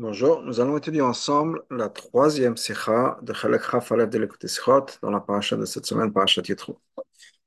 Bonjour, 0.00 0.40
nous 0.42 0.60
allons 0.60 0.78
étudier 0.78 1.02
ensemble 1.02 1.62
la 1.70 1.90
troisième 1.90 2.56
sikha 2.56 3.18
de 3.20 3.34
Chalek 3.34 3.60
Chafalev 3.60 4.08
de 4.08 4.18
l'écoute 4.18 4.46
Sikhot 4.46 4.86
dans 5.02 5.10
la 5.10 5.20
paracha 5.20 5.56
de 5.56 5.66
cette 5.66 5.84
semaine, 5.84 6.10
paracha 6.10 6.40
Yitro. 6.40 6.80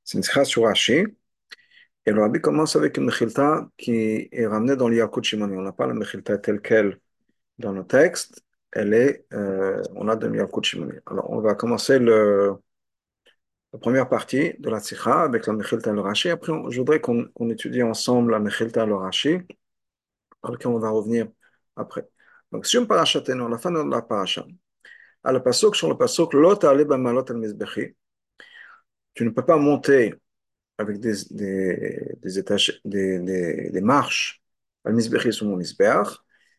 C'est 0.04 0.18
une 0.18 0.22
sikha 0.22 0.44
sur 0.44 0.62
Rashi. 0.62 1.04
Et 2.06 2.12
le 2.12 2.20
rabbi 2.22 2.40
commence 2.40 2.76
avec 2.76 2.96
une 2.96 3.06
mechilta 3.06 3.68
qui 3.76 4.28
est 4.30 4.46
ramenée 4.46 4.76
dans 4.76 4.88
l'Yakut 4.88 5.24
Shimoni. 5.24 5.56
On 5.56 5.62
n'a 5.62 5.72
pas 5.72 5.88
la 5.88 5.94
mechilta 5.94 6.38
telle 6.38 6.60
qu'elle 6.60 7.00
dans 7.58 7.72
nos 7.72 7.82
textes. 7.82 8.40
Elle 8.70 8.94
est, 8.94 9.26
euh, 9.32 9.82
on 9.96 10.06
a 10.06 10.14
de 10.14 10.28
l'Yakut 10.28 10.62
Shimoni. 10.62 10.92
Alors, 11.06 11.28
on 11.30 11.40
va 11.40 11.56
commencer 11.56 11.98
le, 11.98 12.54
la 13.72 13.80
première 13.80 14.08
partie 14.08 14.54
de 14.60 14.70
la 14.70 14.78
sikha 14.78 15.22
avec 15.24 15.48
la 15.48 15.54
mechilta 15.54 15.90
et 15.90 15.94
le 15.94 16.02
Rashi. 16.02 16.30
Après, 16.30 16.52
je 16.70 16.78
voudrais 16.78 17.00
qu'on 17.00 17.50
étudie 17.50 17.82
ensemble 17.82 18.30
la 18.30 18.38
mechilta 18.38 18.84
et 18.84 18.86
le 18.86 18.94
Rashi, 18.94 19.40
lequel 20.48 20.68
on 20.68 20.78
va 20.78 20.90
revenir 20.90 21.26
après. 21.76 22.08
Donc, 22.54 22.66
on 22.78 22.86
parachatenu, 22.86 23.50
la 23.50 23.58
fin 23.58 23.72
de 23.72 23.82
la 23.82 24.00
paracha, 24.00 24.46
à 25.24 25.32
la 25.32 25.40
pasuk, 25.40 25.74
sur 25.74 25.88
le 25.88 25.96
pasuk, 25.96 26.34
l'autre 26.34 26.68
al 26.68 26.86
mizbechi, 27.36 27.96
tu 29.12 29.24
ne 29.24 29.30
peux 29.30 29.44
pas 29.44 29.56
monter 29.56 30.14
avec 30.78 31.00
des, 31.00 31.14
des, 31.30 32.16
des, 32.22 32.38
étages, 32.38 32.80
des, 32.84 33.18
des, 33.18 33.70
des 33.70 33.80
marches 33.80 34.40
al 34.84 34.94
mizbechi 34.94 35.32
sur 35.32 35.46
mon 35.46 35.56
mizbeach, 35.56 36.06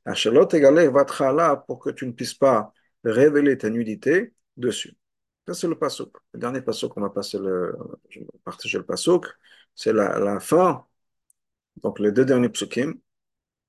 Achelot 0.03 0.49
égalé 0.49 0.91
là 0.91 1.55
pour 1.65 1.79
que 1.79 1.91
tu 1.91 2.05
ne 2.05 2.11
puisses 2.11 2.33
pas 2.33 2.73
révéler 3.05 3.57
ta 3.57 3.69
nudité 3.69 4.33
dessus. 4.57 4.97
Ça, 5.47 5.53
c'est 5.53 5.67
le 5.69 5.79
pasuk. 5.79 6.13
Le 6.33 6.39
dernier 6.41 6.61
pasuk, 6.61 6.91
on 6.97 7.01
va 7.01 7.09
passer 7.09 7.39
le, 7.39 7.73
partager 8.43 8.79
le 8.79 8.85
pasuk, 8.85 9.27
c'est 9.73 9.93
la, 9.93 10.19
la 10.19 10.41
fin, 10.41 10.85
donc 11.81 11.99
les 11.99 12.11
deux 12.11 12.25
derniers 12.25 12.49
psukim, 12.49 12.95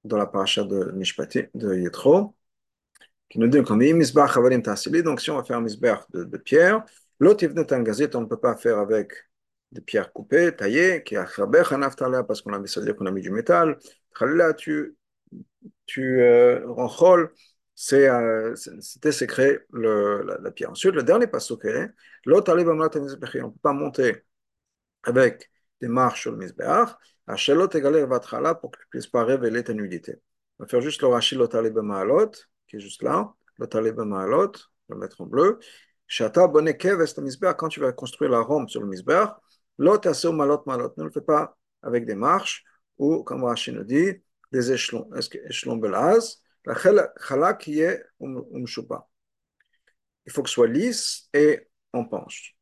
dans 0.07 0.17
la 0.17 0.27
paracha 0.27 0.65
de 0.65 0.93
Mishpati, 0.93 1.45
de 1.55 1.75
Yitro, 1.75 2.35
qui 3.29 3.39
nous 3.39 3.49
dit 3.49 3.63
comme 3.63 3.83
donc 5.03 5.21
si 5.21 5.31
on 5.31 5.37
va 5.37 5.45
faire 5.45 5.59
un 5.59 5.63
de, 5.63 6.37
pierre, 6.39 6.85
l'autre 7.19 7.45
un 7.73 7.83
on 8.15 8.21
ne 8.21 8.27
peut 8.27 8.37
pas 8.37 8.57
faire 8.57 8.79
avec 8.79 9.13
des 9.73 9.81
pierres 9.81 10.13
coupées, 10.13 10.55
taillées, 10.55 11.03
qui 11.03 11.17
a 11.17 11.27
parce 12.25 12.41
qu'on 12.41 12.53
a 12.53 12.59
mis, 12.59 12.69
ça 12.69 12.81
veut 12.81 12.87
dire 12.87 12.97
qu'on 12.97 13.07
a 13.07 13.11
mis 13.11 13.23
du 13.23 13.31
métal. 13.31 13.79
Là, 14.21 14.55
tu, 14.55 14.97
tu 15.87 16.21
euh, 16.21 16.61
c'est 17.75 18.09
euh, 18.09 18.55
c'était 18.57 19.13
secret 19.13 19.67
le, 19.71 20.23
la, 20.23 20.51
pierre. 20.51 20.71
Ensuite, 20.71 20.95
le 20.95 21.03
dernier 21.03 21.27
passage, 21.27 21.59
l'autre 22.25 22.53
on 23.43 23.49
ne 23.49 23.53
peut 23.53 23.59
pas 23.63 23.73
monter 23.73 24.25
avec 25.03 25.51
des 25.81 25.89
marches 25.89 26.23
sur 26.23 26.33
le 26.33 26.39
misbéach, 26.39 26.97
Hachelot 27.27 27.69
égalé 27.75 28.05
Vatrala 28.05 28.55
pour 28.55 28.71
que 28.71 28.79
tu 28.79 28.87
puisses 28.89 29.07
pas 29.07 29.25
révéler 29.25 29.65
ta 29.65 29.75
nudité. 29.75 30.17
On 30.59 30.65
va 30.65 30.69
faire 30.69 30.81
juste 30.81 31.03
le 31.03 31.09
Rashi 31.09 31.35
Lotalib 31.35 31.77
Maalot, 31.79 32.31
qui 32.69 32.77
est 32.77 32.81
juste 32.81 33.03
là, 33.03 33.35
Lotalib 33.59 33.99
Maalot, 33.99 34.53
on 34.89 34.95
va 34.95 34.95
le 34.95 34.99
mettre 34.99 35.21
en 35.21 35.27
bleu. 35.27 35.59
Shata 36.07 36.47
Bonekev 36.47 37.01
est 37.01 37.19
misbéach, 37.19 37.57
quand 37.57 37.69
tu 37.69 37.81
vas 37.81 37.93
construire 37.93 38.31
la 38.31 38.41
rampe 38.41 38.71
sur 38.71 38.81
le 38.81 38.87
misbéach, 38.87 39.31
Lot 39.79 40.07
Aseo 40.07 40.33
Malot 40.33 40.63
Malot, 40.67 40.93
ne 40.97 41.05
le 41.05 41.11
fais 41.11 41.21
pas 41.21 41.57
avec 41.83 42.07
des 42.07 42.15
marches 42.15 42.65
ou, 42.99 43.23
comme 43.25 43.45
Rashi 43.45 43.73
nous 43.73 43.85
dit, 43.85 44.23
des 44.53 44.73
échelons. 44.73 45.09
Est-ce 45.15 45.29
que 45.29 45.39
échelon 45.49 45.77
belaz 45.77 46.43
La 46.65 46.75
chala 46.77 47.55
qui 47.55 47.81
est 47.81 48.03
umshupa. 48.21 49.09
Il 50.27 50.33
faut 50.33 50.43
que 50.43 50.49
ce 50.49 50.55
soit 50.55 50.67
lisse 50.67 51.29
et 51.33 51.69
en 51.93 52.05
penche. 52.05 52.57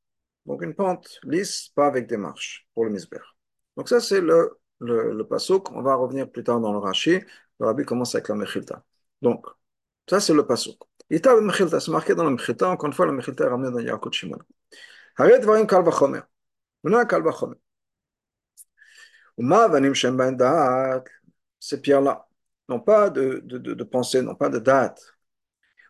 Donc 0.47 0.62
une 0.62 0.75
pente 0.75 1.19
lisse, 1.23 1.70
pas 1.75 1.87
avec 1.87 2.07
des 2.07 2.17
marches 2.17 2.69
pour 2.75 2.85
le 2.85 2.91
misber. 2.91 3.20
Donc 3.77 3.89
ça 3.89 4.00
c'est 4.00 4.20
le, 4.20 4.58
le, 4.80 5.12
le 5.12 5.27
pasuk. 5.27 5.70
On 5.72 5.83
va 5.83 5.94
revenir 5.94 6.30
plus 6.30 6.44
tard 6.44 6.61
dans 6.61 6.72
le 6.72 6.78
Rashi. 6.78 7.20
Le 7.61 7.67
Rabbi 7.67 7.84
commence 7.84 8.14
avec 8.14 8.28
la 8.28 8.34
mechilta. 8.34 8.84
Donc 9.22 9.47
ça 10.08 10.20
c'est 10.20 10.34
le 10.34 10.47
pasuk. 10.47 10.78
Ita 11.11 11.41
mechilta, 11.41 11.80
c'est 11.80 11.91
marqué 11.91 12.14
dans 12.14 12.25
la 12.25 12.30
mechilta. 12.30 12.69
Encore 12.69 12.86
une 12.89 12.92
fois, 12.92 13.06
la 13.06 13.12
mechilta 13.12 13.45
est 13.45 13.48
ramenée 13.48 13.70
dans 13.72 13.80
Yaakov 13.80 14.12
Shimon. 14.12 14.39
Haret 15.17 15.40
varim 15.40 15.67
kal 15.67 15.84
vachomer. 15.84 16.23
Maintenant 16.83 17.07
kal 17.07 17.23
vachomer. 17.23 17.57
Uma 19.36 19.68
vanim 19.68 19.95
shem 19.95 20.17
ben 20.17 20.33
da'at. 20.33 21.05
Ces 21.61 21.80
pierres-là 21.80 22.27
n'ont 22.68 22.80
pas 22.80 23.11
de, 23.11 23.40
de, 23.45 23.58
de, 23.58 23.74
de 23.74 23.84
pensée, 23.84 24.23
n'ont 24.23 24.34
pas 24.34 24.48
de 24.48 24.58
date. 24.58 25.14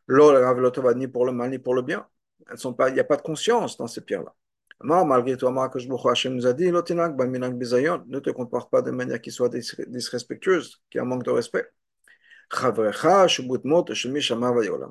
La 0.09 0.95
ni 0.95 1.09
pour 1.09 1.27
le 1.27 1.33
mal 1.33 1.51
ni 1.51 1.59
pour 1.59 1.75
le 1.75 1.83
bien. 1.83 2.07
Elles 2.49 2.59
sont 2.59 2.75
pas, 2.75 2.91
il 2.91 2.95
n'y 2.95 3.01
a 3.01 3.05
pas 3.05 3.17
de 3.17 3.23
conscience 3.23 3.77
dans 3.77 3.87
ces 3.87 4.03
pierres-là 4.03 4.35
malgré 4.83 5.37
tout, 5.37 5.47
Hashem 5.47 6.35
nous 6.35 6.47
a 6.47 6.53
dit, 6.53 6.71
ne 6.71 8.19
te 8.19 8.31
comporte 8.31 8.71
pas 8.71 8.83
de 8.83 8.91
manière 8.91 9.21
qui 9.21 9.31
soit 9.31 9.49
disrespectueuse, 9.49 10.83
qui 10.91 10.99
a 10.99 11.03
un 11.03 11.05
manque 11.05 11.25
de 11.25 11.31
respect. 11.31 11.67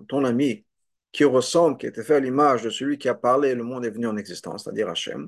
Ton 0.08 0.26
ami 0.26 0.66
qui 1.12 1.24
ressemble, 1.24 1.78
qui 1.78 1.86
était 1.86 2.04
fait 2.04 2.16
à 2.16 2.20
l'image 2.20 2.64
de 2.64 2.70
celui 2.70 2.98
qui 2.98 3.08
a 3.08 3.14
parlé, 3.14 3.54
le 3.54 3.64
monde 3.64 3.86
est 3.86 3.92
venu 3.92 4.08
en 4.08 4.18
existence, 4.18 4.64
c'est-à-dire 4.64 4.90
Hachem. 4.90 5.28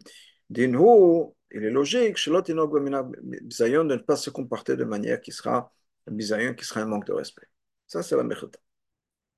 Dinhu, 0.49 1.31
il 1.51 1.63
est 1.63 1.69
logique, 1.69 2.17
de 2.25 3.83
ne 3.83 3.95
pas 3.97 4.15
se 4.15 4.29
comporter 4.29 4.75
de 4.75 4.83
manière 4.83 5.21
qui 5.21 5.31
sera 5.31 5.71
qui 6.07 6.65
sera 6.65 6.81
un 6.81 6.85
manque 6.85 7.05
de 7.05 7.13
respect. 7.13 7.47
Ça, 7.87 8.03
c'est 8.03 8.15
la 8.15 8.23
mechita. 8.23 8.59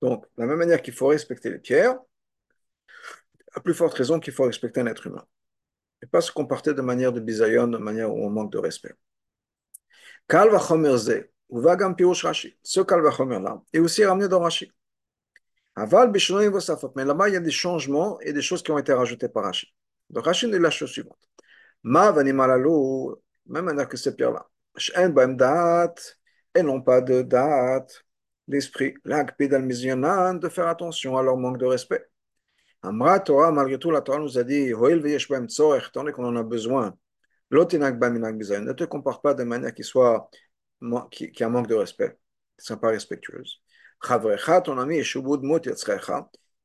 Donc, 0.02 0.24
de 0.24 0.42
la 0.42 0.48
même 0.48 0.58
manière 0.58 0.82
qu'il 0.82 0.94
faut 0.94 1.08
respecter 1.08 1.50
les 1.50 1.60
pierres, 1.60 1.98
à 3.58 3.60
plus 3.60 3.74
forte 3.74 3.96
raison 3.96 4.20
qu'il 4.20 4.34
faut 4.34 4.44
respecter 4.44 4.82
un 4.82 4.86
être 4.86 5.08
humain. 5.08 5.26
Et 6.04 6.06
pas 6.06 6.22
se 6.22 6.32
comporter 6.32 6.74
de 6.74 6.82
manière 6.82 7.12
de 7.12 7.20
bisayon, 7.20 7.68
de 7.68 7.80
manière 7.80 8.14
où 8.14 8.24
on 8.24 8.30
manque 8.30 8.52
de 8.52 8.60
respect. 8.60 8.94
Vagam 11.50 11.96
Pirush 11.96 12.24
Rashi. 12.26 12.58
Ce 12.62 12.82
Kalva 12.82 13.10
Chomer 13.12 13.40
là 13.40 13.62
est 13.74 13.80
aussi 13.80 14.04
ramené 14.06 14.28
dans 14.28 14.42
Rashi. 14.42 14.72
Aval 15.76 16.12
Bishonoim 16.12 16.50
Vosafot. 16.50 16.92
Mais 16.96 17.06
là-bas, 17.06 17.30
il 17.30 17.34
y 17.34 17.38
a 17.38 17.40
des 17.40 17.52
changements 17.52 18.20
et 18.20 18.34
des 18.34 18.42
choses 18.42 18.62
qui 18.62 18.72
ont 18.72 18.78
été 18.78 18.94
rajoutées 18.94 19.30
par 19.30 19.46
Rashi. 19.46 19.74
Donc 20.10 20.26
Rashi 20.26 20.52
dit 20.52 20.60
la 20.60 20.70
chose 20.70 20.92
suivante. 20.92 21.18
Ma 21.84 22.12
Vanimalalu, 22.12 23.16
même 23.48 23.66
manière 23.66 23.88
que 23.88 23.98
ces 23.98 24.16
pierres-là. 24.16 24.46
Shen 24.76 25.14
Baem 25.14 25.36
date 25.38 26.20
elles 26.54 26.66
n'ont 26.66 26.82
pas 26.82 27.02
de 27.02 27.22
date 27.22 28.06
d'esprit. 28.48 28.96
L'Akpid 29.06 29.54
al 29.54 29.68
de 29.68 30.50
faire 30.50 30.68
attention 30.68 31.18
à 31.18 31.24
leur 31.24 31.38
manque 31.38 31.60
de 31.60 31.66
respect. 31.66 32.04
Amra 32.84 33.20
Torah, 33.20 33.52
malgré 33.52 33.80
tout, 33.80 33.92
la 33.92 34.02
Torah 34.02 34.20
nous 34.20 34.38
a 34.38 34.44
dit 34.44 34.70
ne 34.70 34.74
te 38.74 38.84
comporte 38.84 39.24
pas 39.24 39.34
de 39.34 39.44
manière 39.44 39.74
qui 39.74 39.84
soit 39.84 40.30
qui, 41.12 41.44
a 41.44 41.50
manque 41.50 41.68
de 41.68 41.76
respect, 41.76 42.10
qui 42.10 42.16
ne 42.60 42.64
soit 42.64 42.80
pas 42.80 42.90
respectueuse. 42.90 43.62
ton 44.02 44.78
ami, 44.78 45.02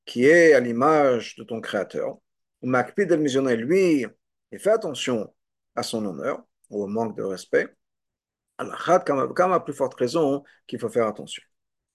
qui 0.04 0.24
est 0.24 0.52
à 0.52 0.60
l'image 0.60 1.36
de 1.36 1.44
ton 1.44 1.60
créateur. 1.60 2.18
Makpid 2.62 3.10
el 3.10 3.60
lui, 3.60 4.06
il 4.50 4.58
fait 4.58 4.70
attention 4.70 5.34
à 5.74 5.82
son 5.82 6.04
honneur, 6.04 6.44
ou 6.70 6.84
au 6.84 6.86
manque 6.86 7.16
de 7.16 7.22
respect. 7.22 7.68
Allah, 8.58 9.02
comme 9.04 9.52
à 9.52 9.60
plus 9.60 9.72
forte 9.72 9.94
raison 9.94 10.44
qu'il 10.66 10.78
faut 10.78 10.88
faire 10.88 11.06
attention. 11.06 11.42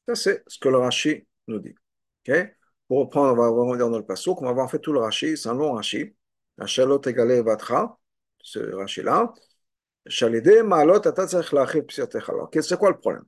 Ça, 0.07 0.15
c'est 0.15 0.43
ce 0.47 0.59
que 0.59 0.69
le 0.69 0.77
Rashi 0.77 1.27
nous 1.47 1.59
dit. 1.59 1.75
Okay? 2.21 2.56
Pour 2.87 2.99
reprendre, 2.99 3.33
on 3.33 3.35
va 3.35 3.49
revenir 3.49 3.89
dans 3.89 3.97
le 3.97 4.05
passouk, 4.05 4.41
on 4.41 4.45
va 4.45 4.51
avoir 4.51 4.71
fait 4.71 4.79
tout 4.79 4.93
le 4.93 4.99
rashi, 4.99 5.37
c'est 5.37 5.49
un 5.49 5.55
long 5.55 5.73
rashi. 5.73 6.15
Hachalot 6.59 7.01
égalé 7.01 7.41
vatra, 7.41 7.99
ce 8.41 8.59
rashi-là. 8.59 9.33
Chalide 10.07 10.63
ma'alot 10.63 11.05
atatzach 11.05 11.51
la'achir 11.51 11.85
psiatecha. 11.85 12.31
Alors, 12.31 12.49
c'est 12.53 12.77
quoi 12.77 12.89
le 12.89 12.97
problème? 12.97 13.23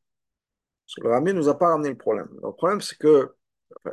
Le 0.97 1.09
rami 1.09 1.34
nous 1.34 1.50
a 1.50 1.58
pas 1.58 1.68
ramené 1.68 1.90
le 1.90 1.97
problème. 1.97 2.30
Le 2.42 2.52
problème, 2.52 2.81
c'est 2.81 2.97
que, 2.97 3.36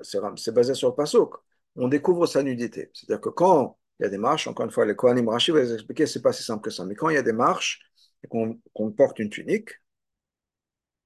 c'est 0.02 0.54
basé 0.54 0.74
sur 0.74 0.88
le 0.88 0.94
passouk, 0.94 1.34
on 1.74 1.88
découvre 1.88 2.26
sa 2.26 2.42
nudité. 2.42 2.90
C'est-à-dire 2.94 3.20
que 3.20 3.28
quand 3.28 3.76
il 3.98 4.04
y 4.04 4.06
a 4.06 4.08
des 4.08 4.18
marches, 4.18 4.46
encore 4.46 4.64
une 4.64 4.70
fois, 4.70 4.86
les 4.86 4.94
Kohanim 4.94 5.28
Rashi 5.28 5.50
va 5.50 5.62
vous 5.62 5.74
expliquer, 5.74 6.06
c'est 6.06 6.22
pas 6.22 6.32
si 6.32 6.42
simple 6.42 6.62
que 6.62 6.70
ça, 6.70 6.84
mais 6.84 6.94
quand 6.94 7.08
il 7.10 7.14
y 7.14 7.18
a 7.18 7.22
des 7.22 7.32
marches 7.32 7.80
et 8.24 8.28
qu'on 8.28 8.92
porte 8.92 9.18
une 9.18 9.30
tunique, 9.30 9.70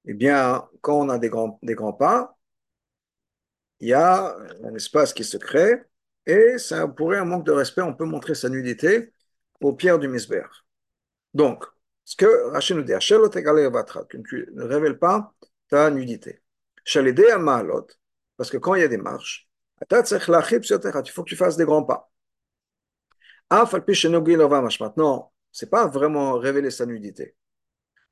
eh 0.05 0.13
bien, 0.13 0.67
quand 0.81 0.99
on 0.99 1.09
a 1.09 1.17
des 1.17 1.29
grands, 1.29 1.59
des 1.61 1.75
grands 1.75 1.93
pas, 1.93 2.37
il 3.81 3.89
y 3.89 3.93
a 3.93 4.37
un 4.63 4.75
espace 4.75 5.13
qui 5.13 5.23
se 5.23 5.37
crée 5.37 5.83
et 6.25 6.57
ça 6.57 6.87
pourrait 6.87 7.17
un 7.17 7.25
manque 7.25 7.45
de 7.45 7.51
respect, 7.51 7.81
on 7.81 7.93
peut 7.95 8.05
montrer 8.05 8.35
sa 8.35 8.49
nudité 8.49 9.13
aux 9.61 9.73
pierres 9.73 9.99
du 9.99 10.07
misber. 10.07 10.43
Donc, 11.33 11.65
ce 12.05 12.15
que 12.15 12.51
Rachid 12.51 12.77
nous 12.77 12.83
dit, 12.83 12.93
que 12.93 14.17
tu 14.27 14.49
ne 14.53 14.63
révèles 14.63 14.99
pas 14.99 15.33
ta 15.69 15.89
nudité. 15.89 16.41
Parce 18.37 18.49
que 18.51 18.57
quand 18.57 18.75
il 18.75 18.81
y 18.81 18.83
a 18.83 18.87
des 18.87 18.97
marches, 18.97 19.49
il 19.81 21.11
faut 21.11 21.23
que 21.23 21.29
tu 21.29 21.35
fasses 21.35 21.57
des 21.57 21.65
grands 21.65 21.83
pas. 21.83 22.11
Maintenant, 24.79 25.33
c'est 25.51 25.69
pas 25.69 25.87
vraiment 25.87 26.37
révéler 26.37 26.71
sa 26.71 26.85
nudité. 26.85 27.35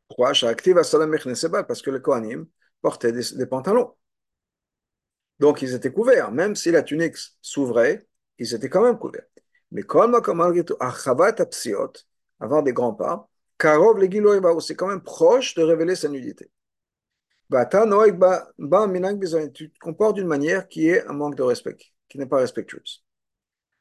Pourquoi 0.07 0.33
Parce 0.33 1.81
que 1.81 1.92
les 1.92 2.01
Kohanim 2.01 2.48
portaient 2.81 3.12
des 3.12 3.45
pantalons. 3.45 3.95
Donc, 5.39 5.62
ils 5.62 5.74
étaient 5.74 5.91
couverts. 5.91 6.31
Même 6.31 6.56
si 6.56 6.71
la 6.71 6.83
tunique 6.83 7.15
s'ouvrait, 7.41 8.07
ils 8.38 8.53
étaient 8.53 8.69
quand 8.69 8.83
même 8.83 8.97
couverts. 8.97 9.25
Mais 9.71 9.83
comme 9.83 10.15
avoir 10.15 10.53
des 12.63 12.74
grands 12.74 12.94
pas, 12.94 13.30
Karov 13.57 14.00
le 14.00 14.62
c'est 14.62 14.75
quand 14.75 14.88
même 14.88 15.01
proche 15.01 15.53
de 15.56 15.63
révéler 15.63 15.95
sa 15.95 16.07
nudité. 16.07 16.50
tu 19.53 19.71
te 19.71 19.80
comportes 19.80 20.15
d'une 20.15 20.27
manière 20.27 20.68
qui 20.68 20.89
est 20.89 21.06
un 21.06 21.13
manque 21.13 21.36
de 21.36 21.44
respect, 21.44 21.77
qui 22.07 22.18
n'est 22.18 22.25
pas 22.25 22.38
respectueuse. 22.38 23.03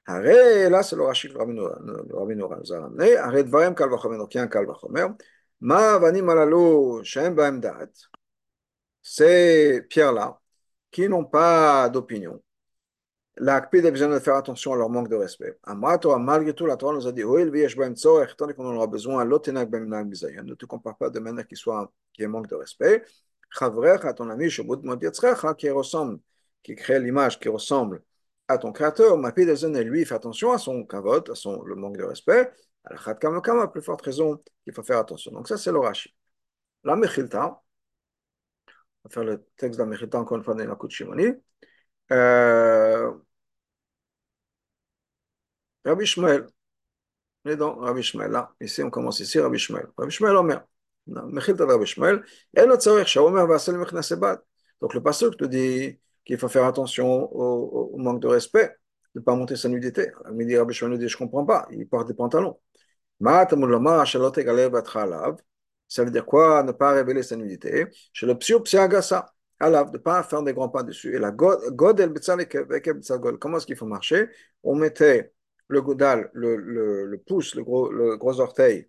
là, 0.06 0.82
c'est 0.82 0.96
le 0.96 1.02
Rachid 1.04 1.32
le 1.32 1.38
Rabbi 1.38 2.36
nous 2.36 2.46
a 2.46 2.80
ramené. 2.80 3.16
Arrête 3.16 3.46
Dvarem 3.46 3.74
Kal 3.74 3.88
Vachomer, 3.88 4.18
donc 4.18 4.34
il 4.34 4.38
y 4.38 4.40
a 4.40 4.44
un 4.44 4.48
Kal 4.48 4.66
Vachomer. 4.66 5.06
Ma 5.60 5.98
Vanim 5.98 6.28
Alalo, 6.28 7.02
Shem 7.04 7.34
Baem 7.34 7.60
Dat, 7.60 7.90
ces 9.02 9.82
pierres-là, 9.88 10.40
qui 10.90 11.08
n'ont 11.08 11.24
pas 11.24 11.88
d'opinion, 11.88 12.42
L'ACPID 13.40 13.86
a 13.86 13.90
besoin 13.92 14.08
de 14.08 14.18
faire 14.18 14.34
attention 14.34 14.72
à 14.72 14.76
leur 14.76 14.90
manque 14.90 15.08
de 15.08 15.14
respect. 15.14 15.58
Malgré 15.66 16.52
tout, 16.54 16.66
la 16.66 16.76
Torah 16.76 16.92
nous 16.92 17.06
a 17.06 17.12
dit 17.12 17.22
étant 17.22 18.48
qu'on 18.48 18.66
en 18.66 18.74
aura 18.74 18.88
besoin, 18.88 19.24
ne 19.24 20.54
te 20.54 20.66
compare 20.66 20.96
pas 20.96 21.08
de 21.10 21.20
manière 21.20 21.46
qui 21.46 21.54
soit 21.54 21.92
qui 22.12 22.22
ait 22.24 22.26
manque 22.26 22.48
de 22.48 22.56
respect. 22.56 23.04
à 23.60 24.12
ton 24.12 24.28
ami, 24.30 24.50
qui 25.56 25.70
ressemble, 25.70 26.18
qui 26.64 26.74
crée 26.74 26.98
l'image 26.98 27.38
qui 27.38 27.48
ressemble 27.48 28.02
à 28.48 28.58
ton 28.58 28.72
créateur, 28.72 29.16
lui 29.84 30.04
fait 30.04 30.14
attention 30.14 30.52
à 30.52 30.58
son 30.58 30.84
kavod, 30.84 31.30
à 31.30 31.34
son, 31.36 31.62
le 31.62 31.76
manque 31.76 31.96
de 31.96 32.04
respect. 32.04 32.50
À 32.84 32.94
la 32.94 33.68
plus 33.68 33.82
forte 33.82 34.02
raison 34.02 34.42
qu'il 34.64 34.72
faut 34.72 34.82
faire 34.82 34.98
attention. 34.98 35.30
Donc, 35.32 35.46
ça, 35.46 35.56
c'est 35.56 35.70
le 35.70 35.78
Rashi. 35.78 36.12
La 36.82 36.96
Mechilta, 36.96 37.62
faire 39.08 39.24
le 39.24 39.44
texte 39.56 39.80
Mechilta 39.80 40.18
encore 40.18 40.36
une 40.38 40.44
fois 40.44 40.54
dans 40.54 40.64
la 40.64 40.76
Shimoni. 40.88 41.26
Euh, 42.12 43.12
Rabbi 45.84 46.06
Shmuel. 46.06 46.46
Mais 47.44 47.56
donc, 47.56 47.80
Rabbi 47.80 48.02
Shmuel, 48.02 48.30
là, 48.30 48.52
ici 48.60 48.82
on 48.82 48.90
commence 48.90 49.20
ici, 49.20 49.38
Rabbi 49.40 49.58
Shmuel. 49.58 49.86
Rabbi 49.96 50.12
Shmuel 51.86 52.24
tzarech, 52.78 53.06
Shaomer 53.08 53.46
Vasel 53.46 53.78
Mechnasebat. 53.78 54.42
Donc 54.80 54.94
le 54.94 55.02
pasteur 55.02 55.36
te 55.36 55.44
dit 55.44 55.98
qu'il 56.24 56.38
faut 56.38 56.48
faire 56.48 56.64
attention 56.64 57.06
au, 57.34 57.96
manque 57.98 58.20
de 58.20 58.28
respect, 58.28 58.76
de 59.14 59.20
ne 59.20 59.24
pas 59.24 59.34
monter 59.34 59.56
sa 59.56 59.68
nudité. 59.68 60.12
Il 60.38 60.46
dit, 60.46 60.56
Rabbi 60.56 60.74
Shmuel 60.74 60.98
dit, 60.98 61.08
je 61.08 61.16
ne 61.16 61.18
comprends 61.18 61.44
pas, 61.46 61.66
il 61.70 61.88
porte 61.88 62.08
des 62.08 62.14
pantalons. 62.14 62.58
Ça 65.88 66.04
veut 66.04 66.10
dire 66.10 66.26
quoi? 66.26 66.62
Ne 66.62 66.72
pas 66.72 66.92
révéler 66.92 67.22
sa 67.22 67.36
nudité. 67.36 67.86
Chez 68.12 68.26
le 68.26 68.36
psiou 68.38 68.60
psiagasa. 68.60 69.32
Alors, 69.60 69.90
de 69.90 69.98
ne 69.98 70.02
pas 70.02 70.22
faire 70.22 70.42
des 70.42 70.52
grands 70.54 70.68
pas 70.68 70.82
dessus. 70.84 71.14
Et 71.16 71.18
la 71.18 71.32
god 71.32 72.00
el 72.00 72.12
comment 73.38 73.56
est-ce 73.56 73.66
qu'il 73.66 73.76
faut 73.76 73.86
marcher? 73.86 74.28
On 74.62 74.76
mettait 74.76 75.32
le 75.68 75.82
godal, 75.82 76.30
le, 76.32 76.56
le, 76.56 77.18
pouce, 77.18 77.54
le 77.54 77.64
gros, 77.64 77.90
le 77.90 78.16
gros 78.16 78.40
orteil 78.40 78.88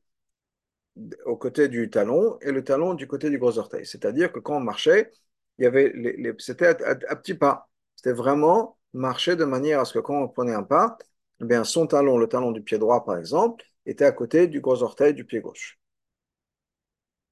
au 1.25 1.38
côté 1.38 1.68
du 1.68 1.90
talon 1.90 2.38
et 2.42 2.51
le 2.51 2.63
talon 2.63 2.94
du 2.94 3.07
côté 3.07 3.30
du 3.30 3.38
gros 3.40 3.57
orteil. 3.57 3.86
C'est-à-dire 3.86 4.31
que 4.31 4.40
quand 4.40 4.57
on 4.57 4.60
marchait, 4.60 5.12
il 5.57 5.63
y 5.63 5.68
avait 5.68 5.92
les, 5.96 6.18
les, 6.18 6.34
c'était 6.40 6.68
à, 6.68 6.72
à, 6.86 6.92
à, 6.92 7.16
petits 7.16 7.34
pas. 7.36 7.69
C'était 7.96 8.13
vraiment 8.13 8.78
marcher 8.94 9.36
de 9.36 9.46
manière 9.46 9.80
à 9.80 9.86
ce 9.86 9.94
que 9.94 10.00
quand 10.00 10.22
on 10.22 10.28
prenait 10.28 10.54
un 10.54 10.63
pas, 10.63 10.98
eh 11.42 11.46
bien 11.46 11.63
son 11.63 11.88
talon, 11.88 12.18
le 12.18 12.28
talon 12.28 12.51
du 12.51 12.62
pied 12.62 12.78
droit 12.78 13.06
par 13.06 13.18
exemple, 13.18 13.63
était 13.86 14.06
à 14.06 14.12
côté 14.12 14.48
du 14.48 14.62
gros 14.62 14.84
orteil 14.84 15.13
du 15.13 15.25
pied 15.25 15.42
gauche. 15.42 15.79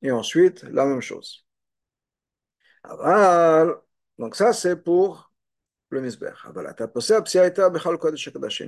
Et 0.02 0.12
ensuite, 0.12 0.64
la 0.64 0.86
même 0.86 1.02
chose. 1.02 1.46
Donc 4.18 4.36
ça, 4.36 4.54
c'est 4.54 4.76
pour 4.78 5.32
le 5.90 6.02
misbech. 6.02 6.46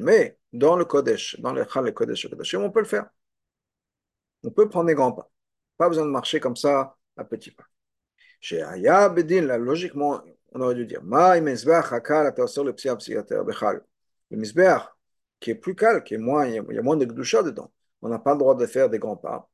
Mais 0.01 0.37
dans 0.53 0.75
le 0.75 0.85
Kodesh, 0.85 1.39
dans 1.39 1.53
le 1.53 1.91
Kodesh 1.91 2.27
on 2.55 2.71
peut 2.71 2.79
le 2.79 2.85
faire. 2.85 3.09
On 4.43 4.51
peut 4.51 4.69
prendre 4.69 4.87
des 4.87 4.95
grands 4.95 5.11
pas. 5.11 5.29
Pas 5.77 5.89
besoin 5.89 6.05
de 6.05 6.11
marcher 6.11 6.39
comme 6.39 6.55
ça 6.55 6.95
à 7.17 7.23
petits 7.23 7.51
pas. 7.51 7.65
Chez 8.39 8.61
Aya 8.61 9.09
Bedin, 9.09 9.57
logiquement, 9.57 10.21
on 10.53 10.61
aurait 10.61 10.75
dû 10.75 10.85
dire 10.85 11.01
le 14.31 14.37
misbech 14.37 14.81
qui 15.39 15.51
est 15.51 15.55
plus 15.55 15.75
calme, 15.75 16.03
qui 16.03 16.13
est 16.15 16.17
moins, 16.17 16.45
il 16.47 16.55
y 16.55 16.77
a 16.77 16.81
moins 16.81 16.97
de 16.97 17.05
gdusha 17.05 17.43
dedans. 17.43 17.71
On 18.01 18.09
n'a 18.09 18.19
pas 18.19 18.33
le 18.33 18.39
droit 18.39 18.55
de 18.55 18.65
faire 18.65 18.89
des 18.89 18.99
grands 18.99 19.17
pas. 19.17 19.49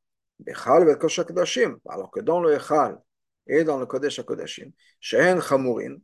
Alors 1.88 2.10
que 2.10 2.20
dans 2.20 2.40
le 2.40 2.54
Echal 2.54 3.00
et 3.46 3.64
dans 3.64 3.78
le 3.78 3.86
Kodesh 3.86 4.18
HaKodashim, 4.18 4.70
Shehen 5.00 5.40
Chamurin, 5.40 5.96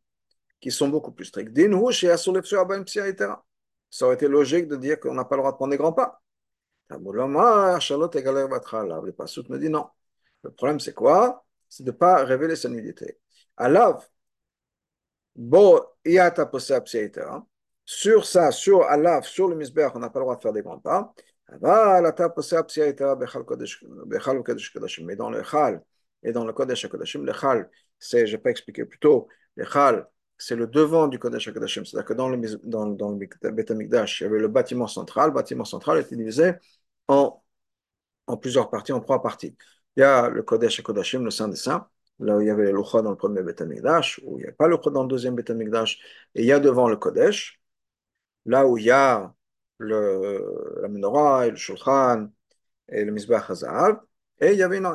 qui 0.61 0.71
sont 0.71 0.89
beaucoup 0.89 1.13
plus 1.13 1.27
stricts. 1.27 1.53
Ça 3.91 4.07
aurait 4.07 4.15
été 4.15 4.29
logique 4.29 4.69
de 4.69 4.77
dire 4.77 5.01
qu'on 5.01 5.15
n'a 5.15 5.25
pas 5.25 5.37
le 5.37 5.43
droit 5.43 5.53
de 5.53 5.57
prendre 5.57 5.73
des 5.73 5.77
grands 5.77 5.93
pas. 5.93 6.23
Le 6.89 9.13
Passout 9.13 9.45
me 9.49 9.59
dit 9.59 9.69
non. 9.69 9.87
Le 10.43 10.51
problème, 10.51 10.81
c'est 10.81 10.95
quoi 10.95 11.45
C'est 11.69 11.85
de 11.85 11.91
ne 11.91 11.97
pas 11.97 12.25
révéler 12.25 12.57
sa 12.57 12.69
nudité. 12.69 13.19
Alav, 13.57 14.07
sur 17.85 18.27
ça, 18.27 18.51
sur 18.51 18.83
Alav, 18.83 19.25
sur 19.25 19.49
le 19.49 19.57
misber, 19.57 19.89
on 19.95 19.99
n'a 19.99 20.11
pas 20.11 20.21
le 20.21 20.25
droit 20.25 20.37
de 20.37 20.43
faire 20.43 20.53
des 20.53 20.63
grands 20.63 20.79
pas. 20.79 21.15
Mais 25.05 25.17
dans 25.17 25.31
le 25.31 25.43
Chal 25.43 25.83
et 26.23 26.33
dans 26.33 26.45
le 26.45 26.53
Kodesh 26.53 26.85
HaKodashim, 26.85 27.25
le 27.25 27.33
Chal, 27.33 27.71
c'est, 27.99 28.27
je 28.27 28.37
n'ai 28.37 28.43
pas 28.43 28.51
expliqué 28.51 28.85
plus 28.85 28.99
tôt, 28.99 29.29
le 29.57 29.65
Chal, 29.65 30.07
c'est 30.39 30.57
le 30.57 30.67
devant 30.67 31.09
du 31.09 31.19
Kodesh 31.19 31.49
HaKodashim. 31.49 31.85
C'est-à-dire 31.85 32.07
que 32.07 32.15
dans 32.15 32.29
le, 32.29 32.39
dans, 32.65 32.87
dans 32.87 33.11
le 33.11 33.51
Beth 33.51 33.71
Amikdash, 33.71 34.21
il 34.21 34.25
y 34.25 34.27
avait 34.27 34.39
le 34.41 34.49
bâtiment 34.49 34.87
central. 34.87 35.29
Le 35.29 35.35
bâtiment 35.35 35.65
central 35.65 35.99
était 35.99 36.17
divisé 36.17 36.53
en, 37.09 37.43
en 38.27 38.37
plusieurs 38.37 38.71
parties, 38.71 38.93
en 38.93 39.01
trois 39.01 39.23
parties. 39.23 39.57
Il 39.97 40.01
y 40.01 40.03
a 40.05 40.29
le 40.29 40.43
Kodesh 40.43 40.81
HaKodashim, 40.81 41.23
le 41.23 41.31
Saint 41.31 41.49
des 41.49 41.57
Saints, 41.57 41.89
là 42.19 42.37
où 42.37 42.41
il 42.41 42.47
y 42.47 42.51
avait 42.51 42.73
le 42.73 42.79
Lucha 42.79 43.03
dans 43.03 43.11
le 43.11 43.17
premier 43.17 43.43
Beth 43.43 43.61
Amikdash, 43.61 44.21
où 44.25 44.39
il 44.39 44.45
n'y 44.45 44.49
a 44.49 44.53
pas 44.53 44.69
le 44.69 44.77
Lucha 44.77 44.91
dans 44.91 45.03
le 45.03 45.09
deuxième 45.09 45.35
Beth 45.35 45.51
Amikdash, 45.51 45.99
et 46.35 46.43
il 46.43 46.47
y 46.47 46.53
a 46.53 46.61
devant 46.61 46.89
le 46.89 46.97
Kodesh, 46.97 47.61
là 48.47 48.67
où 48.67 48.79
il 48.79 48.85
y 48.85 48.91
a 48.91 49.35
le, 49.83 50.81
la 50.83 50.89
menorah 50.89 51.47
et 51.47 51.51
le 51.51 51.57
Shulchan 51.57 52.29
et 52.89 53.05
le 53.05 53.13
Mizbah 53.13 53.45
Hazahav, 53.49 54.01
et 54.41 54.53
il 54.53 54.59
y 54.59 54.63
avait 54.63 54.79
une, 54.79 54.87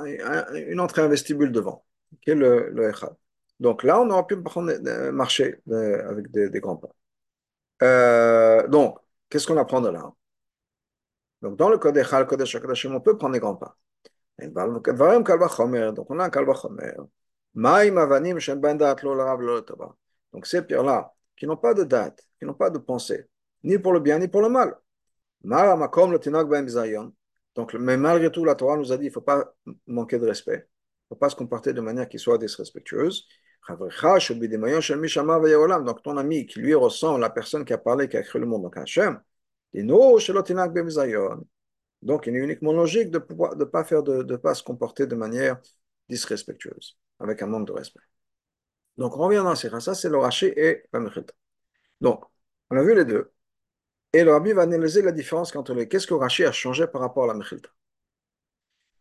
entrée, 0.80 1.02
un 1.02 1.08
vestibule 1.08 1.52
devant, 1.52 1.86
qui 2.22 2.32
est 2.32 2.36
le, 2.36 2.70
le 2.70 2.90
Echad. 2.90 3.16
Donc 3.60 3.84
là, 3.84 4.00
on 4.02 4.10
aura 4.10 4.28
pu 4.28 4.36
marcher 5.12 5.62
euh, 5.70 6.10
avec 6.10 6.30
des, 6.32 6.60
grands 6.60 6.78
pas. 6.78 6.90
Euh, 7.84 8.68
donc, 8.68 9.00
qu'est-ce 9.30 9.48
qu'on 9.48 9.58
apprend 9.58 9.82
de 9.82 9.90
là? 9.90 10.12
Donc, 11.42 11.58
dans 11.58 11.70
le 11.70 11.78
code 11.78 11.98
Echal, 11.98 12.26
Kodesh 12.28 12.56
HaKodashim, 12.56 12.94
on 12.94 13.02
peut 13.02 13.18
prendre 13.18 13.34
des 13.34 13.40
grands 13.40 13.56
pas. 13.56 13.78
Donc, 14.40 14.88
on 14.90 15.00
a 15.02 15.16
un 15.16 15.24
Kalva 15.24 15.48
Chomer. 16.54 16.92
Donc, 20.34 20.46
ces 20.46 20.62
pierres-là, 20.62 21.14
qui 21.36 21.48
n'ont 21.48 21.58
pas 21.58 21.74
de 21.74 21.84
date, 21.84 22.28
qui 22.38 22.46
n'ont 22.46 22.54
pas 22.54 22.70
de 22.70 22.78
pensée, 22.78 23.28
ni 23.64 23.80
pour 23.80 23.94
le 23.94 24.00
bien, 24.00 24.20
ni 24.20 24.28
pour 24.28 24.42
le 24.42 24.50
mal. 24.50 24.76
Donc, 27.56 27.74
mais 27.74 27.98
malgré 27.98 28.32
tout, 28.32 28.46
la 28.46 28.56
Torah 28.56 28.78
nous 28.78 28.92
a 28.92 28.98
dit 28.98 29.06
il 29.06 29.08
ne 29.08 29.14
faut 29.14 29.22
pas 29.22 29.54
manquer 29.88 30.20
de 30.20 30.28
respect. 30.28 30.68
Il 31.10 31.14
ne 31.14 31.16
faut 31.16 31.20
pas 31.20 31.30
se 31.30 31.36
comporter 31.36 31.74
de 31.74 31.82
manière 31.82 32.08
qui 32.10 32.20
soit 32.20 32.38
disrespectueuse. 32.38 33.28
Donc 33.70 33.92
ton 36.04 36.18
ami 36.18 36.46
qui 36.46 36.60
lui 36.60 36.74
ressemble, 36.74 37.20
la 37.20 37.30
personne 37.30 37.66
qui 37.66 37.74
a 37.74 37.78
parlé, 37.78 38.08
qui 38.08 38.18
a 38.18 38.24
créé 38.24 38.40
le 38.40 38.48
monde, 38.48 38.64
donc 38.64 38.78
Hachem, 38.78 39.22
donc 42.02 42.28
il 42.28 42.36
est 42.36 42.40
uniquement 42.40 42.74
logique 42.74 43.12
de 43.12 43.18
ne 43.18 43.66
pas, 43.66 43.84
de, 43.84 44.36
pas 44.36 44.54
se 44.54 44.64
comporter 44.64 45.08
de 45.08 45.16
manière 45.16 45.60
disrespectueuse, 46.08 46.98
avec 47.20 47.42
un 47.42 47.48
manque 47.48 47.68
de 47.68 47.74
respect. 47.74 48.00
Donc 48.98 49.18
on 49.18 49.20
revient 49.20 49.38
dans 49.38 49.56
ces 49.56 49.70
ça 49.82 49.96
c'est 49.96 50.10
le 50.10 50.18
Raché 50.18 50.54
et 50.58 50.84
la. 50.94 51.00
Donc, 52.02 52.24
on 52.70 52.78
a 52.78 52.84
vu 52.84 52.96
les 52.96 53.06
deux. 53.06 53.32
Et 54.14 54.24
le 54.24 54.32
Rabbi 54.32 54.54
va 54.54 54.64
analyser 54.64 55.02
la 55.02 55.12
différence 55.12 55.56
entre 55.56 55.74
les. 55.74 55.88
Qu'est-ce 55.88 56.08
que 56.08 56.14
Raché 56.14 56.46
a 56.46 56.52
changé 56.52 56.88
par 56.88 57.02
rapport 57.02 57.26
à 57.26 57.28
la 57.28 57.34
Mechilta? 57.34 57.70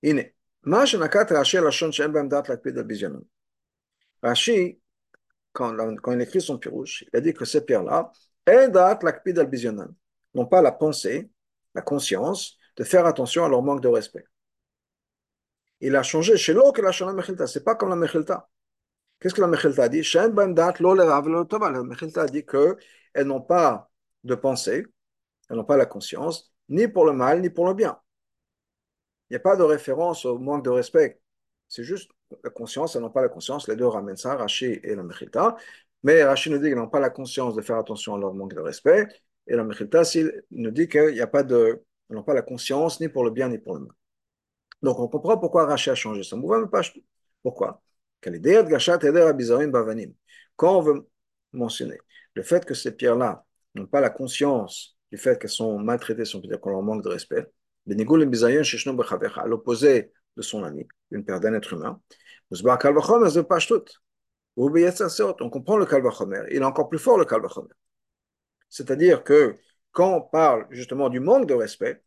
Iné. 0.02 0.34
Rashi, 0.64 0.96
Rashi, 4.22 4.80
quand, 5.52 5.76
quand, 6.02 6.12
il 6.12 6.20
écrit 6.20 6.40
son 6.40 6.58
pirouche, 6.58 7.04
il 7.12 7.16
a 7.16 7.20
dit 7.20 7.32
que 7.32 7.44
ces 7.44 7.64
pierres-là, 7.64 8.10
n'ont 10.34 10.46
pas 10.46 10.62
la 10.62 10.72
pensée, 10.72 11.30
la 11.74 11.82
conscience 11.82 12.56
de 12.76 12.84
faire 12.84 13.06
attention 13.06 13.44
à 13.44 13.48
leur 13.48 13.62
manque 13.62 13.80
de 13.80 13.88
respect. 13.88 14.26
Il 15.80 15.94
a 15.94 16.02
changé 16.02 16.36
chez 16.36 16.52
l'eau 16.52 16.72
que 16.72 16.82
la 16.82 16.90
Shana 16.92 17.12
Mechilta. 17.12 17.46
Ce 17.46 17.58
n'est 17.58 17.64
pas 17.64 17.74
comme 17.74 17.90
la 17.90 17.96
Mechilta. 17.96 18.48
Qu'est-ce 19.20 19.34
que 19.34 19.40
la 19.40 19.46
Mechilta 19.46 19.84
a 19.84 19.88
dit 19.88 20.02
La 20.12 21.82
Mechilta 21.82 22.22
a 22.22 22.26
dit 22.26 22.44
qu'elles 22.44 23.26
n'ont 23.26 23.42
pas 23.42 23.90
de 24.24 24.34
pensée, 24.34 24.86
elles 25.48 25.56
n'ont 25.56 25.64
pas 25.64 25.76
la 25.76 25.86
conscience, 25.86 26.52
ni 26.68 26.88
pour 26.88 27.04
le 27.04 27.12
mal, 27.12 27.40
ni 27.40 27.50
pour 27.50 27.66
le 27.66 27.74
bien. 27.74 27.98
Il 29.30 29.34
n'y 29.34 29.36
a 29.36 29.40
pas 29.40 29.56
de 29.56 29.62
référence 29.62 30.24
au 30.24 30.38
manque 30.38 30.64
de 30.64 30.70
respect. 30.70 31.20
C'est 31.68 31.84
juste 31.84 32.10
la 32.44 32.50
conscience, 32.50 32.96
elles 32.96 33.02
n'ont 33.02 33.10
pas 33.10 33.22
la 33.22 33.28
conscience, 33.28 33.68
les 33.68 33.76
deux 33.76 33.86
ramènent 33.86 34.16
ça, 34.16 34.36
Rashi 34.36 34.80
et 34.82 34.94
la 34.94 35.02
Mechilta. 35.02 35.56
Mais 36.02 36.22
Rashi 36.24 36.50
nous 36.50 36.58
dit 36.58 36.68
qu'ils 36.68 36.76
n'ont 36.76 36.88
pas 36.88 37.00
la 37.00 37.10
conscience 37.10 37.54
de 37.54 37.62
faire 37.62 37.76
attention 37.76 38.14
à 38.14 38.18
leur 38.18 38.34
manque 38.34 38.54
de 38.54 38.60
respect. 38.60 39.06
Et 39.46 39.56
la 39.56 39.64
Mechilta 39.64 40.02
nous 40.50 40.70
dit 40.70 40.88
qu'il 40.88 41.16
n'ont 42.10 42.22
pas 42.22 42.34
la 42.34 42.42
conscience 42.42 43.00
ni 43.00 43.08
pour 43.08 43.24
le 43.24 43.30
bien 43.30 43.48
ni 43.48 43.58
pour 43.58 43.74
le 43.74 43.80
mal. 43.80 43.92
Donc 44.82 44.98
on 45.00 45.08
comprend 45.08 45.38
pourquoi 45.38 45.66
Rashi 45.66 45.90
a 45.90 45.94
changé 45.94 46.22
ça. 46.22 46.36
pas 46.70 46.82
Pourquoi? 47.42 47.82
Quand 50.56 50.78
on 50.78 50.80
veut 50.82 51.08
mentionner 51.52 51.98
le 52.34 52.42
fait 52.42 52.64
que 52.64 52.74
ces 52.74 52.92
pierres-là 52.92 53.44
n'ont 53.74 53.86
pas 53.86 54.00
la 54.00 54.10
conscience 54.10 54.95
du 55.10 55.18
fait 55.18 55.38
qu'elles 55.38 55.50
sont 55.50 55.78
maltraitées, 55.78 56.24
on 56.34 56.40
peut 56.40 56.48
dire 56.48 56.60
qu'on 56.60 56.70
leur 56.70 56.82
manque 56.82 57.02
de 57.02 57.08
respect, 57.08 57.46
à 59.36 59.46
l'opposé 59.46 60.12
de 60.36 60.42
son 60.42 60.64
ami, 60.64 60.86
une 61.10 61.24
paire 61.24 61.40
d'un 61.40 61.54
être 61.54 61.72
humain, 61.72 62.00
on 62.50 62.54
comprend 65.50 65.76
le 65.76 65.86
kalvachomer, 65.86 66.42
il 66.50 66.56
est 66.56 66.64
encore 66.64 66.88
plus 66.88 66.98
fort 66.98 67.18
le 67.18 67.24
kalvachomer. 67.24 67.72
C'est-à-dire 68.68 69.24
que 69.24 69.56
quand 69.92 70.16
on 70.16 70.20
parle 70.20 70.66
justement 70.70 71.08
du 71.08 71.20
manque 71.20 71.46
de 71.46 71.54
respect, 71.54 72.02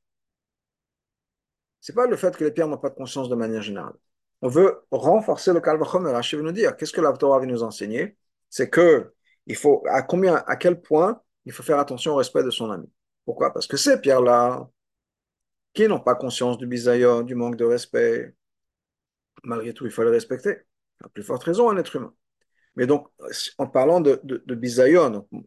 c'est 1.82 1.96
pas 1.96 2.08
le 2.08 2.18
fait 2.18 2.36
que 2.36 2.44
les 2.44 2.52
pierres 2.52 2.68
n'ont 2.68 2.78
pas 2.78 2.90
de 2.90 2.96
conscience 2.96 3.30
de 3.30 3.36
manière 3.36 3.62
générale. 3.62 3.94
On 4.42 4.48
veut 4.48 4.82
renforcer 4.92 5.54
le 5.54 5.62
kalvachomer. 5.62 6.12
Rachid 6.12 6.40
veut 6.40 6.46
nous 6.46 6.52
dire, 6.52 6.76
qu'est-ce 6.78 6.94
que 6.94 7.02
la 7.02 7.12
Torah 7.14 7.40
veut 7.40 7.46
nous 7.46 7.64
enseigner? 7.64 8.18
C'est 8.50 8.70
que 8.70 9.14
il 9.48 9.56
faut, 9.56 9.84
à 9.90 10.02
combien, 10.04 10.36
à 10.36 10.56
quel 10.56 10.82
point 10.82 11.22
il 11.50 11.52
faut 11.52 11.64
faire 11.64 11.80
attention 11.80 12.14
au 12.14 12.18
respect 12.18 12.44
de 12.44 12.52
son 12.52 12.70
ami. 12.70 12.88
Pourquoi? 13.26 13.52
Parce 13.52 13.66
que 13.66 13.76
ces 13.76 14.00
pierres-là, 14.00 14.70
qui 15.74 15.88
n'ont 15.88 16.00
pas 16.00 16.14
conscience 16.14 16.60
du 16.60 16.68
bisayon, 16.68 17.24
du 17.24 17.34
manque 17.34 17.56
de 17.56 17.66
respect, 17.66 18.36
malgré 19.44 19.74
tout, 19.74 19.88
il 19.88 19.92
faut 19.92 20.04
les 20.04 20.12
respecter. 20.12 20.58
À 21.04 21.10
plus 21.10 21.24
forte 21.24 21.44
raison, 21.44 21.72
un 21.72 21.78
être 21.78 21.96
humain. 21.96 22.14
Mais 22.76 22.86
donc, 22.86 23.08
en 23.58 23.66
parlant 23.66 24.00
de, 24.00 24.22
de, 24.24 24.44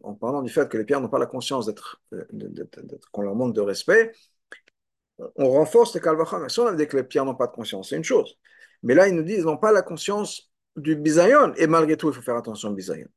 en 0.03 0.13
parlant 0.13 0.41
du 0.41 0.51
fait 0.51 0.67
que 0.67 0.77
les 0.77 0.83
pierres 0.83 0.99
n'ont 0.99 1.07
pas 1.07 1.19
la 1.19 1.25
conscience 1.25 1.67
d'être, 1.67 2.01
qu'on 3.13 3.21
leur 3.21 3.35
manque 3.35 3.55
de 3.55 3.61
respect, 3.61 4.11
on 5.37 5.49
renforce 5.49 5.95
les 5.95 6.01
calvacham. 6.01 6.49
Si 6.49 6.59
on 6.59 6.67
a 6.67 6.75
dit 6.75 6.85
que 6.85 6.97
les 6.97 7.03
pierres 7.05 7.23
n'ont 7.23 7.33
pas 7.35 7.47
de 7.47 7.53
conscience, 7.53 7.91
c'est 7.91 7.95
une 7.95 8.03
chose. 8.03 8.37
Mais 8.81 8.93
là, 8.93 9.07
ils 9.07 9.15
nous 9.15 9.23
disent 9.23 9.37
qu'ils 9.37 9.45
n'ont 9.45 9.55
pas 9.55 9.71
la 9.71 9.83
conscience 9.83 10.51
du 10.75 10.97
bisayon, 10.97 11.53
et 11.55 11.65
malgré 11.67 11.95
tout, 11.95 12.09
il 12.09 12.13
faut 12.13 12.21
faire 12.21 12.35
attention 12.35 12.71
au 12.71 12.73
bisayon. 12.73 13.07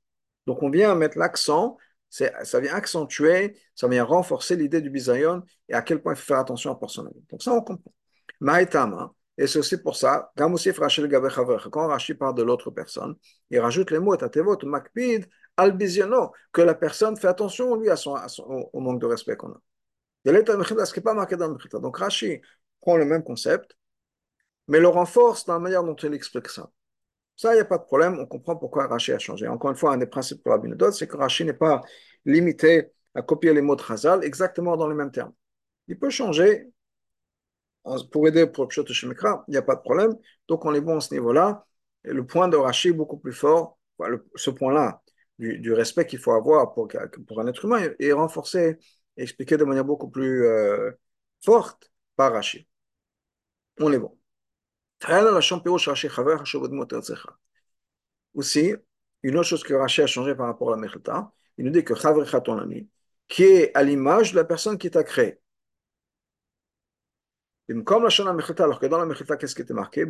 Donc, 0.47 0.63
on 0.63 0.71
vient 0.71 0.95
mettre 0.95 1.19
l'accent, 1.19 1.77
ça 2.09 2.61
vient 2.61 2.75
accentuer, 2.75 3.59
ça 3.75 3.89
vient 3.89 4.05
renforcer 4.05 4.57
l'idée 4.57 4.81
du 4.81 4.91
bisayon 4.91 5.43
et 5.69 5.75
à 5.75 5.83
quel 5.83 6.01
point 6.01 6.15
il 6.15 6.17
faut 6.17 6.27
faire 6.27 6.39
attention 6.39 6.73
à 6.73 6.79
personne. 6.79 7.11
Donc, 7.31 7.43
ça, 7.43 7.53
on 7.53 7.61
comprend. 7.61 7.93
Maïtama, 8.41 9.13
et 9.39 9.47
c'est 9.47 9.59
aussi 9.59 9.77
pour 9.77 9.97
ça, 9.97 10.33
quand 10.37 10.55
Rashi 11.89 12.15
parle 12.15 12.35
de 12.35 12.43
l'autre 12.43 12.71
personne, 12.71 13.17
il 13.51 13.59
rajoute 13.61 13.91
les 13.91 13.99
mots 13.99 14.17
tatevot, 14.17 14.59
makpid, 14.65 15.27
que 16.53 16.63
la 16.63 16.75
personne 16.75 17.17
fait 17.17 17.29
attention, 17.29 17.77
lui, 17.77 17.91
à 17.91 17.97
son, 17.97 18.15
au 18.73 18.81
manque 18.81 19.01
de 19.01 19.07
respect 19.07 19.37
qu'on 19.37 19.53
a. 19.53 19.61
Ce 20.25 20.31
n'est 20.31 21.03
pas 21.03 21.15
marqué 21.15 21.37
dans 21.37 21.49
le 21.49 21.81
Donc 21.81 21.99
Rashi 21.99 22.41
prend 22.81 22.97
le 22.97 23.05
même 23.05 23.23
concept, 23.23 23.77
mais 24.69 24.81
le 24.81 24.89
renforce 24.89 25.45
dans 25.45 25.55
la 25.55 25.61
manière 25.61 25.85
dont 25.85 25.95
il 25.95 26.15
explique 26.15 26.49
ça. 26.49 26.71
Ça, 27.37 27.53
il 27.53 27.57
n'y 27.57 27.61
a 27.61 27.65
pas 27.67 27.79
de 27.79 27.85
problème, 27.85 28.19
on 28.19 28.27
comprend 28.27 28.57
pourquoi 28.57 28.87
Rashi 28.87 29.13
a 29.13 29.19
changé. 29.19 29.47
Encore 29.47 29.71
une 29.71 29.77
fois, 29.77 29.93
un 29.93 29.99
des 29.99 30.07
principes 30.07 30.43
pour 30.43 30.53
la 30.53 30.59
Binodot, 30.59 30.93
c'est 30.93 31.07
que 31.07 31.17
Rashi 31.17 31.45
n'est 31.45 31.53
pas 31.53 31.83
limité 32.25 32.93
à 33.15 33.23
copier 33.23 33.53
les 33.53 33.61
mots 33.63 33.77
de 33.77 33.83
Chazal 33.83 34.25
exactement 34.25 34.77
dans 34.77 34.89
les 34.89 34.95
mêmes 34.95 35.11
termes. 35.11 35.33
Il 35.89 35.99
peut 35.99 36.11
changer 36.11 36.69
pour 38.11 38.27
aider 38.29 38.47
pour 38.47 38.69
Pshot 38.69 38.87
Shemikra, 38.87 39.45
il 39.49 39.53
n'y 39.53 39.57
a 39.57 39.63
pas 39.63 39.77
de 39.77 39.81
problème. 39.81 40.15
Donc 40.49 40.65
on 40.65 40.75
est 40.75 40.81
bon 40.81 40.97
à 40.97 41.01
ce 41.01 41.15
niveau-là. 41.15 41.67
Le 42.05 42.27
point 42.27 42.49
de 42.49 42.57
Rashi 42.57 42.89
est 42.89 42.93
beaucoup 42.93 43.19
plus 43.19 43.33
fort. 43.33 43.79
ce 44.35 44.51
point-là, 44.51 45.03
du, 45.39 45.73
respect 45.73 46.07
qu'il 46.07 46.19
faut 46.19 46.33
avoir 46.33 46.75
pour, 46.75 46.89
pour 47.27 47.41
un 47.41 47.47
être 47.47 47.65
humain, 47.65 47.81
est 47.99 48.13
renforcé 48.13 48.79
et 49.17 49.23
expliqué 49.23 49.57
de 49.57 49.65
manière 49.65 49.85
beaucoup 49.85 50.09
plus 50.11 50.45
euh, 50.47 50.91
forte 51.45 51.91
par 52.17 52.33
Rashi. 52.33 52.67
On 53.81 53.93
est 53.93 53.99
bon. 53.99 54.17
Aussi, 58.35 58.75
une 59.23 59.37
autre 59.37 59.49
chose 59.49 59.63
que 59.63 59.75
Rashi 59.75 60.03
a 60.03 60.07
changé 60.07 60.35
par 60.35 60.47
rapport 60.47 60.69
à 60.69 60.77
la 60.77 60.77
Mechilta, 60.79 61.33
il 61.59 61.65
nous 61.65 61.71
dit 61.71 61.85
que 61.85 61.95
Chavrecha, 61.95 62.41
ton 62.41 62.59
ami, 62.59 62.89
qui 63.29 63.45
est 63.45 63.77
à 63.77 63.83
l'image 63.83 64.33
de 64.33 64.37
la 64.37 64.45
personne 64.45 64.79
qui 64.79 64.91
t'a 64.91 65.05
créé. 65.05 65.41
La 67.69 68.09
Shana 68.09 68.33
Mechilta, 68.33 68.65
alors 68.65 68.79
que 68.79 68.87
dans 68.87 68.99
la 68.99 69.07
Mechilta, 69.07 69.37
qu'est-ce 69.37 69.55
qui 69.55 69.63
était 69.63 69.75
marqué? 69.75 70.05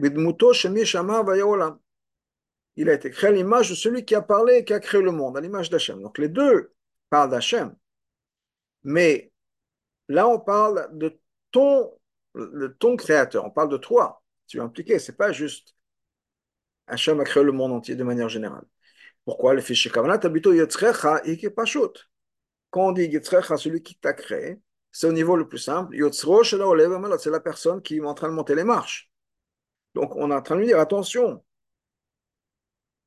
Il 2.77 2.91
a 2.91 2.93
été 2.93 3.11
créé 3.11 3.31
à 3.31 3.33
l'image 3.33 3.71
de 3.71 3.75
celui 3.75 4.05
qui 4.05 4.15
a 4.15 4.23
parlé 4.23 4.57
et 4.57 4.65
qui 4.65 4.75
a 4.75 4.81
créé 4.81 5.01
le 5.01 5.11
monde, 5.11 5.37
à 5.39 5.41
l'image 5.41 5.71
d'Hachem. 5.71 6.03
Donc 6.03 6.19
les 6.19 6.29
deux 6.29 6.73
parlent 7.09 7.31
d'Hachem. 7.31 7.75
Mais 8.85 9.33
là, 10.09 10.29
on 10.29 10.39
parle 10.39 10.89
de 10.93 11.19
ton, 11.51 11.99
de 12.35 12.69
ton 12.69 12.97
créateur, 12.97 13.45
on 13.45 13.51
parle 13.51 13.71
de 13.71 13.79
toi. 13.79 14.23
Tu 14.47 14.59
es 14.59 14.61
impliqué, 14.61 14.99
c'est 14.99 15.17
pas 15.17 15.33
juste 15.33 15.75
Hachem 16.87 17.21
a 17.21 17.25
créé 17.25 17.43
le 17.43 17.53
monde 17.53 17.73
entier 17.73 17.97
de 17.97 18.05
manière 18.05 18.29
générale. 18.29 18.65
Pourquoi 19.25 19.55
le 19.55 19.61
fichier 19.61 19.91
Kavanat 19.91 20.21
habito 20.23 20.53
Yetzrecha 20.53 21.21
et 21.25 21.51
Pashut 21.51 22.09
Quand 22.71 22.89
on 22.89 22.93
dit 22.93 23.07
Yetzrecha, 23.07 23.57
celui 23.57 23.83
qui 23.83 23.97
t'a 23.97 24.13
créé, 24.13 24.61
c'est 24.93 25.09
au 25.09 25.13
niveau 25.13 25.37
le 25.37 25.49
plus 25.49 25.59
simple. 25.59 25.97
c'est 26.13 27.31
la 27.31 27.41
personne 27.41 27.83
qui 27.83 27.97
est 27.97 28.01
en 28.01 28.15
train 28.15 28.29
de 28.29 28.35
monter 28.35 28.55
les 28.55 28.65
marches. 28.65 29.11
Donc 29.95 30.15
on 30.15 30.31
est 30.31 30.35
en 30.35 30.43
train 30.43 30.55
de 30.55 30.61
lui 30.61 30.67
dire 30.69 30.79
attention, 30.79 31.45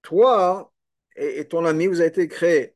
toi 0.02 0.72
et, 1.16 1.48
ton 1.48 1.66
ami, 1.66 1.88
vous 1.88 2.00
avez 2.00 2.10
été 2.10 2.28
créés 2.28 2.76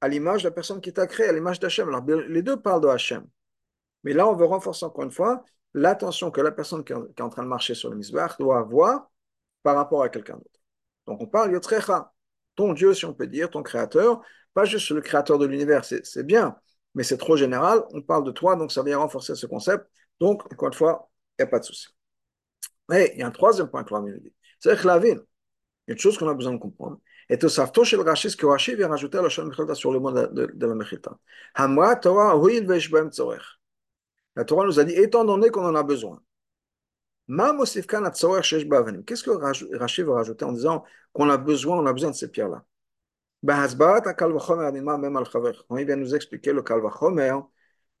à 0.00 0.08
l'image 0.08 0.42
de 0.42 0.48
la 0.48 0.52
personne 0.52 0.80
qui 0.80 0.92
t'a 0.92 1.06
créé, 1.06 1.28
à 1.28 1.32
l'image 1.32 1.60
d'Hachem. 1.60 1.88
Alors 1.88 2.04
les 2.06 2.42
deux 2.42 2.60
parlent 2.60 2.80
de 2.80 2.88
Hachem. 2.88 3.26
Mais 4.04 4.12
là, 4.12 4.28
on 4.28 4.34
veut 4.34 4.46
renforcer 4.46 4.84
encore 4.84 5.04
une 5.04 5.12
fois 5.12 5.44
l'attention 5.74 6.30
que 6.30 6.40
la 6.40 6.52
personne 6.52 6.84
qui 6.84 6.92
est 6.92 7.20
en 7.20 7.28
train 7.28 7.42
de 7.42 7.48
marcher 7.48 7.74
sur 7.74 7.90
le 7.90 7.96
misbah 7.96 8.34
doit 8.38 8.58
avoir 8.58 9.10
par 9.62 9.76
rapport 9.76 10.02
à 10.02 10.08
quelqu'un 10.08 10.34
d'autre. 10.34 10.60
Donc 11.06 11.20
on 11.20 11.26
parle 11.26 11.52
Yotzrecha, 11.52 12.12
ton 12.54 12.72
Dieu, 12.72 12.94
si 12.94 13.04
on 13.04 13.14
peut 13.14 13.26
dire, 13.26 13.50
ton 13.50 13.62
créateur, 13.62 14.22
pas 14.54 14.64
juste 14.64 14.90
le 14.90 15.00
créateur 15.00 15.38
de 15.38 15.46
l'univers, 15.46 15.84
c'est 15.84 16.26
bien, 16.26 16.56
mais 16.94 17.02
c'est 17.02 17.16
trop 17.16 17.36
général, 17.36 17.84
on 17.92 18.02
parle 18.02 18.24
de 18.24 18.32
toi, 18.32 18.56
donc 18.56 18.72
ça 18.72 18.82
vient 18.82 18.98
renforcer 18.98 19.34
ce 19.34 19.46
concept. 19.46 19.86
Donc, 20.20 20.44
encore 20.52 20.68
une 20.68 20.74
fois, 20.74 21.10
il 21.38 21.42
n'y 21.42 21.48
a 21.48 21.50
pas 21.50 21.58
de 21.58 21.64
souci. 21.64 21.88
Mais 22.88 23.12
il 23.14 23.20
y 23.20 23.22
a 23.22 23.26
un 23.26 23.30
troisième 23.30 23.68
point 23.68 23.84
que 23.84 23.94
l'homme 23.94 24.10
dit. 24.18 24.32
C'est 24.60 24.78
que 24.80 24.86
la 24.86 24.98
vie, 24.98 25.16
une 25.88 25.98
chose 25.98 26.18
qu'on 26.18 26.28
a 26.28 26.34
besoin 26.34 26.52
de 26.52 26.58
comprendre, 26.58 27.00
et 27.28 27.38
tout 27.38 27.48
ça, 27.48 27.70
chez 27.84 27.96
le 27.96 28.02
Rashi, 28.02 28.30
ce 28.30 28.36
que 28.36 28.46
Rashi 28.46 28.74
vient 28.74 28.88
rajouter 28.88 29.18
à 29.18 29.22
la 29.22 29.30
sur 29.30 29.92
le 29.92 30.00
mot 30.00 30.12
de, 30.12 30.66
la 30.66 30.74
Mechilta. 30.74 31.18
Hamra 31.54 31.96
Torah, 31.96 32.36
La 34.36 34.44
Torah 34.44 34.64
nous 34.64 34.78
a 34.80 34.84
dit, 34.84 34.94
étant 34.94 35.24
donné 35.24 35.50
qu'on 35.50 35.64
en 35.64 35.74
a 35.74 35.82
besoin. 35.82 36.22
Qu'est-ce 37.28 39.22
que 39.22 39.76
Rashi 39.76 40.02
veut 40.02 40.12
rajouter 40.12 40.44
en 40.44 40.52
disant 40.52 40.84
qu'on 41.12 41.30
a 41.30 41.36
besoin, 41.36 41.78
on 41.78 41.86
a 41.86 41.92
besoin 41.92 42.10
de 42.10 42.16
ces 42.16 42.30
pierres-là? 42.30 42.64
Quand 43.44 43.66
il 45.76 45.86
vient 45.86 45.96
nous 45.96 46.14
expliquer 46.14 46.52
le 46.52 46.62
kalvachomer 46.62 47.40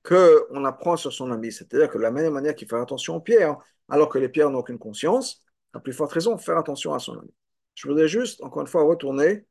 qu'on 0.04 0.64
apprend 0.64 0.96
sur 0.96 1.12
son 1.12 1.30
ami, 1.30 1.52
c'est-à-dire 1.52 1.90
que 1.90 1.98
la 1.98 2.10
meilleure 2.10 2.32
manière 2.32 2.54
qu'il 2.54 2.68
fait 2.68 2.76
attention 2.76 3.16
aux 3.16 3.20
pierres, 3.20 3.56
alors 3.88 4.08
que 4.08 4.18
les 4.18 4.28
pierres 4.28 4.50
n'ont 4.50 4.58
aucune 4.60 4.78
conscience, 4.78 5.44
à 5.72 5.80
plus 5.80 5.92
forte 5.92 6.12
raison, 6.12 6.36
faire 6.38 6.58
attention 6.58 6.92
à 6.92 6.98
son 6.98 7.18
ami. 7.18 7.32
Je 7.74 7.88
voudrais 7.88 8.08
juste, 8.08 8.42
encore 8.42 8.62
une 8.62 8.68
fois, 8.68 8.82
retourner 8.82 9.46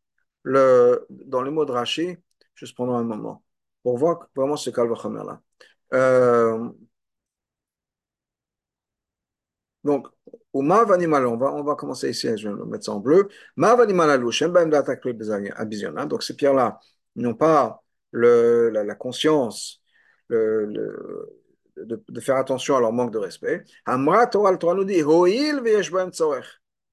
dans 0.46 1.42
les 1.44 1.52
mots 1.52 1.66
de 1.66 1.72
Rashi, 1.72 2.18
juste 2.56 2.76
pendant 2.76 2.96
un 2.96 3.04
moment, 3.04 3.44
pour 3.84 3.98
voir 3.98 4.28
vraiment 4.36 4.58
ce 4.58 4.70
kalvachomer-là. 4.70 5.42
Euh, 5.94 6.70
donc, 9.84 10.08
ou 10.54 10.62
mav 10.62 10.92
on 10.92 11.38
va, 11.38 11.54
on 11.54 11.64
va 11.64 11.76
commencer 11.76 12.10
ici, 12.10 12.28
je 12.38 12.50
vais 12.50 12.56
le 12.56 12.66
mettre 12.66 12.86
ça 12.86 12.92
en 12.94 13.00
bleu. 13.00 13.30
Mav 13.56 13.80
animal 13.82 14.22
Donc, 16.08 16.24
ces 16.24 16.36
pierres-là 16.36 16.80
n'ont 17.16 17.34
pas 17.34 17.82
le, 18.12 18.70
la, 18.70 18.84
la, 18.84 18.96
conscience 18.96 19.82
le, 20.28 20.66
le, 20.66 21.42
de, 21.78 22.04
de, 22.08 22.20
faire 22.22 22.36
attention 22.38 22.76
à 22.76 22.80
leur 22.80 22.92
manque 22.94 23.12
de 23.12 23.18
respect. 23.18 23.64
Amra 23.86 24.28
Torah, 24.28 24.56
Torah 24.58 24.76
nous 24.76 24.86
dit, 24.86 25.04
Ho'il 25.04 25.62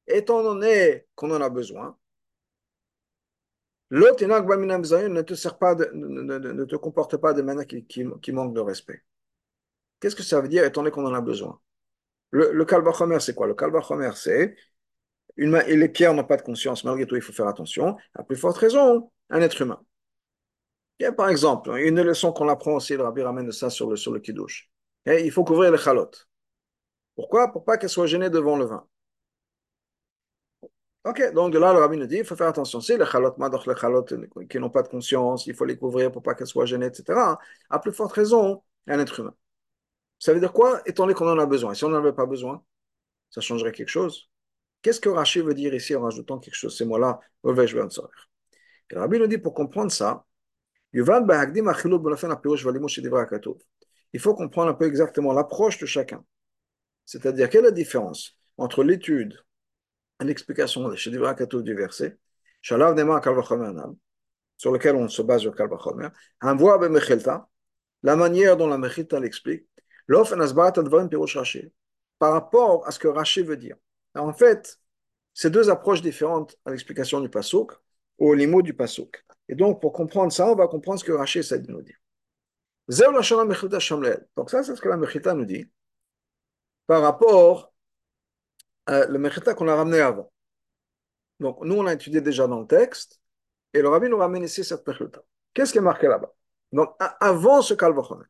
Étant 0.06 0.42
donné 0.42 1.06
qu'on 1.14 1.30
en 1.30 1.40
a 1.42 1.50
besoin, 1.50 1.96
l'autre 3.90 4.24
ne 4.24 5.22
te 5.22 5.48
pas, 5.58 5.74
de, 5.74 5.90
ne, 5.92 6.64
te 6.64 6.76
comporte 6.76 7.16
pas 7.16 7.32
de 7.32 7.42
manière 7.42 7.66
qui, 7.66 8.32
manque 8.32 8.54
de 8.54 8.60
respect. 8.60 9.02
Qu'est-ce 10.00 10.16
que 10.16 10.22
ça 10.22 10.40
veut 10.40 10.48
dire, 10.48 10.64
étant 10.64 10.82
donné 10.82 10.92
qu'on 10.92 11.06
en 11.06 11.14
a 11.14 11.20
besoin? 11.20 11.60
Le, 12.30 12.52
le 12.52 13.20
c'est 13.20 13.34
quoi? 13.34 13.46
Le 13.46 13.54
kalvachomer, 13.54 14.10
c'est 14.14 14.54
les 15.38 15.88
pierres 15.88 16.14
n'ont 16.14 16.24
pas 16.24 16.36
de 16.36 16.42
conscience, 16.42 16.84
malgré 16.84 17.06
tout, 17.06 17.16
il 17.16 17.22
faut 17.22 17.32
faire 17.32 17.48
attention. 17.48 17.96
À 18.14 18.22
plus 18.22 18.36
forte 18.36 18.56
raison, 18.58 19.10
un 19.30 19.40
être 19.40 19.60
humain. 19.62 19.80
Par 21.16 21.28
exemple, 21.28 21.76
une 21.76 22.02
leçon 22.02 22.32
qu'on 22.32 22.48
apprend 22.48 22.72
aussi, 22.72 22.96
le 22.96 23.04
rabbi 23.04 23.22
ramène 23.22 23.52
ça 23.52 23.70
sur 23.70 23.88
le, 23.88 23.96
sur 23.96 24.20
kiddush. 24.20 24.68
Il 25.06 25.30
faut 25.30 25.44
couvrir 25.44 25.70
les 25.70 25.78
chalotes. 25.78 26.28
Pourquoi? 27.14 27.52
Pour 27.52 27.64
pas 27.64 27.78
qu'elles 27.78 27.88
soient 27.88 28.06
gênées 28.06 28.30
devant 28.30 28.56
le 28.56 28.64
vin. 28.64 28.86
Ok, 31.04 31.32
donc 31.32 31.54
là, 31.54 31.72
le 31.72 31.78
rabbi 31.78 31.96
nous 31.96 32.06
dit, 32.06 32.16
il 32.16 32.24
faut 32.24 32.36
faire 32.36 32.48
attention. 32.48 32.80
Si 32.80 32.96
les 32.96 33.06
chalotes, 33.06 33.36
les 33.38 33.76
chalotes 33.76 34.14
qui 34.48 34.58
n'ont 34.58 34.70
pas 34.70 34.82
de 34.82 34.88
conscience, 34.88 35.46
il 35.46 35.54
faut 35.54 35.64
les 35.64 35.78
couvrir 35.78 36.12
pour 36.12 36.22
pas 36.22 36.34
qu'elles 36.34 36.46
soient 36.46 36.66
gênées, 36.66 36.86
etc. 36.86 37.38
À 37.70 37.78
plus 37.78 37.92
forte 37.92 38.12
raison, 38.12 38.62
un 38.86 38.98
être 38.98 39.20
humain. 39.20 39.34
Ça 40.18 40.34
veut 40.34 40.40
dire 40.40 40.52
quoi? 40.52 40.82
Étant 40.86 41.04
donné 41.04 41.14
qu'on 41.14 41.28
en 41.28 41.38
a 41.38 41.46
besoin. 41.46 41.72
Et 41.72 41.74
si 41.76 41.84
on 41.84 41.88
n'en 41.88 41.98
avait 41.98 42.12
pas 42.12 42.26
besoin, 42.26 42.62
ça 43.30 43.40
changerait 43.40 43.72
quelque 43.72 43.88
chose 43.88 44.28
Qu'est-ce 44.82 45.00
que 45.00 45.08
Rashi 45.08 45.40
veut 45.40 45.54
dire 45.54 45.74
ici 45.74 45.96
en 45.96 46.02
rajoutant 46.02 46.38
quelque 46.38 46.54
chose, 46.54 46.76
ces 46.76 46.84
mots-là, 46.84 47.18
et 47.44 48.94
le 48.94 49.00
Rabbi 49.00 49.18
nous 49.18 49.26
dit 49.26 49.38
pour 49.38 49.54
comprendre 49.54 49.90
ça, 49.90 50.24
il 50.92 51.04
faut 54.20 54.34
comprendre 54.34 54.70
un 54.70 54.74
peu 54.74 54.86
exactement 54.86 55.32
l'approche 55.32 55.78
de 55.78 55.86
chacun. 55.86 56.24
C'est-à-dire, 57.04 57.50
quelle 57.50 57.64
est 57.64 57.68
la 57.68 57.72
différence 57.72 58.38
entre 58.56 58.84
l'étude 58.84 59.36
et 60.20 60.24
l'explication 60.24 60.88
du 60.88 61.74
verset, 61.74 62.18
sur 62.62 62.76
lequel 64.72 64.96
on 64.96 65.08
se 65.08 65.22
base 65.22 65.42
sur 65.42 65.54
Kalvachomer, 65.54 66.08
la 68.02 68.16
manière 68.16 68.56
dont 68.56 68.66
la 68.66 68.78
Mechilta 68.78 69.20
l'explique, 69.20 69.66
par 72.18 72.32
rapport 72.32 72.86
à 72.86 72.90
ce 72.90 72.98
que 72.98 73.08
Rashi 73.08 73.42
veut 73.42 73.56
dire. 73.56 73.76
en 74.14 74.32
fait, 74.32 74.78
c'est 75.34 75.50
deux 75.50 75.70
approches 75.70 76.02
différentes 76.02 76.56
à 76.64 76.70
l'explication 76.70 77.20
du 77.20 77.28
Pasuk 77.28 77.72
ou 78.18 78.32
au 78.32 78.46
mots 78.46 78.62
du 78.62 78.74
Pasuk. 78.74 79.24
Et 79.48 79.54
donc, 79.54 79.80
pour 79.80 79.92
comprendre 79.92 80.32
ça, 80.32 80.50
on 80.50 80.56
va 80.56 80.66
comprendre 80.66 80.98
ce 80.98 81.04
que 81.04 81.12
Rashi 81.12 81.38
essaie 81.38 81.60
de 81.60 81.70
nous 81.70 81.82
dire. 81.82 81.96
Donc 84.36 84.50
ça, 84.50 84.64
c'est 84.64 84.74
ce 84.74 84.80
que 84.80 84.88
la 84.88 84.96
Mechilta 84.96 85.34
nous 85.34 85.44
dit 85.44 85.70
par 86.88 87.02
rapport 87.02 87.72
à 88.88 89.06
le 89.06 89.18
Mechilta 89.18 89.54
qu'on 89.54 89.68
a 89.68 89.76
ramené 89.76 90.00
avant. 90.00 90.32
Donc, 91.40 91.58
nous, 91.62 91.76
on 91.76 91.86
a 91.86 91.92
étudié 91.92 92.20
déjà 92.20 92.46
dans 92.46 92.60
le 92.60 92.66
texte, 92.66 93.20
et 93.72 93.82
le 93.82 93.88
Rabbi 93.88 94.08
nous 94.08 94.16
ramène 94.16 94.42
ici 94.44 94.64
cette 94.64 94.86
Mechilta. 94.86 95.22
Qu'est-ce 95.54 95.72
qui 95.72 95.78
est 95.78 95.82
marqué 95.82 96.08
là-bas? 96.08 96.32
Donc, 96.72 96.94
avant 97.20 97.62
ce 97.62 97.74
Kalvachon, 97.74 98.20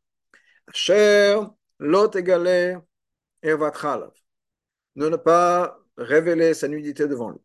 Cher, 0.72 1.50
lot 1.78 2.14
égalé, 2.14 2.76
evatralav. 3.42 4.12
Ne 4.96 5.16
pas 5.16 5.78
révéler 5.96 6.52
sa 6.54 6.68
nudité 6.68 7.06
devant 7.06 7.30
lui. 7.30 7.40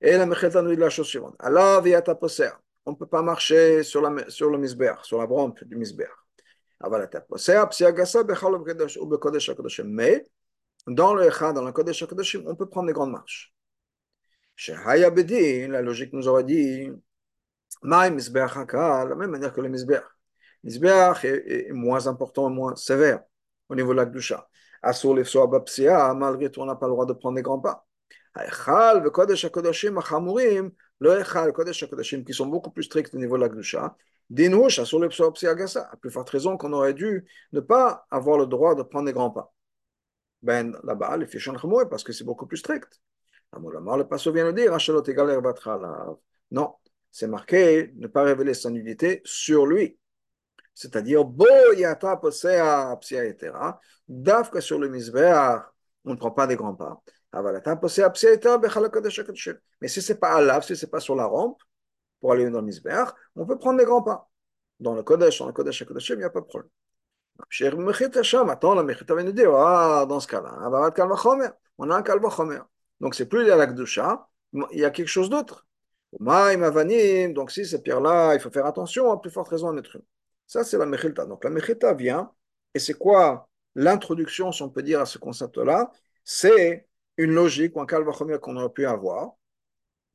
Et 0.00 0.16
la 0.16 0.26
Mechilta 0.26 0.62
nous 0.62 0.70
dit 0.70 0.76
la 0.76 0.90
chose 0.90 1.06
suivante. 1.06 1.36
Allah 1.38 1.80
via 1.84 2.02
ta 2.02 2.18
On 2.86 2.92
ne 2.92 2.96
peut 2.96 3.06
pas 3.06 3.22
marcher 3.22 3.82
sur, 3.82 4.00
la, 4.00 4.28
sur 4.30 4.50
le 4.50 4.58
misber, 4.58 4.94
sur 5.02 5.18
la 5.18 5.26
branche 5.26 5.62
du 5.64 5.76
misber. 5.76 6.08
Mais, 9.84 10.26
dans 10.86 11.14
le 11.14 11.24
Echad, 11.26 11.54
dans 11.54 11.64
le 11.64 11.72
Kodesh 11.72 12.02
HaKodeshim, 12.02 12.42
on 12.46 12.54
peut 12.56 12.68
prendre 12.68 12.86
des 12.88 12.92
grandes 12.92 13.12
marches. 13.12 13.54
Chez 14.56 14.74
Hayabedi, 14.74 15.66
la 15.68 15.82
logique 15.82 16.12
nous 16.12 16.28
aurait 16.28 16.44
dit, 16.44 16.90
Maï 17.82 18.10
Misber 18.10 18.46
Haka, 18.54 19.06
la 19.06 19.14
même 19.14 19.30
manière 19.30 19.52
que 19.52 19.60
le 19.60 19.68
Misber. 19.68 20.00
Misber 20.64 21.12
est, 21.22 21.68
est, 21.68 21.72
moins 21.72 22.06
important, 22.06 22.50
moins 22.50 22.76
sévère 22.76 23.20
au 23.68 23.74
niveau 23.74 23.92
de 23.92 23.98
la 23.98 24.06
Gdusha. 24.06 24.46
Asur 24.82 25.14
Lefsoa 25.14 25.46
Bapsia, 25.46 26.12
malgré 26.14 26.50
tout, 26.50 26.60
on 26.60 26.66
n'a 26.66 26.76
pas 26.76 26.86
le 26.86 26.92
droit 26.92 27.06
de 27.06 27.12
prendre 27.14 27.36
des 27.36 27.42
grands 27.42 27.60
pas. 27.60 27.86
Haïchal, 28.34 29.02
le 29.02 29.10
Kodesh 29.10 29.44
HaKodeshim, 29.46 29.96
Hachamurim, 29.98 30.70
le 30.98 31.20
Echal, 31.20 31.46
le 31.46 31.52
Kodesh 31.52 31.82
HaKodeshim, 31.82 32.24
qui 32.24 32.34
sont 32.34 32.46
beaucoup 32.46 32.70
plus 32.70 32.84
stricts 32.84 33.14
au 33.14 33.18
niveau 33.18 33.36
de 33.36 33.42
la 33.42 33.48
Gdusha, 33.48 33.96
Dinouch, 34.28 34.78
Asur 34.78 35.00
Lefsoa 35.00 35.28
Bapsia 35.28 35.54
Gassa, 35.54 35.88
à 35.90 35.96
plus 35.96 36.10
forte 36.10 36.30
raison 36.30 36.56
qu'on 36.56 36.72
aurait 36.72 36.94
dû 36.94 37.26
ne 37.52 37.60
pas 37.60 38.06
avoir 38.10 38.38
le 38.38 38.46
droit 38.46 38.74
de 38.74 38.82
prendre 38.82 39.06
des 39.06 39.12
grands 39.12 39.30
pas. 39.30 39.52
Ben, 40.42 40.76
là-bas, 40.84 41.16
les 41.18 41.26
fichons 41.26 41.54
parce 41.90 42.02
que 42.02 42.12
c'est 42.12 42.24
beaucoup 42.24 42.46
plus 42.46 42.58
strict. 42.58 43.00
Le 43.52 44.02
passage 44.04 44.32
vient 44.32 44.52
de 44.52 44.52
dire, 44.52 44.72
non, 46.50 46.74
c'est 47.10 47.26
marqué 47.26 47.92
ne 47.96 48.06
pas 48.06 48.22
révéler 48.22 48.54
sa 48.54 48.70
nudité 48.70 49.20
sur 49.24 49.66
lui. 49.66 49.98
C'est-à-dire, 50.72 51.24
boyata 51.24 52.16
posea 52.16 52.96
psia 53.00 53.24
etera, 53.24 53.80
que 54.08 54.60
sur 54.60 54.78
le 54.78 54.88
misbeach, 54.88 55.62
on 56.04 56.12
ne 56.12 56.16
prend 56.16 56.30
pas 56.30 56.46
des 56.46 56.56
grands 56.56 56.74
pas. 56.74 57.02
Mais 59.80 59.88
si 59.88 60.00
ce 60.00 60.12
n'est 60.12 60.18
pas 60.18 60.32
à 60.34 60.40
lave, 60.40 60.64
si 60.64 60.74
ce 60.74 60.86
n'est 60.86 60.90
pas 60.90 61.00
sur 61.00 61.16
la 61.16 61.26
rampe, 61.26 61.60
pour 62.20 62.32
aller 62.32 62.48
dans 62.48 62.60
le 62.60 62.66
misbeach, 62.66 63.08
on 63.36 63.46
peut 63.46 63.58
prendre 63.58 63.78
des 63.78 63.84
grands 63.84 64.02
pas. 64.02 64.28
Dans 64.78 64.94
le 64.94 65.02
Kodesh, 65.02 65.38
dans 65.40 65.46
le 65.46 65.52
Kodesh, 65.52 65.80
il 65.80 66.16
n'y 66.16 66.24
a 66.24 66.30
pas 66.30 66.40
de 66.40 66.46
problème. 66.46 66.70
Attends, 68.48 68.74
la 68.74 68.82
Mechita 68.82 69.14
vient 69.14 69.24
nous 69.24 69.32
dire, 69.32 69.50
dans 69.50 70.20
ce 70.20 70.28
cas-là, 70.28 70.56
on 71.78 71.90
a 71.90 71.96
un 71.96 72.02
Kalvachomer. 72.02 72.60
Donc, 73.00 73.14
c'est 73.14 73.26
plus 73.26 73.44
la 73.46 73.66
Gdusha, 73.66 74.28
il 74.52 74.78
y 74.78 74.84
a 74.84 74.90
quelque 74.90 75.08
chose 75.08 75.30
d'autre. 75.30 75.66
Donc, 76.12 77.50
si 77.50 77.64
ces 77.64 77.82
pierres-là, 77.82 78.34
il 78.34 78.40
faut 78.40 78.50
faire 78.50 78.66
attention, 78.66 79.10
à 79.10 79.20
plus 79.20 79.30
forte 79.30 79.48
raison 79.48 79.68
en 79.68 79.76
être 79.78 79.96
une. 79.96 80.02
Ça, 80.46 80.64
c'est 80.64 80.76
la 80.76 80.86
Mechilta. 80.86 81.24
Donc, 81.24 81.44
la 81.44 81.50
Mechilta 81.50 81.94
vient, 81.94 82.32
et 82.74 82.78
c'est 82.78 82.94
quoi 82.94 83.48
l'introduction, 83.74 84.52
si 84.52 84.62
on 84.62 84.68
peut 84.68 84.82
dire, 84.82 85.00
à 85.00 85.06
ce 85.06 85.18
concept-là? 85.18 85.90
C'est 86.24 86.88
une 87.16 87.32
logique 87.32 87.76
ou 87.76 87.80
un 87.80 87.86
kalvachomer 87.86 88.38
qu'on 88.38 88.56
aurait 88.56 88.68
pu 88.70 88.86
avoir 88.86 89.32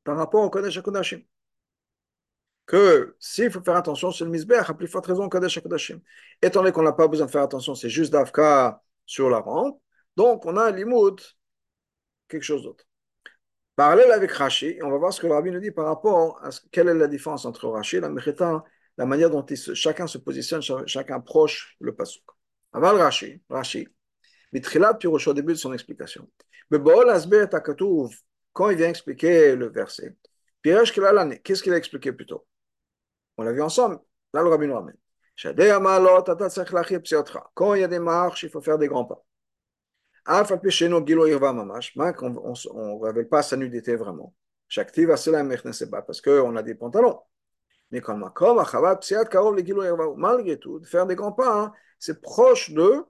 par 0.04 0.18
rapport 0.18 0.44
au 0.44 0.50
Kodesh 0.50 0.78
HaKodashim. 0.78 1.22
Que 2.66 3.16
s'il 3.20 3.52
faut 3.52 3.62
faire 3.62 3.76
attention 3.76 4.12
sur 4.12 4.26
le 4.26 4.32
Mizbeach, 4.32 4.70
à 4.70 4.74
plus 4.74 4.88
forte 4.88 5.06
raison 5.06 5.26
au 5.26 5.30
Kodesh 5.30 5.58
HaKodashim. 5.58 6.00
Étant 6.42 6.62
donné 6.62 6.72
qu'on 6.72 6.82
n'a 6.82 6.94
pas 6.94 7.08
besoin 7.08 7.28
de 7.28 7.32
faire 7.32 7.44
attention, 7.44 7.76
c'est 7.76 7.90
juste 7.90 8.12
d'Afka 8.12 8.82
sur 9.06 9.30
la 9.30 9.40
rampe, 9.40 9.80
donc 10.16 10.46
on 10.46 10.58
a 10.58 10.72
limout 10.72 11.38
quelque 12.28 12.44
chose 12.44 12.64
d'autre. 12.64 12.86
Parallèle 13.76 14.12
avec 14.12 14.32
Rashi, 14.32 14.80
on 14.82 14.90
va 14.90 14.98
voir 14.98 15.12
ce 15.14 15.20
que 15.20 15.28
le 15.28 15.34
rabbi 15.34 15.52
nous 15.52 15.60
dit 15.60 15.72
par 15.72 15.86
rapport 15.86 16.40
à 16.42 16.52
ce, 16.52 16.62
quelle 16.72 16.88
est 16.88 16.94
la 16.94 17.08
différence 17.08 17.46
entre 17.46 17.68
Rashi 17.68 17.98
et 17.98 18.00
la 18.00 18.10
Mechita, 18.10 18.64
la 18.98 19.06
manière 19.06 19.30
dont 19.30 19.46
chacun 19.74 20.08
se 20.08 20.18
positionne, 20.18 20.62
chacun 20.62 21.20
proche 21.20 21.76
le 21.82 21.94
pasuk. 21.94 22.24
Avant 22.72 22.98
Rashi, 22.98 23.42
Rashi, 23.50 23.88
Mitrilat 24.54 24.94
Pirosh 24.94 25.28
au 25.28 25.34
début 25.34 25.54
de 25.54 25.58
son 25.58 25.74
explication. 25.74 26.30
Mais 26.72 26.80
quand 28.54 28.70
il 28.70 28.78
vient 28.78 28.90
expliquer 28.90 29.56
le 29.56 29.68
verset, 29.68 30.16
qu'est-ce 30.64 31.62
qu'il 31.62 31.74
a 31.74 31.78
expliqué 31.78 32.14
plutôt 32.14 32.48
On 33.38 33.44
l'a 33.44 33.52
vu 33.52 33.62
ensemble, 33.62 34.00
là 34.34 34.42
le 34.42 34.50
rabbi 34.50 34.68
nous 34.68 34.76
ramène. 34.76 34.96
Quand 37.54 37.74
il 37.74 37.82
y 37.82 37.84
a 37.84 37.88
des 37.88 38.00
marches, 38.00 38.44
il 38.44 38.50
faut 38.50 38.62
faire 38.62 38.78
des 38.78 38.88
grands 38.88 39.06
pas. 39.06 39.24
On 40.28 40.40
ne 40.40 40.44
révèle 43.04 43.28
pas 43.28 43.44
sa 43.44 43.58
nudité 43.58 43.96
vraiment. 43.96 44.34
Parce 44.70 46.22
qu'on 46.22 46.56
a 46.56 46.64
des 46.64 46.76
pantalons. 46.76 47.20
Mais 47.92 48.02
comme 48.02 48.32
malgré 50.18 50.58
tout, 50.58 50.84
faire 50.84 51.06
des 51.06 51.16
grands 51.16 51.34
pas, 51.34 51.62
hein, 51.62 51.74
c'est 52.00 52.22
proche 52.22 52.72
de 52.72 53.04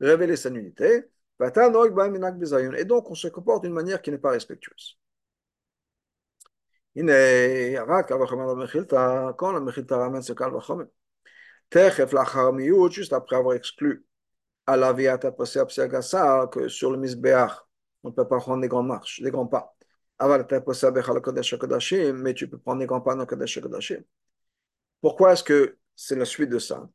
révéler 0.00 0.36
sa 0.36 0.50
nudité. 0.50 1.04
Et 1.40 2.84
donc, 2.84 3.10
on 3.10 3.14
se 3.14 3.28
comporte 3.28 3.64
d'une 3.64 3.72
manière 3.72 4.00
qui 4.00 4.10
n'est 4.10 4.18
pas 4.18 4.30
respectueuse. 4.30 4.98
Quand 6.96 7.02
la 9.52 9.60
Mechilta 9.60 9.96
ramène 9.96 10.22
ce 10.22 10.32
Kalvachomer, 10.32 10.86
juste 12.90 13.12
après 13.12 13.36
avoir 13.36 13.56
exclu 13.56 14.04
à 14.66 14.76
la 14.76 14.92
viata 14.92 15.32
que 15.32 16.68
sur 16.68 16.90
le 16.92 16.98
misbeach, 16.98 17.50
on 18.04 18.10
ne 18.10 18.14
peut 18.14 18.28
pas 18.28 18.38
prendre 18.38 18.62
des 18.62 18.68
grandes 18.68 18.86
marches, 18.86 19.20
des 19.20 19.30
grands 19.30 19.46
pas. 19.46 19.74
Mais 20.20 20.44
tu 22.34 22.48
peux 22.48 22.58
prendre. 22.58 22.86
Pourquoi 25.00 25.32
est-ce 25.32 25.42
que 25.42 25.78
c'est 25.96 26.16
la 26.16 26.24
suite 26.24 26.50
de 26.50 26.60
ça 26.60 26.88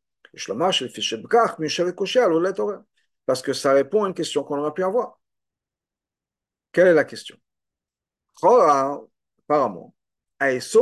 Parce 3.25 3.41
que 3.41 3.53
ça 3.53 3.73
répond 3.73 4.03
à 4.03 4.07
une 4.07 4.13
question 4.13 4.43
qu'on 4.43 4.59
aurait 4.59 4.73
pu 4.73 4.83
avoir. 4.83 5.19
Quelle 6.71 6.88
est 6.88 6.93
la 6.93 7.03
question 7.03 7.35
Apparemment, 9.49 9.95
ce 10.39 10.77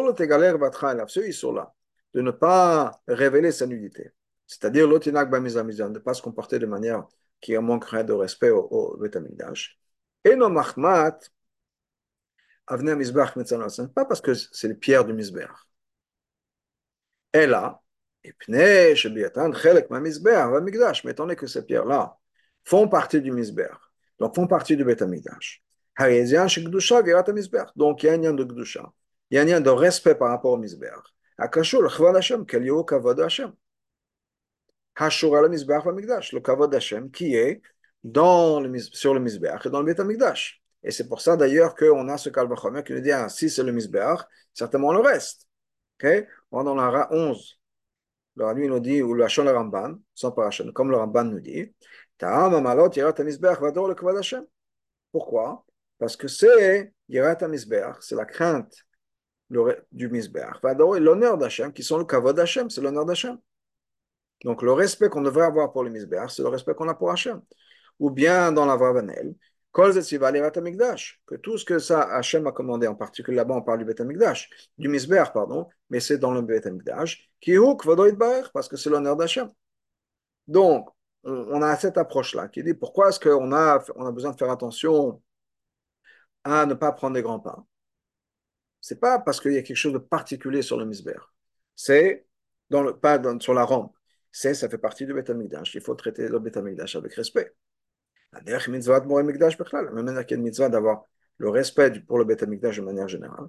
là 1.53 1.73
de 2.13 2.21
ne 2.21 2.31
pas 2.31 3.01
révéler 3.07 3.53
sa 3.53 3.65
nudité. 3.65 4.11
C'est-à-dire 4.45 4.87
l'otinak 4.87 5.29
de 5.29 5.39
ne 5.39 5.99
pas 5.99 6.13
se 6.13 6.21
comporter 6.21 6.59
de 6.59 6.65
manière 6.65 7.05
qui 7.39 7.57
manquerait 7.57 8.03
de 8.03 8.11
respect 8.11 8.49
au, 8.49 8.67
au. 8.69 9.05
Et 10.25 10.35
non 10.35 10.49
mahmat, 10.49 11.17
avne 12.67 12.95
misbach 12.95 13.33
ce 13.37 13.81
pas 13.83 14.03
parce 14.05 14.19
que 14.19 14.33
c'est 14.33 14.67
les 14.67 14.75
pierres 14.75 15.05
du 15.05 15.13
misbech. 15.13 15.49
Et 17.33 17.45
là, 17.45 17.81
mais 21.05 21.11
étant 21.11 21.23
donné 21.23 21.35
que 21.37 21.47
ces 21.47 21.65
pierres-là 21.65 22.17
font 22.65 22.89
partie 22.89 23.21
du 23.21 23.31
misbech, 23.31 23.71
donc 24.19 24.35
font 24.35 24.47
partie 24.47 24.75
du 24.75 24.83
Betamigdash. 24.83 25.63
Donc 27.75 28.03
il 28.03 28.05
y 28.05 28.09
a 28.09 28.13
un 28.13 28.17
lien 28.17 28.33
de 28.33 28.43
Gdusha, 28.43 28.91
il 29.29 29.35
y 29.35 29.39
a 29.39 29.41
un 29.41 29.45
lien 29.45 29.61
de 29.61 29.69
respect 29.69 30.15
par 30.15 30.29
rapport 30.29 30.53
au 30.53 30.57
misbech. 30.57 30.91
Akashur, 31.37 31.81
l'chvad 31.81 32.15
Hashem, 32.15 32.45
quel 32.45 32.65
yo 32.65 32.83
kavod 32.83 33.19
Hashem? 33.19 33.53
Hashur 34.97 35.37
al 35.37 35.49
Mizbeach 35.49 35.85
Migdash, 35.85 36.33
le 36.33 36.39
Kavod 36.39 36.73
Hashem, 36.73 37.11
qui 37.11 37.35
est 37.35 37.61
dans 38.03 38.59
le, 38.59 38.79
sur 38.79 39.13
le 39.13 39.19
Mizbeach 39.19 39.65
et 39.65 39.69
dans 39.69 39.81
le 39.81 39.93
Bet 39.93 40.03
Migdash. 40.03 40.61
Et 40.83 40.91
c'est 40.91 41.07
pour 41.07 41.21
ça 41.21 41.37
d'ailleurs 41.37 41.75
qu'on 41.75 42.07
a 42.09 42.17
ce 42.17 42.29
Kalvachomer 42.29 42.83
qui 42.83 42.93
nous 42.93 43.01
dit 43.01 43.11
ah, 43.11 43.29
si 43.29 43.49
c'est 43.49 43.63
le 43.63 43.71
Mizbeach, 43.71 44.21
certainement 44.53 44.91
le 44.91 44.99
reste. 44.99 45.47
Okay? 45.99 46.27
On 46.51 46.63
dans 46.63 46.75
la 46.75 46.89
Ra 46.89 47.07
11, 47.11 47.59
le 48.35 48.45
Rami 48.45 48.67
nous 48.67 48.79
dit, 48.79 49.01
ou 49.01 49.21
Hachon 49.21 49.43
le 49.43 49.51
Ramban, 49.51 49.97
sans 50.15 50.31
parachon, 50.31 50.71
comme 50.73 50.89
le 50.89 50.97
Ramban 50.97 51.25
nous 51.25 51.39
dit, 51.41 51.73
Ta'am 52.17 52.55
Amalot 52.55 52.89
Yirat 52.91 53.15
Mizbeach 53.23 53.59
Vador 53.59 53.87
le 53.87 53.95
Kavod 53.95 54.17
Hashem. 54.17 54.45
Pourquoi? 55.11 55.63
Parce 55.99 56.15
que 56.15 56.27
c'est 56.27 56.93
HaMizbeach, 57.09 57.97
c'est 58.01 58.15
la 58.15 58.25
crainte 58.25 58.85
du 59.49 60.09
Mizbeach, 60.09 60.61
l'honneur 60.99 61.37
d'Hachem, 61.37 61.71
qui 61.71 61.83
sont 61.83 61.97
le 61.97 62.05
kavod 62.05 62.35
d'Hachem, 62.35 62.69
c'est 62.69 62.81
l'honneur 62.81 63.05
d'Hachem. 63.05 63.37
Donc 64.43 64.61
le 64.61 64.73
respect 64.73 65.09
qu'on 65.09 65.21
devrait 65.21 65.45
avoir 65.45 65.71
pour 65.71 65.83
le 65.83 65.89
Mizbeach, 65.89 66.31
c'est 66.31 66.43
le 66.43 66.49
respect 66.49 66.75
qu'on 66.75 66.89
a 66.89 66.95
pour 66.95 67.11
Hachem. 67.11 67.41
Ou 67.99 68.11
bien 68.11 68.51
dans 68.51 68.65
la 68.65 68.75
Vavanel, 68.75 69.33
que 69.73 71.35
tout 71.35 71.57
ce 71.57 71.65
que 71.65 71.79
ça 71.79 72.01
Hachem 72.01 72.47
a 72.47 72.51
commandé, 72.51 72.87
en 72.87 72.95
particulier 72.95 73.37
là-bas 73.37 73.55
on 73.55 73.61
parle 73.61 73.79
du 73.79 73.85
Bet 73.85 73.95
du 74.77 74.87
Mizbeach, 74.87 75.31
pardon, 75.33 75.67
mais 75.89 75.99
c'est 75.99 76.17
dans 76.17 76.33
le 76.33 76.41
Bet 76.41 76.61
qui 77.39 77.51
est 77.53 77.59
parce 78.53 78.67
que 78.67 78.75
c'est 78.75 78.89
l'honneur 78.89 79.15
d'Hachem. 79.15 79.51
Donc, 80.47 80.89
on 81.23 81.61
a 81.61 81.75
cette 81.75 81.97
approche-là 81.97 82.47
qui 82.47 82.63
dit 82.63 82.73
pourquoi 82.73 83.09
est-ce 83.09 83.19
qu'on 83.19 83.51
a, 83.51 83.83
on 83.95 84.05
a 84.05 84.11
besoin 84.11 84.31
de 84.31 84.37
faire 84.37 84.49
attention 84.49 85.21
à 86.53 86.65
ne 86.65 86.73
pas 86.73 86.91
prendre 86.91 87.15
des 87.15 87.21
grands 87.21 87.39
pas. 87.39 87.65
C'est 88.81 88.99
pas 88.99 89.19
parce 89.19 89.41
qu'il 89.41 89.53
y 89.53 89.57
a 89.57 89.61
quelque 89.61 89.77
chose 89.77 89.93
de 89.93 89.97
particulier 89.97 90.61
sur 90.61 90.77
le 90.77 90.85
misber. 90.85 91.17
C'est 91.75 92.25
pas 93.01 93.21
sur 93.39 93.53
la 93.53 93.63
rampe. 93.63 93.95
C'est, 94.31 94.53
ça 94.53 94.69
fait 94.69 94.77
partie 94.77 95.05
du 95.05 95.13
Beth 95.13 95.31
Il 95.73 95.81
faut 95.81 95.95
traiter 95.95 96.27
le 96.27 96.39
Beth 96.39 96.57
avec 96.57 97.13
respect. 97.13 97.53
La 98.31 98.59
mitzvah 98.67 98.99
de 98.99 100.69
d'avoir 100.69 101.03
le 101.37 101.49
respect 101.49 102.01
pour 102.01 102.17
le 102.17 102.25
Beth 102.25 102.43
de 102.43 102.81
manière 102.81 103.07
générale. 103.07 103.47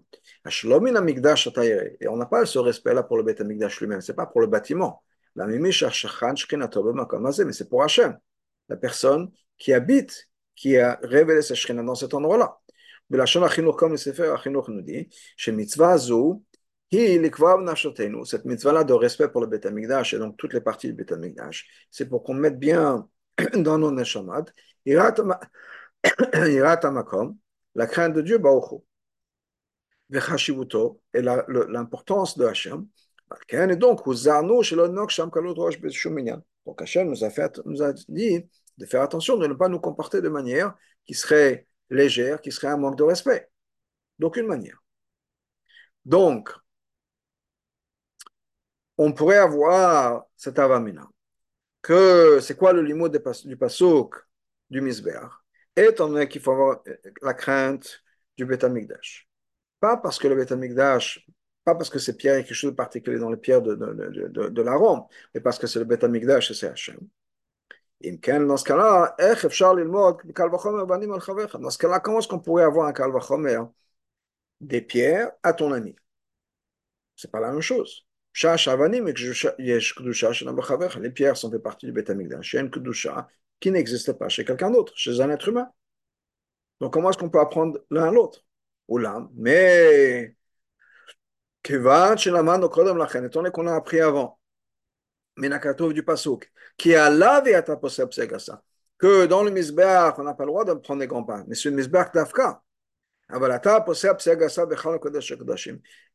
Et 2.00 2.08
on 2.08 2.16
n'a 2.16 2.26
pas 2.26 2.46
ce 2.46 2.58
respect-là 2.58 3.02
pour 3.02 3.16
le 3.16 3.22
Beth 3.22 3.40
lui-même. 3.40 4.00
C'est 4.00 4.14
pas 4.14 4.26
pour 4.26 4.40
le 4.40 4.46
bâtiment. 4.46 5.02
Mais 5.34 5.72
c'est 7.52 7.68
pour 7.68 7.82
Hachem, 7.82 8.18
la 8.68 8.76
personne 8.76 9.30
qui 9.56 9.72
habite, 9.72 10.28
qui 10.56 10.76
a 10.76 10.98
révélé 11.02 11.42
sa 11.42 11.54
Shekhinah 11.54 11.82
dans 11.82 11.94
cet 11.94 12.14
endroit-là. 12.14 12.58
Belachon 13.10 13.42
Achinoch, 13.42 13.76
comme 13.76 13.96
dit, 14.82 15.08
mitzvah 15.52 15.96
cette 18.24 18.44
mitzvah-là 18.44 18.84
de 18.84 18.92
respect 18.92 19.28
pour 19.28 19.40
le 19.40 19.46
Beth 19.46 19.66
et 19.66 20.18
donc 20.18 20.36
toutes 20.36 20.54
les 20.54 20.60
parties 20.60 20.88
du 20.88 20.94
Beth 20.94 21.12
c'est 21.90 22.08
pour 22.08 22.22
qu'on 22.22 22.34
mette 22.34 22.58
bien 22.58 23.08
dans 23.54 23.78
nos 23.78 23.90
la 27.74 27.86
crainte 27.86 28.14
de 28.14 28.22
Dieu, 28.22 28.40
et 31.14 31.22
l'importance 31.22 32.38
de 32.38 32.44
et 33.52 33.76
donc, 33.76 34.06
nous 37.64 37.82
a 37.82 37.92
dit 38.08 38.46
de 38.78 38.86
faire 38.86 39.02
attention 39.02 39.36
de 39.36 39.46
légère, 41.90 42.40
qui 42.40 42.52
serait 42.52 42.68
un 42.68 42.76
manque 42.76 42.96
de 42.96 43.04
respect. 43.04 43.48
D'aucune 44.18 44.46
manière. 44.46 44.82
Donc, 46.04 46.50
on 48.96 49.12
pourrait 49.12 49.38
avoir 49.38 50.24
cet 50.36 50.58
avamina. 50.58 51.08
Que 51.82 52.40
c'est 52.40 52.56
quoi 52.56 52.72
le 52.72 52.82
limo 52.82 53.08
du 53.08 53.56
pasouk 53.56 54.16
du 54.68 54.80
misbeach 54.80 55.30
Étant 55.76 56.08
donné 56.08 56.28
qu'il 56.28 56.42
faut 56.42 56.50
avoir 56.50 56.82
la 57.22 57.34
crainte 57.34 58.02
du 58.36 58.44
Betamikdash. 58.44 59.28
Pas 59.80 59.96
parce 59.96 60.18
que 60.18 60.26
le 60.26 60.34
Betamikdash, 60.34 61.24
pas 61.64 61.76
parce 61.76 61.88
que 61.88 62.00
c'est 62.00 62.16
pierre 62.16 62.36
quelque 62.36 62.54
chose 62.54 62.72
de 62.72 62.76
particulier 62.76 63.18
dans 63.18 63.30
les 63.30 63.36
pierres 63.36 63.62
de, 63.62 63.74
de, 63.76 64.48
de, 64.48 64.62
la 64.62 64.76
mais 65.34 65.40
parce 65.40 65.58
que 65.58 65.66
c'est 65.68 65.78
le 65.78 65.84
Betamikdash 65.84 66.50
et 66.50 66.54
c'est 66.54 66.68
Hachem. 66.68 66.98
Dans 68.00 68.56
ce 68.56 68.64
cas-là, 68.64 69.14
dans 69.18 69.34
comment 72.00 72.18
est-ce 72.18 72.28
qu'on 72.28 72.38
pourrait 72.38 72.64
avoir 72.64 72.86
un 72.86 72.92
kalvachomer 72.92 73.60
des 74.60 74.80
pierres 74.82 75.32
à 75.42 75.52
ton 75.52 75.72
ami 75.72 75.96
C'est 77.16 77.30
pas 77.30 77.40
la 77.40 77.50
même 77.50 77.60
chose. 77.60 78.06
Les 81.00 81.10
pierres 81.10 81.36
sont 81.36 81.50
fait 81.50 81.58
partie 81.58 81.86
du 81.86 81.92
Betamigdash. 81.92 82.52
Il 82.52 82.56
y 82.56 82.58
a 82.58 82.62
une 82.62 82.70
qui 83.60 83.70
n'existe 83.70 84.12
pas 84.12 84.28
chez 84.28 84.44
quelqu'un 84.44 84.70
d'autre, 84.70 84.92
chez 84.96 85.20
un 85.20 85.30
être 85.30 85.48
humain. 85.48 85.70
Donc 86.80 86.92
comment 86.92 87.10
est-ce 87.10 87.18
qu'on 87.18 87.30
peut 87.30 87.40
apprendre 87.40 87.78
l'un 87.90 88.08
à 88.08 88.10
l'autre 88.12 88.44
Ou 88.88 88.98
l'un, 88.98 89.30
mais 89.34 90.34
étant 93.24 93.40
donné 93.40 93.50
qu'on 93.52 93.66
a 93.66 93.74
appris 93.74 94.00
avant, 94.00 94.37
Menakatov 95.38 95.92
du 95.94 96.02
Pasuk, 96.02 96.52
qui 96.76 96.94
a 96.94 97.08
lavé 97.10 97.54
à 97.54 97.62
ta 97.62 97.76
que 98.98 99.26
dans 99.26 99.42
le 99.44 99.50
misbeach, 99.50 100.14
on 100.18 100.24
n'a 100.24 100.34
pas 100.34 100.44
le 100.44 100.48
droit 100.48 100.64
de 100.64 100.74
prendre 100.74 101.00
des 101.00 101.06
grands 101.06 101.24
pas, 101.24 101.44
mais 101.46 101.54
c'est 101.54 101.68
une 101.68 101.76
misbeach 101.76 102.12
d'Afka. 102.12 102.62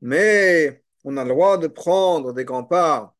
Mais 0.01 0.83
on 1.03 1.17
a 1.17 1.23
le 1.23 1.29
droit 1.29 1.57
de 1.57 1.67
prendre 1.67 2.33
des 2.33 2.45
grands 2.45 2.63
pas 2.63 3.15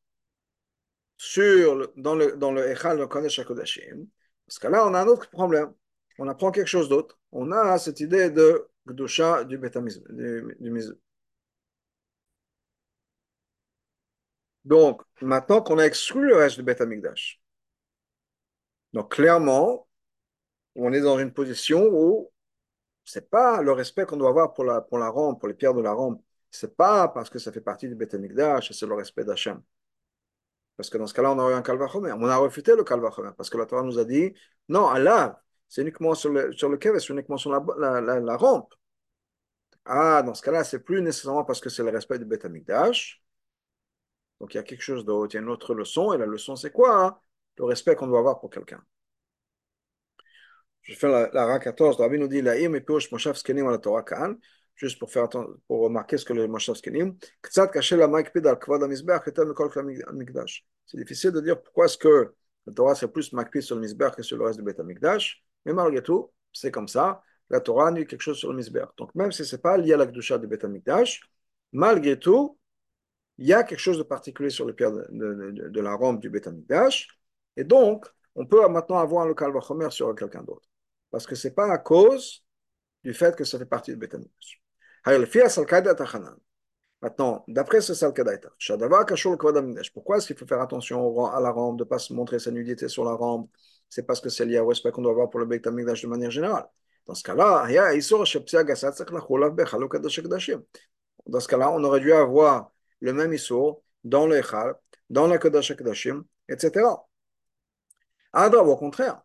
sur, 1.16 1.92
dans 1.96 2.14
le, 2.14 2.36
dans 2.36 2.52
le 2.52 2.68
Echal 2.70 2.98
de 2.98 3.04
Kodesh 3.04 3.38
HaKodashim. 3.38 4.06
Parce 4.46 4.58
que 4.58 4.66
là, 4.68 4.86
on 4.86 4.94
a 4.94 5.00
un 5.00 5.06
autre 5.06 5.30
problème. 5.30 5.72
On 6.18 6.28
apprend 6.28 6.50
quelque 6.50 6.66
chose 6.68 6.88
d'autre. 6.88 7.18
On 7.32 7.52
a 7.52 7.78
cette 7.78 8.00
idée 8.00 8.30
de 8.30 8.68
Gdusha 8.86 9.44
du 9.44 9.58
du, 9.58 10.56
du 10.60 10.70
Donc, 14.64 15.02
maintenant 15.20 15.62
qu'on 15.62 15.78
a 15.78 15.84
exclu 15.84 16.26
le 16.28 16.36
reste 16.36 16.56
du 16.56 16.62
Beth 16.62 16.80
Amikdash, 16.80 17.40
donc 18.92 19.12
clairement, 19.12 19.88
on 20.76 20.92
est 20.92 21.00
dans 21.00 21.18
une 21.18 21.32
position 21.32 21.88
où 21.92 22.30
c'est 23.04 23.30
pas 23.30 23.62
le 23.62 23.72
respect 23.72 24.06
qu'on 24.06 24.16
doit 24.16 24.30
avoir 24.30 24.54
pour 24.54 24.64
la, 24.64 24.80
pour 24.80 24.98
rampe, 25.00 25.40
pour 25.40 25.48
les 25.48 25.54
pierres 25.54 25.74
de 25.74 25.82
la 25.82 25.92
rampe. 25.92 26.22
C'est 26.50 26.76
pas 26.76 27.08
parce 27.08 27.30
que 27.30 27.38
ça 27.38 27.52
fait 27.52 27.60
partie 27.60 27.88
du 27.88 27.94
Beth 27.96 28.14
Amikdash, 28.14 28.72
c'est 28.72 28.86
le 28.86 28.94
respect 28.94 29.24
d'Hachem. 29.24 29.62
Parce 30.76 30.90
que 30.90 30.98
dans 30.98 31.06
ce 31.06 31.14
cas-là, 31.14 31.32
on 31.32 31.38
aurait 31.38 31.54
un 31.54 31.62
Kalvachomer. 31.62 32.12
On 32.12 32.24
a 32.28 32.36
refuté 32.36 32.74
le 32.76 32.84
Kalvachomer 32.84 33.30
parce 33.36 33.50
que 33.50 33.58
la 33.58 33.66
Torah 33.66 33.82
nous 33.82 33.98
a 33.98 34.04
dit 34.04 34.32
non, 34.68 34.88
Allah, 34.88 35.42
c'est 35.68 35.82
uniquement 35.82 36.14
sur 36.14 36.30
le, 36.30 36.52
sur 36.52 36.68
le 36.68 36.78
c'est 36.80 37.10
uniquement 37.10 37.36
sur 37.36 37.50
la, 37.50 38.00
la, 38.00 38.20
la, 38.20 38.36
rampe. 38.36 38.72
Ah, 39.84 40.22
dans 40.22 40.34
ce 40.34 40.42
cas-là, 40.42 40.64
c'est 40.64 40.80
plus 40.80 41.02
nécessairement 41.02 41.44
parce 41.44 41.60
que 41.60 41.68
c'est 41.68 41.82
le 41.82 41.90
respect 41.90 42.18
du 42.18 42.24
Beth 42.24 42.44
Amikdash, 42.44 43.22
donc 44.40 44.54
il 44.54 44.56
y 44.56 44.60
a 44.60 44.62
quelque 44.62 44.82
chose 44.82 45.04
d'autre, 45.04 45.34
il 45.34 45.36
y 45.36 45.38
a 45.38 45.42
une 45.42 45.48
autre 45.48 45.74
leçon, 45.74 46.12
et 46.12 46.18
la 46.18 46.26
leçon 46.26 46.56
c'est 46.56 46.70
quoi 46.70 47.04
hein? 47.04 47.18
Le 47.56 47.64
respect 47.64 47.94
qu'on 47.94 48.06
doit 48.06 48.18
avoir 48.18 48.40
pour 48.40 48.50
quelqu'un. 48.50 48.82
Je 50.82 50.94
fais 50.94 51.08
la, 51.08 51.30
la 51.32 51.46
RA 51.46 51.58
14, 51.58 51.96
Rabbi 51.96 52.18
nous 52.18 52.28
dit 52.28 52.42
la 52.42 52.56
et 52.56 52.80
Pirosh 52.80 53.10
Moshav 53.10 53.36
Skenim 53.36 53.66
à 53.68 53.70
la 53.70 53.78
Torah 53.78 54.02
Khan, 54.02 54.34
juste 54.74 54.98
pour, 54.98 55.10
faire 55.10 55.28
pour 55.28 55.80
remarquer 55.80 56.18
ce 56.18 56.24
que 56.24 56.34
le 56.34 56.46
Moshav 56.46 56.76
Skenim. 56.76 57.16
C'est 60.86 60.98
difficile 60.98 61.30
de 61.30 61.40
dire 61.40 61.62
pourquoi 61.62 61.86
est-ce 61.86 61.96
que 61.96 62.34
la 62.66 62.72
Torah 62.72 62.94
c'est 62.94 63.08
plus 63.08 63.32
Makpid 63.32 63.62
sur 63.62 63.76
le 63.76 63.82
Mizbeach 63.82 64.14
que 64.14 64.22
sur 64.22 64.36
le 64.36 64.44
reste 64.44 64.58
du 64.58 64.64
Bet 64.64 64.82
Mikdash, 64.82 65.42
mais 65.64 65.72
malgré 65.72 66.02
tout, 66.02 66.30
c'est 66.52 66.70
comme 66.70 66.88
ça. 66.88 67.22
La 67.50 67.60
Torah 67.60 67.92
dit 67.92 68.06
quelque 68.06 68.20
chose 68.20 68.38
sur 68.38 68.50
le 68.50 68.56
Mizbeach. 68.56 68.88
Donc 68.96 69.14
même 69.14 69.32
si 69.32 69.44
ce 69.44 69.56
n'est 69.56 69.62
pas 69.62 69.76
lié 69.78 69.94
à 69.94 69.96
la 69.96 70.06
Gdusha 70.06 70.38
du 70.38 70.46
Bet 70.46 70.66
Mikdash, 70.66 71.22
malgré 71.72 72.18
tout, 72.18 72.58
il 73.38 73.46
y 73.46 73.52
a 73.52 73.64
quelque 73.64 73.78
chose 73.78 73.98
de 73.98 74.02
particulier 74.02 74.50
sur 74.50 74.64
le 74.64 74.74
pierre 74.74 74.92
de, 74.92 75.80
la 75.80 75.94
rampe 75.94 76.20
du 76.20 76.30
Beth 76.30 76.48
et 77.56 77.64
donc, 77.64 78.06
on 78.34 78.46
peut 78.46 78.66
maintenant 78.68 78.98
avoir 78.98 79.26
le 79.26 79.34
Kalvachomer 79.34 79.90
sur 79.90 80.14
quelqu'un 80.14 80.42
d'autre. 80.42 80.68
Parce 81.10 81.26
que 81.26 81.34
ce 81.34 81.48
n'est 81.48 81.54
pas 81.54 81.70
à 81.70 81.78
cause 81.78 82.44
du 83.04 83.14
fait 83.14 83.36
que 83.36 83.44
ça 83.44 83.58
fait 83.58 83.66
partie 83.66 83.92
du 83.92 83.96
Beth 83.96 84.16
Maintenant, 87.02 87.44
d'après 87.48 87.82
ce 87.82 87.92
Salkadaita, 87.92 88.48
pourquoi 89.92 90.16
est-ce 90.16 90.26
qu'il 90.26 90.36
faut 90.36 90.46
faire 90.46 90.62
attention 90.62 91.26
à 91.26 91.40
la 91.40 91.50
rampe, 91.50 91.76
de 91.78 91.84
ne 91.84 91.88
pas 91.88 91.98
se 91.98 92.14
montrer 92.14 92.38
sa 92.38 92.50
nudité 92.50 92.88
sur 92.88 93.04
la 93.04 93.12
rampe? 93.12 93.50
C'est 93.90 94.04
parce 94.04 94.20
que 94.20 94.30
c'est 94.30 94.46
lié 94.46 94.58
au 94.58 94.66
respect 94.66 94.90
qu'on 94.90 95.02
doit 95.02 95.12
avoir 95.12 95.28
pour 95.28 95.38
le 95.38 95.46
Beth 95.46 95.64
de 95.64 96.06
manière 96.06 96.30
générale. 96.30 96.66
Dans 97.06 97.14
ce 97.14 97.22
cas-là, 97.22 97.66
dans 101.26 101.40
ce 101.40 101.48
cas-là, 101.48 101.70
on 101.70 101.84
aurait 101.84 102.00
dû 102.00 102.12
avoir 102.12 102.73
le 103.00 103.12
même 103.12 103.32
Issour 103.32 103.82
dans 104.04 104.26
le 104.26 104.38
Echal, 104.38 104.74
dans 105.10 105.26
la 105.26 105.38
Kodesh 105.38 105.70
HaKodashim, 105.70 106.24
etc. 106.48 106.86
Adra, 108.32 108.62
au 108.62 108.76
contraire. 108.76 109.22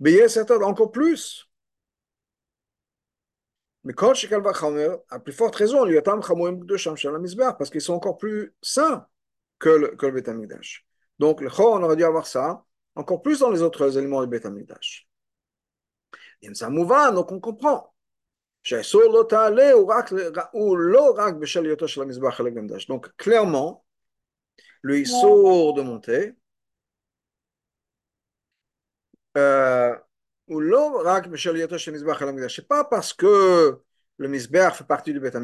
c'est 0.00 0.50
encore 0.50 0.92
plus. 0.92 1.48
Mais 3.84 3.94
quand 3.94 4.12
Shekal 4.12 4.42
Vachamer, 4.42 4.96
à 5.08 5.18
plus 5.18 5.32
forte 5.32 5.56
raison, 5.56 5.84
lui 5.84 5.96
attend 5.96 6.18
de 6.18 6.76
Shamshal 6.76 7.18
parce 7.58 7.70
qu'ils 7.70 7.80
sont 7.80 7.94
encore 7.94 8.18
plus 8.18 8.54
sains 8.60 9.06
que 9.58 9.70
le, 9.70 9.88
que 9.96 10.06
le 10.06 10.20
Beth 10.20 10.28
Donc, 11.18 11.40
le 11.40 11.48
Chor, 11.48 11.72
on 11.72 11.82
aurait 11.82 11.96
dû 11.96 12.04
avoir 12.04 12.26
ça, 12.26 12.64
encore 12.96 13.22
plus 13.22 13.40
dans 13.40 13.50
les 13.50 13.62
autres 13.62 13.96
éléments 13.96 14.20
du 14.20 14.28
Beth 14.28 14.46
Amikdash. 14.46 15.08
Donc, 16.42 17.32
on 17.32 17.40
comprend. 17.40 17.94
Donc, 22.88 23.16
clairement, 23.16 23.84
le 24.82 24.98
Issour 24.98 25.74
de 25.74 25.82
monter, 25.82 26.34
euh, 29.36 29.96
c'est 32.48 32.68
pas 32.68 32.84
parce 32.84 33.12
que 33.12 33.80
le 34.16 34.28
Mizbeach 34.28 34.74
fait 34.74 34.84
partie 34.86 35.12
du 35.12 35.20
Beth 35.20 35.36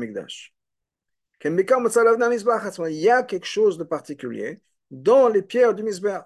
Il 1.44 2.92
y 2.94 3.10
a 3.10 3.22
quelque 3.22 3.46
chose 3.46 3.78
de 3.78 3.84
particulier 3.84 4.60
dans 4.90 5.28
les 5.28 5.42
pierres 5.42 5.74
du 5.74 5.82
Mizbeach. 5.82 6.24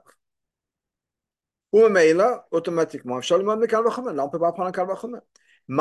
Ou 1.72 1.81
là, 1.87 2.46
automatiquement, 2.51 3.14
on 3.14 3.18
ne 3.18 4.31
peut 4.31 4.38
pas 4.38 4.53
prendre 4.53 4.68
un 4.68 4.72
Kalvachomet. 4.72 5.18
De 5.69 5.75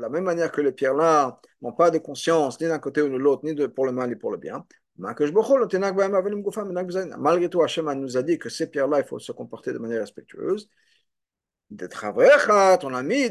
la 0.00 0.08
même 0.10 0.24
manière 0.24 0.52
que 0.52 0.60
les 0.60 0.72
pierres-là 0.72 1.40
n'ont 1.62 1.72
pas 1.72 1.90
de 1.90 1.98
conscience, 1.98 2.60
ni 2.60 2.68
d'un 2.68 2.78
côté 2.78 3.00
ou 3.00 3.08
de 3.08 3.16
l'autre, 3.16 3.46
ni 3.46 3.54
pour 3.68 3.86
le 3.86 3.92
mal 3.92 4.10
ni 4.10 4.16
pour 4.16 4.30
le 4.30 4.36
bien. 4.36 4.66
Malgré 4.98 5.30
tout, 7.48 7.62
Hachem 7.62 7.92
nous 7.92 8.16
a 8.16 8.22
dit 8.22 8.38
que 8.38 8.48
ces 8.48 8.68
pierres-là, 8.68 8.98
il 8.98 9.04
faut 9.04 9.18
se 9.18 9.32
comporter 9.32 9.72
de 9.72 9.78
manière 9.78 10.00
respectueuse. 10.00 10.68
Ton 11.70 12.94
ami, 12.94 13.30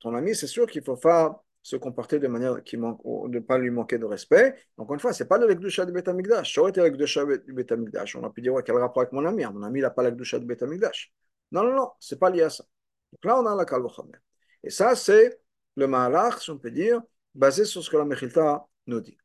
ton 0.00 0.14
ami, 0.14 0.34
c'est 0.34 0.46
sûr 0.46 0.66
qu'il 0.66 0.82
faut 0.82 0.96
faire 0.96 1.34
se 1.62 1.76
comporter 1.76 2.18
de 2.18 2.28
manière 2.28 2.62
qui 2.62 2.76
de 2.76 2.82
ne 2.82 3.38
pas 3.40 3.58
lui 3.58 3.70
manquer 3.70 3.98
de 3.98 4.04
respect. 4.04 4.54
Encore 4.76 4.94
une 4.94 5.00
fois, 5.00 5.12
c'est 5.12 5.26
pas 5.26 5.38
le 5.38 5.46
Lekdusha 5.46 5.84
de 5.86 5.92
Betamigdash. 5.92 6.54
Ça 6.54 6.68
été 6.68 6.82
Lekdusha 6.82 7.24
de 7.24 7.52
Betamigdash. 7.52 8.16
On 8.16 8.24
a 8.24 8.30
pu 8.30 8.42
dire, 8.42 8.52
ouais, 8.52 8.62
quel 8.64 8.76
rapport 8.76 9.02
avec 9.02 9.12
mon 9.12 9.24
ami 9.24 9.44
hein. 9.44 9.52
Mon 9.54 9.62
ami, 9.62 9.80
n'a 9.80 9.90
pas 9.90 10.02
le 10.02 10.10
Lekdusha 10.10 10.38
de 10.38 10.44
Betamigdash. 10.44 11.12
Non, 11.52 11.62
non, 11.64 11.74
non, 11.74 11.90
ce 11.98 12.14
n'est 12.14 12.18
pas 12.18 12.30
lié 12.30 12.42
à 12.42 12.50
ça. 12.50 12.64
Donc 13.12 13.24
là, 13.24 13.38
on 13.40 13.46
a 13.46 13.54
la 13.54 13.64
Kalvachomer. 13.64 14.18
Et 14.62 14.70
ça, 14.70 14.94
c'est 14.96 15.40
le 15.76 15.86
Mahalach, 15.86 16.40
si 16.40 16.50
on 16.50 16.58
peut 16.58 16.70
dire, 16.70 17.00
basé 17.34 17.64
sur 17.64 17.82
ce 17.82 17.90
que 17.90 17.96
la 17.96 18.04
Mechilta 18.04 18.66
nous 18.86 19.00
dit. 19.00 19.16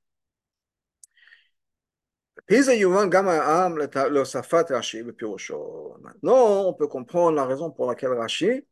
Maintenant, 6.01 6.65
on 6.65 6.73
peut 6.73 6.87
comprendre 6.87 7.35
la 7.35 7.45
raison 7.45 7.69
pour 7.69 7.87
laquelle 7.87 8.13
Rashi 8.13 8.65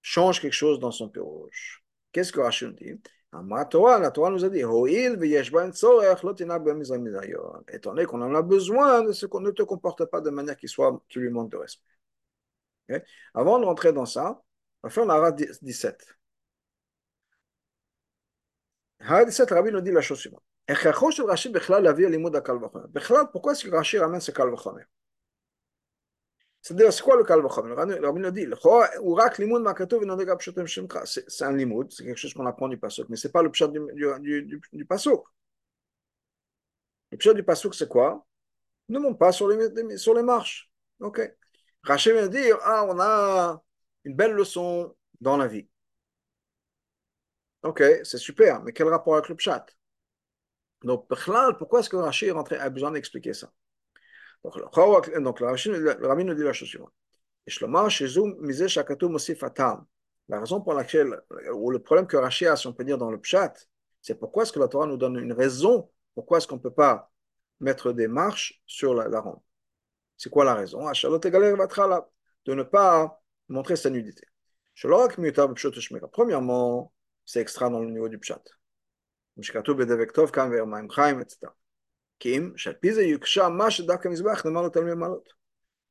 change 0.00 0.40
quelque 0.40 0.52
chose 0.52 0.78
dans 0.78 0.90
son 0.90 1.08
piroche. 1.08 1.84
Qu'est-ce 2.12 2.32
que 2.32 2.40
Rashi 2.40 2.64
nous 2.66 2.72
dit? 2.72 3.00
La 3.32 3.64
Torah 3.66 4.30
nous 4.30 4.44
a 4.44 4.48
dit 4.48 4.62
Étant 7.68 7.90
donné 7.90 8.06
qu'on 8.06 8.22
en 8.22 8.34
a 8.34 8.42
besoin, 8.42 9.02
de 9.02 9.12
ce 9.12 9.26
qu'on 9.26 9.40
ne 9.40 9.50
te 9.50 9.62
comporte 9.62 10.06
pas 10.06 10.22
de 10.22 10.30
manière 10.30 10.56
qui, 10.56 10.68
soit, 10.68 11.02
qui 11.08 11.18
lui 11.18 11.28
manque 11.28 11.50
de 11.50 11.58
respect. 11.58 11.95
Okay. 12.88 13.02
Avant 13.34 13.58
d'entrer 13.58 13.92
dans 13.92 14.06
ça, 14.06 14.40
on 14.82 14.88
va 14.88 14.90
faire 14.90 15.04
l'Ara 15.06 15.32
17. 15.32 16.06
L'Ara 19.00 19.24
17, 19.24 19.50
Rabbi 19.50 19.72
nous 19.72 19.80
dit 19.80 19.90
la 19.90 20.00
chose 20.00 20.18
suivante. 20.18 20.42
Pourquoi 23.32 23.52
est-ce 23.52 23.64
que 23.64 23.70
Rashi 23.70 23.98
ramène 23.98 24.20
ce 24.20 24.30
Kalvachomer 24.30 24.84
c'est-à-dire, 26.62 26.92
c'est 26.92 27.02
quoi 27.02 27.16
le 27.16 27.22
Kalvachomer 27.22 27.68
Le 27.68 28.06
Rabbi 28.06 28.20
nous 28.20 28.30
dit 28.32 28.46
c'est 31.04 31.44
un 31.44 31.52
limoud, 31.56 31.92
c'est 31.92 32.04
quelque 32.04 32.16
chose 32.16 32.34
qu'on 32.34 32.44
apprend 32.44 32.66
du 32.66 32.76
Passoc, 32.76 33.06
mais 33.08 33.14
ce 33.14 33.28
n'est 33.28 33.32
pas 33.32 33.42
le 33.42 33.52
pshat 33.52 33.68
du, 33.68 34.84
Passoc. 34.88 35.24
Le 37.12 37.18
pshat 37.18 37.34
du 37.34 37.44
Passoc, 37.44 37.72
c'est 37.76 37.88
quoi? 37.88 38.26
Ne 38.88 38.98
monte 38.98 39.16
pas 39.16 39.30
sur 39.30 39.46
les, 39.46 39.96
sur 39.96 40.14
les 40.14 40.24
marches. 40.24 40.68
Ok. 40.98 41.20
Rachel 41.86 42.14
vient 42.16 42.28
dire, 42.28 42.58
ah, 42.62 42.84
on 42.88 42.98
a 43.00 43.62
une 44.04 44.14
belle 44.14 44.32
leçon 44.32 44.94
dans 45.20 45.36
la 45.36 45.46
vie. 45.46 45.68
Ok, 47.62 47.82
c'est 48.04 48.18
super, 48.18 48.62
mais 48.62 48.72
quel 48.72 48.88
rapport 48.88 49.14
avec 49.14 49.28
le 49.28 49.34
pshat? 49.36 49.66
Donc, 50.82 51.08
pourquoi 51.08 51.80
est-ce 51.80 51.88
que 51.88 51.96
Rashi 51.96 52.30
a 52.30 52.70
besoin 52.70 52.92
d'expliquer 52.92 53.34
ça 53.34 53.52
Donc, 54.44 54.56
le, 54.56 55.20
donc 55.20 55.40
le, 55.40 56.06
Rabbi 56.06 56.24
nous 56.24 56.34
dit 56.34 56.42
la 56.42 56.52
chose 56.52 56.68
suivante. 56.68 56.92
La 60.28 60.40
raison 60.40 60.60
pour 60.60 60.74
laquelle, 60.74 61.20
ou 61.54 61.70
le 61.70 61.78
problème 61.80 62.06
que 62.06 62.16
Rashi 62.16 62.46
a, 62.46 62.56
si 62.56 62.66
on 62.66 62.72
peut 62.72 62.84
dire, 62.84 62.98
dans 62.98 63.10
le 63.10 63.20
Pshat, 63.20 63.54
c'est 64.02 64.18
pourquoi 64.18 64.42
est-ce 64.44 64.52
que 64.52 64.60
la 64.60 64.68
Torah 64.68 64.86
nous 64.86 64.96
donne 64.96 65.16
une 65.16 65.32
raison, 65.32 65.90
pourquoi 66.14 66.38
est-ce 66.38 66.46
qu'on 66.46 66.56
ne 66.56 66.60
peut 66.60 66.74
pas 66.74 67.10
mettre 67.60 67.92
des 67.92 68.08
marches 68.08 68.62
sur 68.66 68.94
la, 68.94 69.08
la 69.08 69.20
rampe. 69.20 69.42
C'est 70.16 70.30
quoi 70.30 70.44
la 70.44 70.54
raison? 70.54 70.86
Ah, 70.86 70.92
de 70.94 72.54
ne 72.54 72.62
pas 72.62 73.22
montrer 73.48 73.76
sa 73.76 73.90
nudité. 73.90 74.26
Premièrement, 76.12 76.92
c'est 77.24 77.40
extra 77.40 77.70
dans 77.70 77.80
le 77.80 77.90
niveau 77.90 78.08
du 78.08 78.18
pshat. 78.18 78.42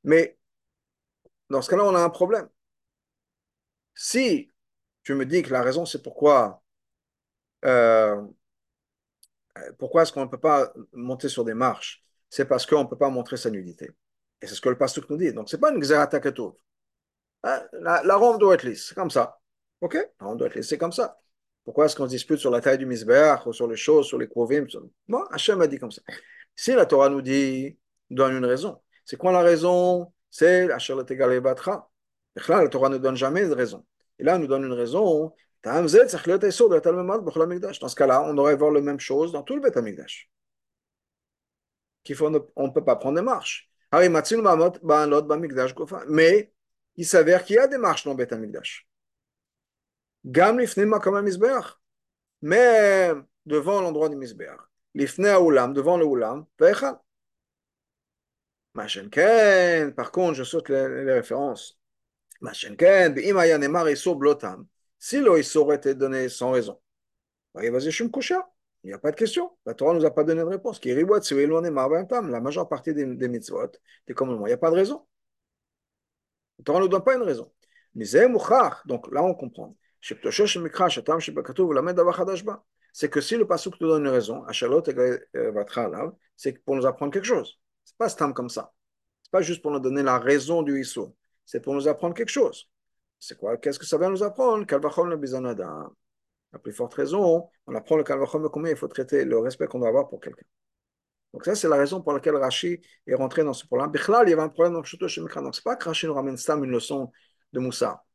Mais 0.03 0.37
dans 1.49 1.61
ce 1.61 1.69
cas-là, 1.69 1.83
on 1.85 1.95
a 1.95 1.99
un 1.99 2.09
problème. 2.09 2.49
Si 3.93 4.51
tu 5.03 5.13
me 5.15 5.25
dis 5.25 5.41
que 5.43 5.51
la 5.51 5.61
raison, 5.61 5.85
c'est 5.85 6.01
pourquoi, 6.01 6.63
euh, 7.65 8.21
pourquoi 9.77 10.03
est-ce 10.03 10.11
qu'on 10.11 10.25
ne 10.25 10.29
peut 10.29 10.39
pas 10.39 10.73
monter 10.93 11.29
sur 11.29 11.45
des 11.45 11.53
marches, 11.53 12.03
c'est 12.29 12.45
parce 12.45 12.65
qu'on 12.65 12.83
ne 12.83 12.89
peut 12.89 12.97
pas 12.97 13.09
montrer 13.09 13.37
sa 13.37 13.49
nudité. 13.49 13.91
C'est 14.47 14.55
ce 14.55 14.61
que 14.61 14.69
le 14.69 14.77
pasteur 14.77 15.05
nous 15.09 15.17
dit. 15.17 15.33
Donc, 15.33 15.49
ce 15.49 15.55
n'est 15.55 15.59
pas 15.59 15.71
une 15.71 15.79
xerata 15.79 16.19
ketov. 16.19 16.53
Hein? 17.43 17.63
La, 17.73 18.03
la 18.03 18.15
ronde 18.15 18.39
doit 18.39 18.55
être 18.55 18.63
lisse, 18.63 18.87
c'est 18.89 18.95
comme 18.95 19.11
ça. 19.11 19.39
OK? 19.81 19.93
La 19.93 20.27
ronde 20.27 20.39
doit 20.39 20.47
être 20.47 20.55
lisse, 20.55 20.69
c'est 20.69 20.77
comme 20.77 20.91
ça. 20.91 21.19
Pourquoi 21.63 21.85
est-ce 21.85 21.95
qu'on 21.95 22.05
se 22.05 22.09
dispute 22.09 22.37
sur 22.37 22.51
la 22.51 22.61
taille 22.61 22.77
du 22.77 22.85
misbeach 22.85 23.45
ou 23.47 23.53
sur 23.53 23.67
les 23.67 23.75
choses, 23.75 24.05
sur 24.05 24.19
les 24.19 24.27
krovim 24.27 24.67
Bon, 25.07 25.23
Hachem 25.31 25.61
a 25.61 25.67
dit 25.67 25.79
comme 25.79 25.91
ça. 25.91 26.01
Si 26.55 26.73
la 26.73 26.85
Torah 26.85 27.09
nous 27.09 27.21
dit, 27.21 27.77
donne 28.09 28.37
une 28.37 28.45
raison. 28.45 28.81
C'est 29.03 29.17
quoi 29.17 29.31
la 29.31 29.41
raison? 29.41 30.11
C'est 30.29 30.71
Asher 30.71 30.95
Batra. 31.41 31.89
Là, 32.47 32.63
la 32.63 32.69
Torah 32.69 32.89
ne 32.89 32.97
donne 32.97 33.15
jamais 33.15 33.47
de 33.47 33.53
raison. 33.53 33.85
Et 34.19 34.23
là, 34.23 34.35
elle 34.35 34.41
nous 34.41 34.47
donne 34.47 34.65
une 34.65 34.73
raison. 34.73 35.33
Dans 35.63 35.87
ce 35.87 37.95
cas-là, 37.95 38.23
on 38.23 38.33
devrait 38.33 38.55
voir 38.55 38.71
la 38.71 38.81
même 38.81 38.99
chose 38.99 39.31
dans 39.31 39.41
tout 39.41 39.55
le 39.55 39.61
Beth 39.61 39.77
Amikdash. 39.77 40.29
On 42.19 42.29
ne 42.29 42.71
peut 42.71 42.83
pas 42.83 42.97
prendre 42.97 43.15
des 43.15 43.23
marches. 43.23 43.69
Mais 46.07 46.51
il 46.95 47.05
s'avère 47.05 47.43
qu'il 47.43 47.55
y 47.55 47.59
a 47.59 47.67
des 47.67 47.77
marches 47.77 48.05
dans 48.05 48.15
Beth 48.15 48.33
Amikdash. 48.33 48.87
Gam 50.25 50.59
l'ifnima 50.59 50.99
comme 50.99 51.15
un 51.15 51.21
misbeach. 51.21 51.77
Mais 52.41 53.11
devant 53.45 53.81
l'endroit 53.81 54.09
du 54.09 54.15
misbeach. 54.15 54.59
L'ifne 54.93 55.27
oulam, 55.35 55.73
devant 55.73 55.97
le 55.97 56.05
oulam, 56.05 56.45
ve'echal. 56.59 56.97
Machenken, 58.73 59.93
par 59.93 60.11
contre, 60.11 60.33
je 60.35 60.43
saute 60.43 60.69
les, 60.69 61.13
références. 61.13 61.79
Machenken, 62.41 63.13
be'imaya 63.13 63.57
nemar 63.57 63.89
isur 63.89 64.15
blotam. 64.15 64.67
Si 64.99 65.19
le 65.19 65.39
isur 65.39 65.73
était 65.73 65.95
donné 65.95 66.29
sans 66.29 66.51
raison. 66.51 66.79
Voyez, 67.53 67.69
vas-y, 67.69 67.91
je 67.91 68.03
me 68.03 68.09
Il 68.85 68.89
n'y 68.89 68.93
a 68.93 68.99
pas 68.99 69.09
de 69.09 69.15
question. 69.15 69.51
La 69.65 69.73
Torah 69.73 69.93
ne 69.93 69.99
nous 69.99 70.05
a 70.05 70.11
pas 70.11 70.23
donné 70.23 70.41
de 70.41 70.45
réponse. 70.45 70.79
La 70.83 72.39
majeure 72.39 72.69
partie 72.69 72.93
des, 72.93 73.03
des 73.15 73.27
mitzvot, 73.27 73.71
des 74.05 74.13
commandements, 74.13 74.45
il 74.45 74.49
n'y 74.49 74.53
a 74.53 74.57
pas 74.57 74.69
de 74.69 74.75
raison. 74.75 75.07
La 76.59 76.65
Torah 76.65 76.77
ne 76.77 76.83
nous 76.83 76.89
donne 76.89 77.03
pas 77.03 77.15
une 77.15 77.23
raison. 77.23 77.51
Donc 78.85 79.11
là 79.11 79.23
on 79.23 79.33
comprend. 79.33 79.75
C'est 80.01 80.19
que 83.09 83.21
si 83.21 83.37
le 83.37 83.47
pasuk 83.47 83.79
te 83.79 83.85
donne 83.85 84.05
une 84.05 84.11
raison, 84.11 84.45
c'est 86.37 86.63
pour 86.63 86.75
nous 86.75 86.85
apprendre 86.85 87.11
quelque 87.11 87.25
chose. 87.25 87.59
C'est 87.83 87.97
pas 87.97 88.09
stam 88.09 88.35
comme 88.35 88.49
ça. 88.49 88.71
C'est 89.23 89.31
pas 89.31 89.41
juste 89.41 89.63
pour 89.63 89.71
nous 89.71 89.79
donner 89.79 90.03
la 90.03 90.19
raison 90.19 90.61
du 90.61 90.79
issou. 90.79 91.15
C'est 91.43 91.59
pour 91.59 91.73
nous 91.73 91.87
apprendre 91.87 92.13
quelque 92.13 92.29
chose. 92.29 92.69
C'est 93.17 93.35
quoi 93.35 93.57
Qu'est-ce 93.57 93.79
que 93.79 93.85
ça 93.87 93.97
va 93.97 94.09
nous 94.09 94.21
apprendre? 94.21 94.67
La 96.55 96.59
plus 96.59 96.71
forte 96.73 96.93
raison, 96.95 97.49
on 97.67 97.75
apprend 97.75 97.97
le 97.97 98.03
kalvachom 98.03 98.49
comment 98.49 98.67
il 98.67 98.75
faut 98.75 98.87
traiter 98.87 99.25
le 99.25 99.37
respect 99.37 99.67
qu'on 99.67 99.79
doit 99.79 99.89
avoir 99.89 100.07
pour 100.07 100.19
quelqu'un. 100.19 100.45
Donc 101.33 101.45
ça, 101.45 101.53
c'est 101.53 101.67
la 101.67 101.75
raison 101.75 102.01
pour 102.01 102.13
laquelle 102.13 102.37
Rashi 102.37 102.79
est 103.05 103.15
rentré 103.15 103.43
dans 103.43 103.53
ce 103.53 103.67
problème. 103.67 103.91
il 103.93 104.29
y 104.29 104.33
avait 104.33 104.41
un 104.41 104.49
problème 104.49 104.73
dans 104.73 104.81
le 104.81 105.41
Donc 105.41 105.55
c'est 105.55 105.63
pas 105.63 105.75
que 105.75 105.85
Rashi 105.85 106.07
nous 106.07 106.13
ramène 106.13 106.37
stam 106.37 106.63
une 106.63 106.71
leçon 106.71 107.11
de 107.53 107.59
Moussa 107.59 108.05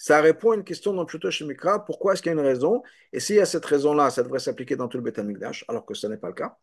ça 0.00 0.22
répond 0.22 0.52
à 0.52 0.54
une 0.56 0.64
question 0.64 0.94
dans 0.94 1.04
Pshuto 1.04 1.30
Shemikra, 1.30 1.84
pourquoi 1.84 2.14
est-ce 2.14 2.22
qu'il 2.22 2.32
y 2.32 2.34
a 2.34 2.38
une 2.40 2.46
raison? 2.46 2.82
Et 3.12 3.20
s'il 3.20 3.36
y 3.36 3.40
a 3.40 3.44
cette 3.44 3.66
raison-là, 3.66 4.08
ça 4.08 4.22
devrait 4.22 4.38
s'appliquer 4.38 4.74
dans 4.74 4.88
tout 4.88 4.96
le 4.96 5.02
Beth 5.02 5.20
alors 5.68 5.84
que 5.84 5.92
ce 5.92 6.06
n'est 6.06 6.16
pas 6.16 6.28
le 6.28 6.34
cas. 6.34 6.56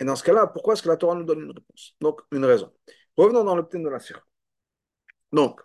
Et 0.00 0.04
dans 0.04 0.16
ce 0.16 0.22
cas-là, 0.24 0.46
pourquoi 0.46 0.72
est-ce 0.72 0.82
que 0.82 0.88
la 0.88 0.96
Torah 0.96 1.14
nous 1.14 1.24
donne 1.24 1.40
une 1.40 1.50
réponse? 1.50 1.94
Donc, 2.00 2.22
une 2.32 2.44
raison. 2.44 2.72
Revenons 3.18 3.44
dans 3.44 3.54
le 3.56 3.64
thème 3.64 3.82
de 3.82 3.90
la 3.90 4.00
Sira. 4.00 4.22
Donc, 5.32 5.60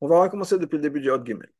on 0.00 0.08
va 0.08 0.20
recommencer 0.20 0.58
depuis 0.58 0.76
le 0.76 0.82
début 0.82 1.00
du 1.00 1.10
Hot 1.10 1.24
Gimel. 1.24 1.50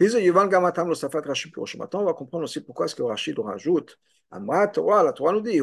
Maintenant, 0.00 2.00
on 2.00 2.04
va 2.04 2.14
comprendre 2.14 2.44
aussi 2.44 2.60
pourquoi 2.60 2.86
est-ce 2.86 2.94
que 2.94 3.02
Rachid 3.02 3.38
rajoute 3.38 3.98
la 4.30 5.12
Torah 5.12 5.32
nous 5.32 5.40
dit 5.40 5.60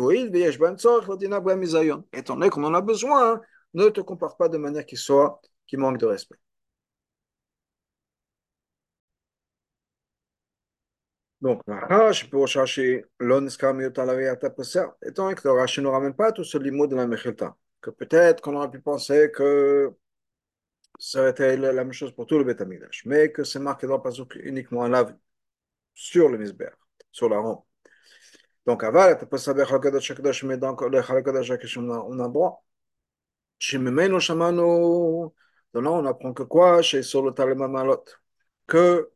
Étant 2.13 2.35
donné 2.35 2.49
qu'on 2.49 2.63
en 2.63 2.73
a 2.73 2.81
besoin, 2.81 3.41
ne 3.73 3.89
te 3.89 4.01
comporte 4.01 4.37
pas 4.37 4.49
de 4.49 4.57
manière 4.57 4.85
qui 4.85 4.97
soit 4.97 5.41
qui 5.67 5.77
manque 5.77 5.97
de 5.97 6.05
respect. 6.05 6.37
Donc, 11.41 11.61
pour 12.29 12.47
chercher 12.47 13.03
l'on 13.19 13.47
étant 13.47 14.05
donné 14.05 15.35
que 15.35 15.47
le 15.47 15.53
Rashi 15.53 15.81
ne 15.81 15.87
ramène 15.87 16.13
pas 16.13 16.31
tout 16.31 16.43
ce 16.43 16.57
limo 16.57 16.85
de 16.85 16.95
la 16.95 17.07
Mechilta. 17.07 17.55
que 17.81 17.89
peut-être 17.89 18.41
qu'on 18.41 18.55
aurait 18.55 18.69
pu 18.69 18.79
penser 18.79 19.31
que 19.33 19.91
ça 20.99 21.21
aurait 21.21 21.31
été 21.31 21.57
la 21.57 21.73
même 21.73 21.93
chose 21.93 22.13
pour 22.13 22.25
tout 22.25 22.37
le 22.37 22.43
Beth 22.43 22.63
mais 23.05 23.31
que 23.31 23.43
c'est 23.43 23.59
marqué 23.59 23.87
dans 23.87 23.97
le 23.97 24.01
Pasuk 24.01 24.35
uniquement 24.35 24.83
à 24.83 24.89
la 24.89 25.05
sur 25.93 26.29
le 26.29 26.37
Misber, 26.37 26.69
sur 27.11 27.29
la 27.29 27.39
rampe. 27.39 27.65
Donc, 28.65 28.83
avant, 28.83 29.15
tu 29.15 29.25
peux 29.25 29.37
savoir 29.37 29.73
Hakadosh 29.73 30.11
Hakadosh, 30.11 30.43
mais 30.43 30.57
dans 30.57 30.75
le 30.75 30.99
Hakadosh 30.99 31.51
Hakadosh, 31.51 31.77
on 31.77 32.19
a 32.19 32.27
droit. 32.27 32.63
Chez 33.59 33.77
Memeno 33.77 34.19
Shamano, 34.19 35.33
donc 35.73 35.83
là, 35.83 35.91
on 35.91 36.05
apprend 36.05 36.33
que 36.33 36.43
quoi? 36.43 36.81
Chez 36.81 37.03
sur 37.03 37.23
le 37.23 37.31
Talema 37.33 37.67
Malot, 37.67 38.03
que 38.67 39.11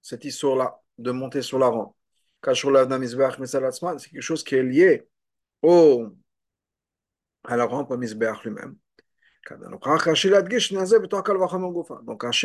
cette 0.00 0.24
histoire-là, 0.24 0.80
de 0.98 1.10
monter 1.10 1.42
sur 1.42 1.58
la 1.58 1.68
rampe. 1.68 1.96
Kashur 2.42 2.70
Lavna 2.70 2.98
Misbeach 2.98 3.38
Mesalatzman, 3.38 3.98
c'est 3.98 4.10
quelque 4.10 4.22
chose 4.22 4.44
qui 4.44 4.56
est 4.56 4.62
lié 4.62 5.08
au, 5.62 6.08
à 7.44 7.56
la 7.56 7.66
rampe 7.66 7.92
Misbeach 7.96 8.42
lui-même. 8.44 8.76
Donc, 9.50 9.84
Rashi 9.84 10.32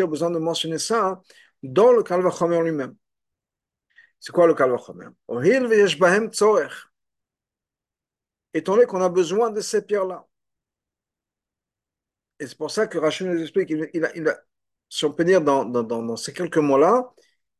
a 0.01 0.07
besoin 0.07 0.31
de 0.31 0.39
mentionner 0.39 0.79
ça 0.79 1.21
dans 1.63 1.91
le 1.91 2.03
Kalvachomer 2.03 2.61
lui-même. 2.63 2.95
C'est 4.19 4.31
quoi 4.31 4.47
le 4.47 4.53
Kalvachomer 4.55 5.07
Étant 8.53 8.73
donné 8.73 8.85
qu'on 8.87 9.01
a 9.01 9.09
besoin 9.09 9.51
de 9.51 9.61
ces 9.61 9.83
pierres-là. 9.83 10.25
Et 12.39 12.47
c'est 12.47 12.57
pour 12.57 12.71
ça 12.71 12.87
que 12.87 12.97
Rachid 12.97 13.27
nous 13.27 13.41
explique, 13.41 13.69
il, 13.69 14.27
a, 14.27 14.37
si 14.89 15.05
on 15.05 15.11
peut 15.11 15.23
dire 15.25 15.41
dans 15.41 16.15
ces 16.15 16.33
quelques 16.33 16.57
mots-là, 16.57 17.13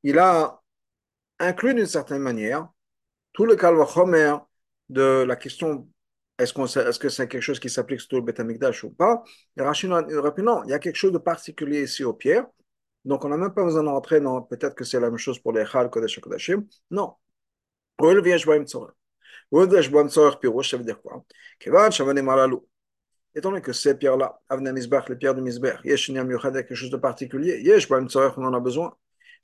il 0.04 0.20
a 0.20 0.62
inclus 1.40 1.74
d'une 1.74 1.86
certaine 1.86 2.22
manière 2.22 2.70
tout 3.34 3.46
le 3.46 3.56
Kalvachomer 3.56 4.36
de 4.90 5.24
la 5.28 5.36
question 5.36 5.88
est-ce, 6.40 6.80
est-ce 6.80 7.00
que 7.00 7.10
c'est 7.10 7.28
quelque 7.28 7.42
chose 7.42 7.60
qui 7.60 7.70
s'applique 7.70 8.02
sur 8.02 8.18
le 8.18 8.24
Beth 8.24 8.40
ou 8.84 8.92
pas? 8.92 9.24
Et 9.58 9.62
Rachid 9.62 9.90
non, 9.90 10.64
il 10.66 10.70
y 10.70 10.74
a 10.74 10.80
quelque 10.80 10.96
chose 10.96 11.12
de 11.12 11.18
particulier 11.18 11.84
ici 11.84 12.04
aux 12.04 12.14
pierres. 12.14 12.46
Donc, 13.06 13.26
on 13.26 13.30
n'a 13.30 13.38
même 13.38 13.54
pas 13.54 13.64
besoin 13.64 13.84
d'entrer 13.84 14.22
dans 14.22 14.42
peut-être 14.42 14.76
que 14.76 14.84
c'est 14.84 15.00
la 15.00 15.10
même 15.10 15.18
chose 15.18 15.40
pour 15.40 15.54
les 15.54 15.66
Chal, 15.66 15.90
Kodesh, 15.90 16.20
Kodashim. 16.20 16.66
Non. 16.92 17.14
Étant 23.36 23.50
donné 23.50 23.62
que 23.62 23.74
ces 23.74 23.96
pierres-là, 23.96 24.40
les 24.52 25.16
pierres 25.16 25.36
de 25.36 25.42
Misbach, 25.42 25.80
Yesh 25.86 26.10
Niam 26.10 26.30
Yuchad, 26.30 26.54
quelque 26.54 26.76
chose 26.76 26.90
de 26.90 26.98
particulier, 26.98 27.64
on 27.96 28.44
en 28.44 28.54
a 28.54 28.60
besoin. 28.60 28.94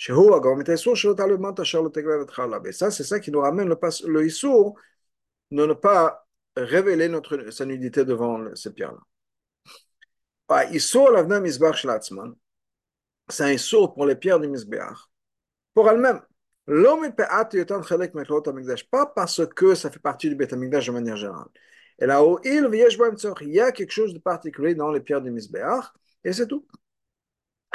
Le 0.08 0.14
et. 2.26 2.68
Et 2.68 2.72
ça, 2.72 2.92
c'est 2.92 3.04
ça 3.04 3.20
qui 3.20 3.32
nous 3.32 3.40
ramène 3.40 3.70
le, 3.70 3.78
le 4.08 4.26
Issour 4.26 4.76
de 5.52 5.66
ne 5.66 5.74
pas 5.74 6.23
révéler 6.56 7.10
notre, 7.10 7.50
sa 7.52 7.66
nudité 7.66 8.06
devant 8.06 8.40
Misbach, 11.40 11.76
Shlatzman, 11.78 12.36
c'est 13.30 13.44
un 13.44 13.52
Issour 13.52 13.94
pour 13.94 14.06
les 14.06 14.16
pierres 14.16 14.40
du 14.40 14.48
Misbach, 14.48 15.10
pour 15.74 15.90
elles-mêmes. 15.90 16.22
Pas 18.92 19.06
parce 19.08 19.46
que 19.48 19.76
ça 19.76 19.92
fait 19.92 20.00
partie 20.00 20.30
du 20.30 20.36
Beth 20.36 20.52
de 20.52 20.92
manière 20.92 21.18
générale. 21.18 21.48
Et 22.00 22.06
là 22.06 22.24
où 22.24 22.40
il 22.44 22.54
y 23.52 23.60
a 23.60 23.72
quelque 23.72 23.92
chose 23.92 24.14
de 24.14 24.20
particulier 24.20 24.76
dans 24.76 24.92
les 24.92 25.02
pierres 25.02 25.22
du 25.22 25.32
Misbéach, 25.32 25.92
et 26.24 26.34
c'est 26.34 26.48
tout. 26.48 26.66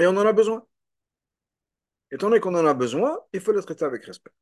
Et 0.01 0.07
on 0.07 0.17
en 0.17 0.27
a 0.27 0.33
besoin. 0.33 0.65
Étant 2.11 2.29
donné 2.29 2.41
qu'on 2.41 2.55
en 2.55 2.67
a 2.67 2.75
besoin, 2.75 3.19
il 3.33 3.41
faut 3.41 3.53
le 3.53 3.63
traiter 3.63 3.85
avec 3.85 4.05
respect. 4.05 4.33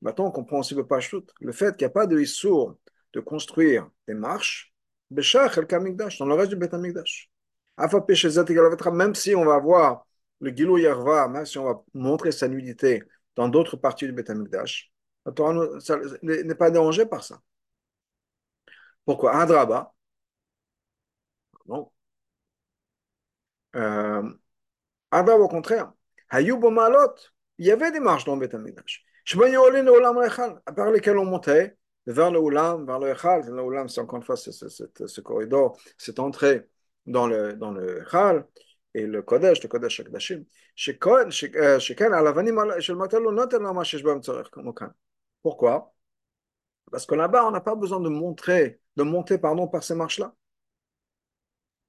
Maintenant, 0.00 0.26
on 0.26 0.30
comprend 0.30 0.60
aussi 0.60 0.74
le 0.74 0.86
Pashtut, 0.86 1.24
le 1.40 1.52
fait 1.52 1.76
qu'il 1.76 1.86
n'y 1.86 1.90
a 1.90 1.94
pas 1.94 2.06
de 2.06 2.18
Issour 2.20 2.78
de 3.12 3.20
construire 3.20 3.88
des 4.06 4.14
marches, 4.14 4.72
dans 5.10 5.16
le 5.16 6.34
reste 6.34 6.50
du 6.50 6.56
Beth 6.56 6.74
Amikdash 6.74 7.30
même 8.92 9.14
si 9.14 9.34
on 9.34 9.44
va 9.44 9.58
voir 9.58 10.06
le 10.40 10.50
Gilou 10.50 10.78
Yarva, 10.78 11.28
même 11.28 11.46
si 11.46 11.58
on 11.58 11.64
va 11.64 11.82
montrer 11.94 12.32
sa 12.32 12.48
nudité 12.48 13.02
dans 13.36 13.48
d'autres 13.48 13.76
parties 13.76 14.06
du 14.06 14.12
Beth 14.12 14.30
Amikdash, 14.30 14.92
la 15.24 15.32
Torah 15.32 15.54
n'est 16.22 16.54
pas 16.54 16.70
dérangé 16.70 17.06
par 17.06 17.22
ça. 17.24 17.40
Pourquoi? 19.04 19.32
Adraba. 19.40 19.92
Non. 21.66 21.90
Euh, 23.76 24.22
ah 25.10 25.22
ben, 25.22 25.34
au 25.38 25.48
contraire. 25.48 25.92
Il 26.32 27.66
y 27.66 27.70
avait 27.70 27.90
des 27.90 28.00
marches 28.00 28.24
dans 28.24 28.36
Beth 28.36 28.54
Amidash. 28.54 29.04
À 30.66 30.72
part 30.72 30.90
lesquelles 30.90 31.18
on 31.18 31.24
montait 31.24 31.76
vers 32.06 32.30
le 32.30 32.38
Oulam, 32.38 32.86
vers 32.86 32.98
le 32.98 33.10
Echal. 33.10 33.46
Le 33.46 33.62
Oulam, 33.62 33.88
c'est 33.88 34.00
encore 34.00 34.18
une 34.18 34.24
fois 34.24 34.36
ce 34.36 35.20
corridor, 35.20 35.78
cette 35.96 36.18
entrée 36.18 36.68
dans 37.06 37.26
le, 37.26 37.54
dans 37.54 37.72
le 37.72 38.02
Echal. 38.02 38.46
Et 38.94 39.06
le 39.06 39.22
Kodesh, 39.22 39.62
le 39.62 39.68
Kodesh 39.68 40.00
Akdashim. 40.00 40.44
Euh, 40.88 41.78
Pourquoi? 45.42 45.94
Parce 46.90 47.06
que 47.06 47.14
là-bas, 47.14 47.46
on 47.46 47.50
n'a 47.50 47.60
pas 47.60 47.74
besoin 47.74 48.00
de 48.00 48.08
montrer, 48.08 48.80
de 48.96 49.02
monter 49.02 49.38
pardon, 49.38 49.68
par 49.68 49.82
ces 49.82 49.94
marches-là. 49.94 50.34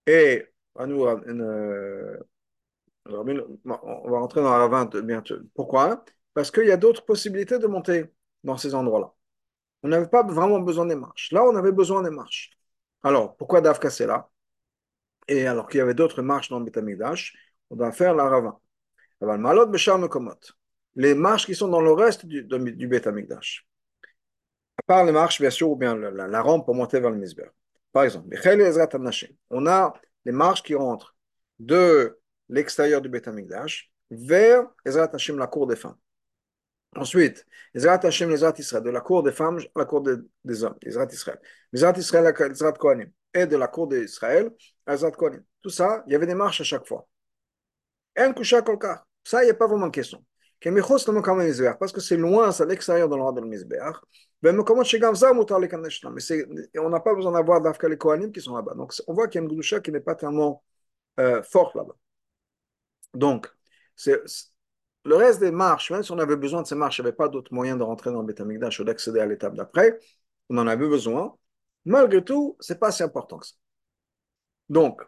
Et 0.08 0.46
à 0.76 0.86
nous, 0.88 1.06
euh, 1.06 1.22
une, 1.28 1.42
euh, 1.42 2.18
on 3.10 4.10
va 4.10 4.20
rentrer 4.20 4.42
dans 4.42 4.58
la 4.58 4.68
20 4.68 4.98
bientôt. 4.98 5.36
Pourquoi? 5.56 6.04
Parce 6.34 6.52
qu'il 6.52 6.66
y 6.66 6.72
a 6.72 6.78
d'autres 6.78 7.06
possibilités 7.06 7.60
de 7.60 7.68
monter 7.68 8.06
dans 8.44 8.58
ces 8.58 8.76
endroits-là. 8.76 9.14
On 9.84 9.88
n'avait 9.90 10.08
pas 10.08 10.24
vraiment 10.24 10.60
besoin 10.60 10.86
des 10.86 10.96
marches. 10.96 11.32
Là, 11.32 11.44
on 11.44 11.56
avait 11.56 11.72
besoin 11.72 12.04
des 12.04 12.10
marches. 12.10 12.52
Alors, 13.04 13.36
pourquoi 13.38 13.62
Davka 13.62 13.90
c'est 13.90 14.08
là? 14.08 14.30
Et 15.28 15.48
alors 15.48 15.68
qu'il 15.68 15.78
y 15.78 15.82
avait 15.82 15.94
d'autres 15.94 16.22
marches 16.22 16.50
dans 16.50 16.60
le 16.60 16.66
Betamidash, 16.66 17.36
on 17.70 17.76
va 17.76 17.92
faire 17.92 18.16
la 18.16 18.28
ravin. 18.28 18.60
Les 20.96 21.14
marches 21.14 21.46
qui 21.46 21.56
sont 21.56 21.68
dans 21.68 21.82
le 21.82 21.92
reste 21.92 22.26
du, 22.26 22.44
du 22.44 22.88
Betamigdash. 22.88 23.68
À 24.78 24.82
part 24.84 25.04
les 25.06 25.12
marches, 25.12 25.40
bien 25.40 25.50
sûr, 25.50 25.70
ou 25.70 25.76
bien 25.76 25.96
la, 25.96 26.28
la, 26.28 26.42
rampe 26.42 26.66
pour 26.66 26.74
monter 26.74 27.00
vers 27.00 27.12
le 27.12 27.18
Misber. 27.18 27.50
Par 27.92 28.04
exemple, 28.04 28.28
on 29.50 29.68
a 29.68 29.94
les 30.26 30.32
marches 30.32 30.64
qui 30.64 30.76
rentrent 30.76 31.16
de 31.60 32.19
l'extérieur 32.50 33.02
du 33.02 33.10
Betamigdash 33.10 33.92
vers 34.12 34.66
Ezrat 34.86 35.10
Hashem, 35.14 35.38
la 35.38 35.48
cour 35.48 35.68
des 35.68 35.76
femmes. 35.76 35.98
Ensuite, 36.96 37.46
Ezrat 37.76 38.00
Hashem, 38.04 38.32
Ezrat 38.32 38.54
Israël, 38.58 38.84
de 38.84 38.90
la 38.90 39.02
cour 39.02 39.22
des 39.24 39.32
femmes 39.32 39.60
à 39.60 39.80
la 39.80 39.86
cour 39.86 40.02
des, 40.02 40.64
hommes, 40.64 40.78
Ezrat 40.84 41.08
Israël. 41.12 41.40
Ezrat 41.72 41.94
Israël, 41.98 42.34
Ezrat 42.52 42.74
Kohanim 42.74 43.12
et 43.34 43.46
de 43.46 43.58
la 43.58 43.68
cour 43.68 43.88
d'Israël, 43.88 44.52
Azat 44.86 45.12
Kohanim. 45.12 45.44
Tout 45.62 45.70
ça, 45.70 46.04
il 46.08 46.14
y 46.14 46.16
avait 46.16 46.26
des 46.26 46.36
marches 46.36 46.62
à 46.62 46.64
chaque 46.64 46.88
fois. 46.88 47.08
Un 48.16 48.34
coucha 48.34 48.62
kolka. 48.62 49.06
Ça, 49.24 49.44
il 49.44 49.46
n'y 49.46 49.52
a 49.52 49.56
pas 49.56 49.68
vraiment 49.68 49.88
de 49.88 49.92
question. 49.92 50.24
Parce 51.80 51.94
que 51.94 52.02
c'est 52.02 52.18
loin, 52.18 52.52
c'est 52.52 52.64
à 52.64 52.66
l'extérieur 52.66 53.08
de 53.08 53.16
l'ordre 53.16 53.40
de 53.40 53.46
l'Mizbeach. 53.46 53.96
Mais 54.42 54.50
on 56.80 56.90
n'a 56.90 57.00
pas 57.00 57.16
besoin 57.16 57.32
d'avoir 57.32 57.62
d'Afka 57.62 57.88
les 57.88 57.98
Kohanim 57.98 58.32
qui 58.32 58.42
sont 58.42 58.56
là-bas. 58.56 58.74
Donc 58.74 58.94
on 59.08 59.14
voit 59.14 59.28
qu'il 59.28 59.40
y 59.40 59.44
a 59.44 59.48
une 59.48 59.54
Gdusha 59.54 59.80
qui 59.80 59.92
n'est 59.92 60.00
pas 60.02 60.16
tellement 60.16 60.64
euh, 61.20 61.42
forte 61.44 61.76
là-bas. 61.76 61.96
Donc, 63.14 63.48
le 65.06 65.16
reste 65.16 65.40
des 65.40 65.52
marches, 65.52 65.92
même 65.92 66.04
si 66.04 66.12
on 66.12 66.20
avait 66.20 66.36
besoin 66.36 66.62
de 66.62 66.68
ces 66.68 66.76
marches, 66.76 67.00
il 67.00 67.02
n'y 67.02 67.08
avait 67.08 67.16
pas 67.16 67.30
d'autre 67.30 67.54
moyen 67.54 67.76
de 67.78 67.84
rentrer 67.84 68.12
dans 68.12 68.22
le 68.22 68.34
Beth 68.34 68.80
ou 68.80 68.84
d'accéder 68.84 69.20
à 69.20 69.26
l'étape 69.26 69.56
d'après, 69.56 70.00
on 70.50 70.58
en 70.58 70.68
avait 70.68 70.88
besoin 70.88 71.36
malgré 71.86 72.24
tout, 72.24 72.58
ce 72.60 72.74
n'est 72.74 72.80
pas 72.80 72.92
si 72.92 73.04
important 73.04 73.38
que 73.40 73.48
ça. 73.48 73.56
Donc, 74.70 75.02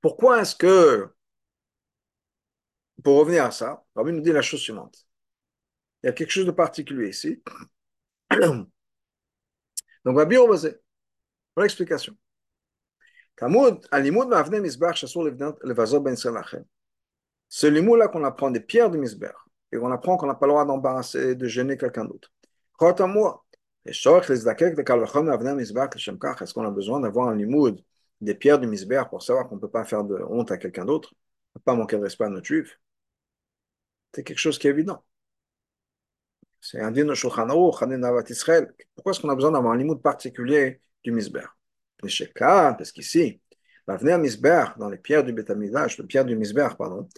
pourquoi 0.00 0.40
est-ce 0.40 0.54
que, 0.56 1.08
pour 3.04 3.18
revenir 3.18 3.44
à 3.44 3.50
ça, 3.50 3.84
Rabbi 3.94 4.12
nous 4.12 4.20
dit 4.20 4.32
la 4.32 4.42
chose 4.42 4.60
suivante. 4.60 5.06
Il 6.02 6.06
y 6.06 6.10
a 6.10 6.12
quelque 6.12 6.30
chose 6.30 6.46
de 6.46 6.50
particulier 6.52 7.08
ici. 7.10 7.42
Donc, 10.04 10.16
Rabbi 10.18 10.36
Rovazé, 10.36 10.76
pour 11.54 11.62
l'explication. 11.62 12.16
Ce 17.48 17.66
limoud-là 17.66 18.08
qu'on 18.08 18.24
apprend 18.24 18.50
des 18.50 18.60
pierres 18.60 18.90
de 18.90 18.98
Misber 18.98 19.32
et 19.72 19.78
qu'on 19.78 19.90
apprend 19.90 20.16
qu'on 20.16 20.26
n'a 20.26 20.34
pas 20.34 20.46
le 20.46 20.52
droit 20.52 20.64
d'embarrasser, 20.64 21.34
de 21.34 21.46
gêner 21.46 21.76
quelqu'un 21.76 22.04
d'autre. 22.04 22.30
Est-ce 23.84 24.04
qu'on 26.54 26.64
a 26.64 26.70
besoin 26.70 27.00
d'avoir 27.00 27.28
un 27.28 27.36
limoud 27.36 27.82
des 28.20 28.34
pierres 28.34 28.58
du 28.58 28.66
misber 28.66 29.02
pour 29.10 29.22
savoir 29.22 29.48
qu'on 29.48 29.56
ne 29.56 29.60
peut 29.60 29.70
pas 29.70 29.84
faire 29.84 30.04
de 30.04 30.16
honte 30.28 30.50
à 30.50 30.58
quelqu'un 30.58 30.84
d'autre, 30.84 31.14
ne 31.56 31.60
pas 31.60 31.74
manquer 31.74 31.96
de 31.96 32.02
respect 32.02 32.24
à 32.24 32.28
notre 32.28 32.46
juif? 32.46 32.78
C'est 34.14 34.22
quelque 34.24 34.38
chose 34.38 34.58
qui 34.58 34.68
est 34.68 34.70
évident. 34.70 35.02
C'est 36.60 36.80
un 36.80 36.92
din. 36.92 37.12
Pourquoi 38.94 39.12
est-ce 39.12 39.20
qu'on 39.20 39.28
a 39.30 39.34
besoin 39.34 39.50
d'avoir 39.50 39.72
un 39.72 39.76
limoud 39.76 40.00
particulier 40.00 40.80
du 41.02 41.10
misber 41.10 41.46
Parce 42.02 42.92
qu'ici, 42.92 43.40
va 43.86 43.96
venir 43.96 44.18
misber 44.18 44.64
dans 44.78 44.88
les 44.88 44.98
pierres 44.98 45.24
du 45.24 45.32
Betamidash, 45.32 45.98
les 45.98 46.06
pierres 46.06 46.24
du 46.24 46.36
misber, 46.36 46.68
pardon, 46.78 47.08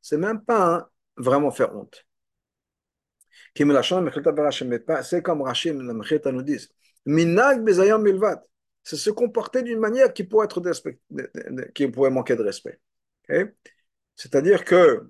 c'est 0.00 0.18
même 0.18 0.44
pas 0.44 0.90
vraiment 1.16 1.50
faire 1.50 1.74
honte. 1.76 2.04
C'est 3.56 5.22
comme 5.22 5.42
Rachim, 5.42 5.82
la 5.82 6.32
nous 6.32 6.42
dit. 6.42 6.68
Minag 7.06 7.62
bezayam 7.62 8.02
milvad. 8.02 8.40
C'est 8.82 8.96
se 8.96 9.10
comporter 9.10 9.62
d'une 9.62 9.78
manière 9.78 10.12
qui 10.12 10.24
pourrait, 10.24 10.46
être 10.46 10.60
qui 11.74 11.88
pourrait 11.88 12.10
manquer 12.10 12.36
de 12.36 12.42
respect. 12.42 12.80
Okay? 13.28 13.52
C'est-à-dire 14.16 14.64
que 14.64 15.08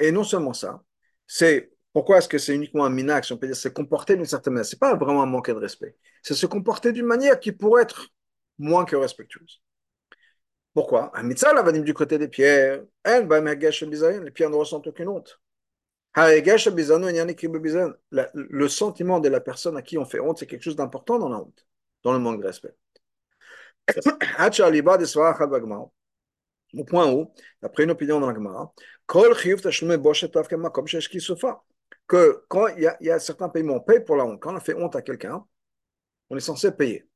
et 0.00 0.12
non 0.12 0.24
seulement 0.24 0.54
ça, 0.54 0.82
c'est 1.26 1.73
pourquoi 1.94 2.18
est-ce 2.18 2.28
que 2.28 2.38
c'est 2.38 2.54
uniquement 2.54 2.84
un 2.84 2.90
minag, 2.90 3.24
si 3.24 3.32
on 3.32 3.38
peut 3.38 3.46
dire, 3.46 3.56
se 3.56 3.68
comporter 3.68 4.16
d'une 4.16 4.26
certaine 4.26 4.52
manière? 4.52 4.66
Ce 4.66 4.74
n'est 4.74 4.80
pas 4.80 4.94
vraiment 4.96 5.22
un 5.22 5.26
manquer 5.26 5.54
de 5.54 5.58
respect. 5.58 5.96
C'est 6.22 6.34
se 6.34 6.44
comporter 6.44 6.92
d'une 6.92 7.06
manière 7.06 7.40
qui 7.40 7.52
pourrait 7.52 7.82
être 7.82 8.08
moins 8.58 8.84
que 8.84 8.96
respectueuse. 8.96 9.62
Pourquoi? 10.74 11.16
Un 11.16 11.22
mitzvah 11.22 11.52
l'avanim 11.52 11.84
du 11.84 11.94
côté 11.94 12.18
des 12.18 12.26
pierres, 12.26 12.82
les 13.06 14.30
pierres 14.32 14.50
ne 14.50 14.56
ressentent 14.56 14.88
aucune 14.88 15.08
honte. 15.08 15.40
Le 16.16 16.38
sentiment 18.68 19.20
de 19.20 19.28
la 19.28 19.40
personne 19.40 19.76
à 19.76 19.82
qui 19.82 19.96
on 19.96 20.04
fait 20.04 20.18
honte, 20.18 20.38
c'est 20.38 20.46
quelque 20.46 20.62
chose 20.62 20.74
d'important 20.74 21.20
dans 21.20 21.28
la 21.28 21.38
honte, 21.38 21.64
dans 22.02 22.12
le 22.12 22.18
manque 22.18 22.40
de 22.40 22.46
respect. 22.46 22.74
Au 26.76 26.84
point 26.84 27.12
où, 27.12 27.32
d'après 27.62 27.84
une 27.84 27.92
opinion 27.92 28.18
dans 28.18 28.26
la 28.26 28.34
Gemara, 28.34 28.74
que 32.06 32.44
quand 32.48 32.68
il 32.68 32.82
y, 32.82 33.10
a, 33.10 33.14
a 33.14 33.18
certains 33.18 33.48
paiements, 33.48 33.74
on 33.76 33.80
paye 33.80 34.00
pour 34.00 34.16
la 34.16 34.24
honte. 34.24 34.40
Quand 34.40 34.54
on 34.54 34.60
fait 34.60 34.74
honte 34.74 34.96
à 34.96 35.02
quelqu'un, 35.02 35.44
on 36.30 36.36
est 36.36 36.40
censé 36.40 36.72
payer. 36.72 37.08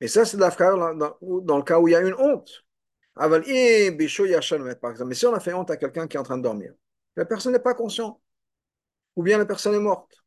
Mais 0.00 0.08
ça, 0.08 0.24
c'est 0.24 0.36
dans, 0.36 1.16
dans 1.20 1.56
le 1.56 1.62
cas 1.62 1.78
où 1.78 1.88
il 1.88 1.92
y 1.92 1.94
a 1.94 2.00
une 2.00 2.14
honte. 2.14 2.64
par 3.14 4.90
exemple. 4.90 5.08
Mais 5.08 5.14
si 5.14 5.26
on 5.26 5.34
a 5.34 5.40
fait 5.40 5.52
honte 5.52 5.70
à 5.70 5.76
quelqu'un 5.76 6.06
qui 6.08 6.16
est 6.16 6.20
en 6.20 6.22
train 6.22 6.38
de 6.38 6.42
dormir, 6.42 6.72
la 7.16 7.24
personne 7.24 7.52
n'est 7.52 7.58
pas 7.58 7.74
consciente, 7.74 8.20
ou 9.16 9.22
bien 9.22 9.38
la 9.38 9.46
personne 9.46 9.74
est 9.74 9.80
morte. 9.80 10.24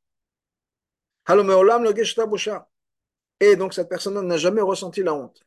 Et 3.39 3.55
donc 3.55 3.74
cette 3.74 3.89
personne 3.89 4.20
n'a 4.28 4.38
jamais 4.38 4.61
ressenti 4.61 5.03
la 5.03 5.14
honte. 5.14 5.41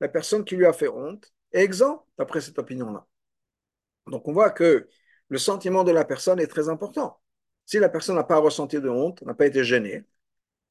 La 0.00 0.08
personne 0.08 0.44
qui 0.44 0.56
lui 0.56 0.66
a 0.66 0.72
fait 0.72 0.88
honte 0.88 1.32
est 1.52 1.62
exempt 1.62 2.06
d'après 2.18 2.40
cette 2.40 2.58
opinion-là. 2.58 3.06
Donc 4.06 4.26
on 4.26 4.32
voit 4.32 4.50
que 4.50 4.88
le 5.32 5.38
sentiment 5.38 5.82
de 5.82 5.92
la 5.92 6.04
personne 6.04 6.40
est 6.40 6.46
très 6.46 6.68
important. 6.68 7.18
Si 7.64 7.78
la 7.78 7.88
personne 7.88 8.16
n'a 8.16 8.22
pas 8.22 8.36
ressenti 8.36 8.78
de 8.78 8.90
honte, 8.90 9.22
n'a 9.22 9.32
pas 9.32 9.46
été 9.46 9.64
gênée, 9.64 10.04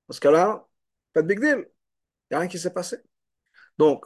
dans 0.07 0.13
ce 0.13 0.19
cas-là, 0.19 0.67
pas 1.13 1.23
de 1.23 1.27
big 1.27 1.39
deal. 1.39 1.65
Il 2.29 2.33
n'y 2.33 2.35
a 2.35 2.39
rien 2.41 2.47
qui 2.47 2.59
s'est 2.59 2.69
passé. 2.69 2.97
Donc, 3.79 4.05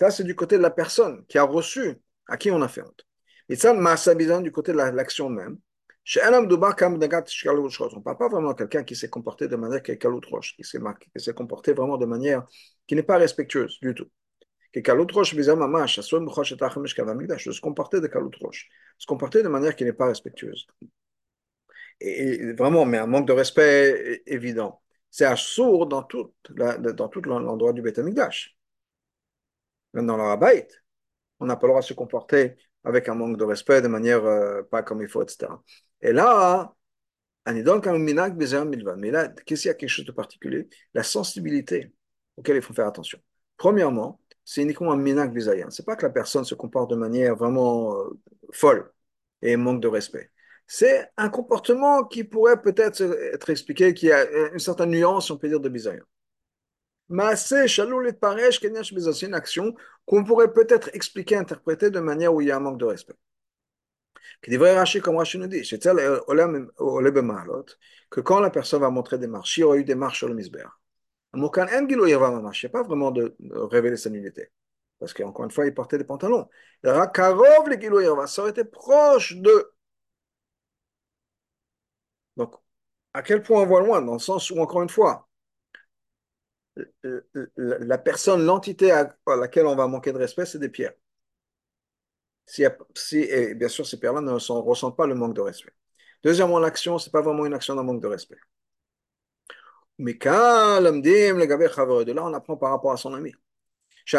ça, 0.00 0.10
c'est 0.10 0.24
du 0.24 0.34
côté 0.34 0.56
de 0.56 0.62
la 0.62 0.72
personne 0.72 1.24
qui 1.26 1.38
a 1.38 1.44
reçu, 1.44 1.94
à 2.26 2.36
qui 2.36 2.50
on 2.50 2.60
a 2.60 2.66
fait 2.66 2.82
honte. 2.82 3.06
Et 3.48 3.54
ça, 3.54 3.72
le 3.72 4.40
du 4.42 4.50
côté 4.50 4.72
de 4.72 4.78
l'action 4.78 5.28
même. 5.28 5.58
Chez 6.02 6.20
un 6.22 6.32
homme 6.32 6.48
de 6.48 6.56
on 6.56 7.98
ne 7.98 8.02
parle 8.02 8.18
pas 8.18 8.28
vraiment 8.28 8.50
de 8.50 8.58
quelqu'un 8.58 8.82
qui 8.82 8.96
s'est 8.96 9.10
comporté 9.10 9.46
de 9.46 9.54
manière 9.54 9.80
qui 9.80 9.94
s'est 9.94 11.34
comporté 11.34 11.72
vraiment 11.72 11.98
de 11.98 12.06
manière 12.06 12.44
qui 12.88 12.96
n'est 12.96 13.04
pas 13.04 13.16
respectueuse 13.16 13.78
du 13.80 13.94
tout. 13.94 14.08
Que 14.72 14.80
se 17.52 17.60
comporter 17.60 18.00
de 18.00 18.10
se 18.98 19.06
comporter 19.06 19.42
de 19.42 19.48
manière 19.48 19.76
qui 19.76 19.84
n'est 19.84 19.92
pas 19.92 20.06
respectueuse. 20.06 20.66
Et, 22.00 22.52
vraiment, 22.54 22.84
mais 22.84 22.98
un 22.98 23.06
manque 23.06 23.26
de 23.26 23.32
respect 23.32 24.22
évident. 24.26 24.80
C'est 25.10 25.26
un 25.26 25.36
sourd 25.36 25.86
dans 25.86 26.02
tout, 26.02 26.34
dans 26.50 27.08
tout 27.08 27.22
l'endroit 27.22 27.72
du 27.72 27.82
Beth. 27.82 27.98
Même 27.98 28.14
dans 30.06 30.16
le 30.16 30.22
on 31.40 31.46
n'a 31.46 31.56
pas 31.56 31.66
le 31.66 31.72
droit 31.72 31.80
de 31.80 31.86
se 31.86 31.94
comporter 31.94 32.56
avec 32.84 33.08
un 33.08 33.14
manque 33.14 33.36
de 33.36 33.44
respect, 33.44 33.82
de 33.82 33.88
manière 33.88 34.24
euh, 34.24 34.62
pas 34.62 34.82
comme 34.82 35.02
il 35.02 35.08
faut, 35.08 35.22
etc. 35.22 35.52
Et 36.00 36.12
là, 36.12 36.74
mais 37.46 39.10
là, 39.10 39.28
qu'est-ce 39.44 39.62
qu'il 39.62 39.68
y 39.68 39.70
a 39.70 39.74
quelque 39.74 39.88
chose 39.88 40.04
de 40.04 40.12
particulier? 40.12 40.68
La 40.94 41.02
sensibilité 41.02 41.92
auquel 42.36 42.56
il 42.56 42.62
faut 42.62 42.72
faire 42.72 42.86
attention. 42.86 43.18
Premièrement, 43.56 44.20
c'est 44.44 44.62
uniquement 44.62 44.92
un 44.92 44.96
minak 44.96 45.32
bizayan. 45.32 45.70
C'est 45.70 45.86
pas 45.86 45.96
que 45.96 46.06
la 46.06 46.12
personne 46.12 46.44
se 46.44 46.54
comporte 46.54 46.90
de 46.90 46.96
manière 46.96 47.36
vraiment 47.36 47.96
euh, 47.98 48.10
folle 48.52 48.90
et 49.42 49.56
manque 49.56 49.80
de 49.80 49.88
respect. 49.88 50.30
C'est 50.66 51.10
un 51.16 51.28
comportement 51.28 52.04
qui 52.04 52.24
pourrait 52.24 52.62
peut-être 52.62 53.02
être 53.34 53.50
expliqué, 53.50 53.94
qui 53.94 54.10
a 54.10 54.52
une 54.52 54.58
certaine 54.58 54.90
nuance, 54.90 55.30
on 55.30 55.36
peut 55.36 55.48
dire, 55.48 55.60
de 55.60 55.68
bizayan. 55.68 56.04
c'est 57.10 59.26
une 59.26 59.34
action 59.34 59.74
qu'on 60.06 60.24
pourrait 60.24 60.52
peut-être 60.52 60.90
expliquer, 60.94 61.36
interpréter 61.36 61.90
de 61.90 62.00
manière 62.00 62.32
où 62.32 62.40
il 62.40 62.48
y 62.48 62.50
a 62.50 62.56
un 62.56 62.60
manque 62.60 62.78
de 62.78 62.86
respect. 62.86 63.14
Qui 64.42 64.50
devrait 64.50 64.76
Rashi, 64.76 65.00
comme 65.00 65.16
Rashi 65.16 65.38
nous 65.38 65.46
dit, 65.46 65.62
que 68.10 68.20
quand 68.20 68.40
la 68.40 68.50
personne 68.50 68.80
va 68.80 68.90
montrer 68.90 69.18
des 69.18 69.26
marches, 69.26 69.58
il 69.58 69.60
y 69.60 69.64
aura 69.64 69.76
eu 69.76 69.84
des 69.84 69.94
marches 69.94 70.18
sur 70.18 70.28
le 70.28 70.34
misber. 71.34 71.62
Il 71.78 72.62
n'y 72.64 72.68
pas 72.68 72.82
vraiment 72.82 73.10
de 73.10 73.36
révéler 73.40 73.96
sa 73.96 74.10
nullité. 74.10 74.50
Parce 74.98 75.14
qu'encore 75.14 75.44
une 75.44 75.50
fois, 75.50 75.66
il 75.66 75.74
portait 75.74 75.98
des 75.98 76.04
pantalons. 76.04 76.48
Ça 76.84 77.10
aurait 78.38 78.50
été 78.50 78.64
proche 78.64 79.36
de. 79.36 79.72
Donc, 82.36 82.54
à 83.14 83.22
quel 83.22 83.42
point 83.42 83.62
on 83.62 83.66
voit 83.66 83.80
loin? 83.80 84.00
Dans 84.02 84.14
le 84.14 84.18
sens 84.18 84.50
où, 84.50 84.58
encore 84.60 84.82
une 84.82 84.88
fois, 84.88 85.28
la 87.56 87.98
personne, 87.98 88.44
l'entité 88.44 88.90
à 88.92 89.16
laquelle 89.26 89.66
on 89.66 89.76
va 89.76 89.86
manquer 89.86 90.12
de 90.12 90.18
respect, 90.18 90.46
c'est 90.46 90.58
des 90.58 90.68
pierres. 90.68 90.94
Si, 92.46 92.64
et 93.16 93.54
bien 93.54 93.68
sûr, 93.68 93.86
ces 93.86 93.98
pierres-là 93.98 94.20
ne 94.20 94.32
ressentent 94.32 94.96
pas 94.96 95.06
le 95.06 95.14
manque 95.14 95.34
de 95.34 95.40
respect. 95.40 95.72
Deuxièmement, 96.22 96.58
l'action, 96.58 96.98
ce 96.98 97.08
n'est 97.08 97.12
pas 97.12 97.22
vraiment 97.22 97.44
une 97.46 97.54
action 97.54 97.74
d'un 97.74 97.82
manque 97.82 98.02
de 98.02 98.06
respect. 98.06 98.38
Mais 99.98 100.16
quand 100.18 100.80
de 100.80 102.12
là, 102.12 102.24
on 102.24 102.34
apprend 102.34 102.56
par 102.56 102.70
rapport 102.70 102.92
à 102.92 102.96
son 102.96 103.14
ami. 103.14 103.32
On 104.12 104.18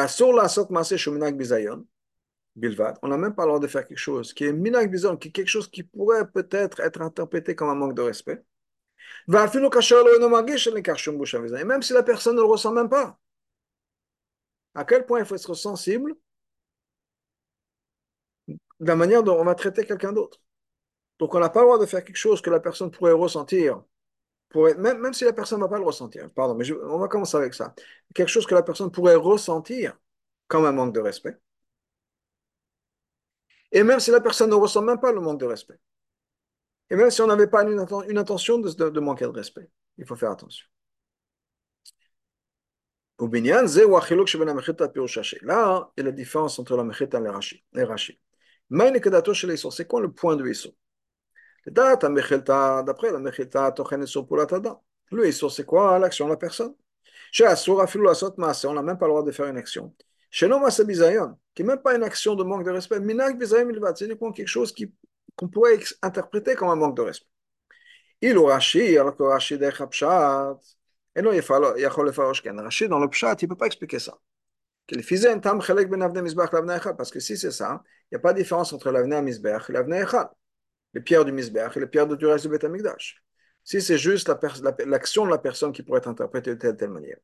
n'a 3.07 3.17
même 3.17 3.35
pas 3.35 3.43
le 3.43 3.47
droit 3.47 3.59
de 3.59 3.67
faire 3.67 3.87
quelque 3.87 3.97
chose 3.97 4.33
qui 4.33 4.45
est 4.45 4.53
minak 4.53 4.89
bizon, 4.91 5.17
qui 5.17 5.29
est 5.29 5.31
quelque 5.31 5.47
chose 5.47 5.69
qui 5.69 5.83
pourrait 5.83 6.27
peut-être 6.29 6.79
être 6.79 7.01
interprété 7.01 7.55
comme 7.55 7.69
un 7.69 7.75
manque 7.75 7.95
de 7.95 8.01
respect. 8.01 8.43
Même 9.27 9.47
si 11.81 11.93
la 11.93 12.03
personne 12.03 12.35
ne 12.35 12.41
le 12.41 12.47
ressent 12.47 12.71
même 12.71 12.89
pas. 12.89 13.19
À 14.75 14.85
quel 14.85 15.05
point 15.05 15.19
il 15.19 15.25
faut 15.25 15.35
être 15.35 15.53
sensible 15.53 16.15
de 18.47 18.87
la 18.87 18.95
manière 18.95 19.23
dont 19.23 19.39
on 19.39 19.43
va 19.45 19.55
traiter 19.55 19.85
quelqu'un 19.85 20.13
d'autre. 20.13 20.39
Donc 21.19 21.35
on 21.35 21.39
n'a 21.39 21.49
pas 21.49 21.61
le 21.61 21.67
droit 21.67 21.79
de 21.79 21.85
faire 21.85 22.03
quelque 22.03 22.17
chose 22.17 22.41
que 22.41 22.49
la 22.49 22.59
personne 22.59 22.91
pourrait 22.91 23.11
ressentir 23.13 23.83
même, 24.55 25.13
si 25.13 25.25
la 25.25 25.33
personne 25.33 25.59
ne 25.59 25.63
va 25.63 25.69
pas 25.69 25.79
le 25.79 25.85
ressentir, 25.85 26.29
pardon, 26.31 26.55
mais 26.55 26.71
on 26.71 26.99
va 26.99 27.07
commencer 27.07 27.37
avec 27.37 27.53
ça. 27.53 27.73
Quelque 28.13 28.29
chose 28.29 28.45
que 28.45 28.53
la 28.53 28.63
personne 28.63 28.91
pourrait 28.91 29.15
ressentir 29.15 29.97
comme 30.47 30.65
un 30.65 30.71
manque 30.71 30.93
de 30.93 30.99
respect. 30.99 31.37
Et 33.71 33.83
même 33.83 33.99
si 33.99 34.11
la 34.11 34.21
personne 34.21 34.51
ne 34.51 34.55
ressent 34.55 34.83
même 34.83 34.99
pas 34.99 35.11
le 35.11 35.19
manque 35.19 35.39
de 35.39 35.45
respect. 35.45 35.79
Et 36.89 36.95
même 36.95 37.09
si 37.09 37.21
on 37.21 37.27
n'avait 37.27 37.47
pas 37.47 37.63
une, 37.63 38.17
intention 38.17 38.59
de, 38.59 38.99
manquer 38.99 39.25
de 39.25 39.31
respect. 39.31 39.69
Il 39.97 40.05
faut 40.05 40.15
faire 40.15 40.31
attention. 40.31 40.67
Là, 45.41 45.91
il 45.97 45.99
y 45.99 46.01
a 46.01 46.03
la 46.03 46.11
différence 46.11 46.59
entre 46.59 46.77
la 46.77 46.83
mechita 46.83 47.19
et 47.19 47.23
les 47.73 47.83
rashi. 47.83 48.19
C'est 49.71 49.87
quoi 49.87 50.01
le 50.01 50.11
point 50.11 50.35
de 50.35 50.47
Issur 50.47 50.73
D'après 51.65 53.11
la 53.11 53.19
Mechilta, 53.19 53.71
Tochen 53.71 54.05
sur 54.05 54.27
pour 54.27 54.37
la 54.37 54.45
Le 55.11 55.27
Issur, 55.27 55.51
c'est 55.51 55.65
quoi 55.65 55.97
l'action 55.97 56.25
de 56.25 56.31
la 56.31 56.37
personne 56.37 56.75
Chez 57.31 57.45
Assur, 57.45 57.79
Afilu 57.81 58.09
Asot 58.09 58.33
Maase, 58.37 58.65
on 58.65 58.73
n'a 58.73 58.81
même 58.81 58.97
pas 58.97 59.05
le 59.05 59.11
droit 59.11 59.23
de 59.23 59.31
faire 59.31 59.47
une 59.47 59.57
action. 59.57 59.93
Chez 60.29 60.47
Noma 60.47 60.69
Bizayon, 60.85 61.37
qui 61.53 61.63
n'est 61.63 61.69
même 61.69 61.81
pas 61.81 61.95
une 61.95 62.03
action 62.03 62.35
de 62.35 62.43
manque 62.43 62.65
de 62.65 62.71
respect. 62.71 62.99
Minak 62.99 63.37
Bizayon 63.37 63.65
Milvat, 63.65 63.95
c'est 63.95 64.05
uniquement 64.05 64.31
quelque 64.31 64.47
chose 64.47 64.73
qu'on 65.37 65.47
pourrait 65.47 65.79
interpréter 66.01 66.55
comme 66.55 66.69
un 66.69 66.75
manque 66.75 66.97
de 66.97 67.03
respect. 67.03 67.27
Il 68.21 68.37
ou 68.37 68.45
Rashi, 68.45 68.97
alors 68.97 69.15
que 69.15 69.23
Rashi 69.23 69.57
de 69.57 69.69
Pshat, 69.87 70.59
et 71.15 71.21
non, 71.21 71.31
il 71.31 71.41
faut 71.41 71.59
le 72.03 72.11
faire 72.11 72.27
Rashi, 72.27 72.87
dans 72.89 72.99
le 72.99 73.09
Pshat, 73.09 73.35
il 73.41 73.45
ne 73.45 73.49
peut 73.49 73.57
pas 73.57 73.67
expliquer 73.67 73.99
ça. 73.99 74.17
Parce 76.97 77.11
que 77.11 77.19
si 77.19 77.37
c'est 77.37 77.51
ça, 77.51 77.83
il 78.11 78.15
n'y 78.15 78.17
a 78.17 78.19
pas 78.19 78.33
de 78.33 78.39
différence 78.39 78.73
entre 78.73 78.91
l'avenir 78.91 79.21
Mizbech 79.21 79.69
et 79.69 79.73
l'avenir 79.73 80.03
Echad 80.03 80.29
les 80.93 81.01
pierres 81.01 81.25
du 81.25 81.31
Misbech 81.31 81.75
et 81.75 81.79
les 81.79 81.87
pierres 81.87 82.07
du 82.07 82.25
reste 82.25 82.45
du 82.45 82.51
Beth 82.51 82.63
Amikdash. 82.63 83.23
Si 83.63 83.81
c'est 83.81 83.97
juste 83.97 84.31
l'action 84.85 85.25
de 85.25 85.31
la 85.31 85.37
personne 85.37 85.71
qui 85.71 85.83
pourrait 85.83 85.99
être 85.99 86.09
interprétée 86.09 86.51
de 86.51 86.55
telle, 86.55 86.75
telle 86.75 86.89
manière. 86.89 87.17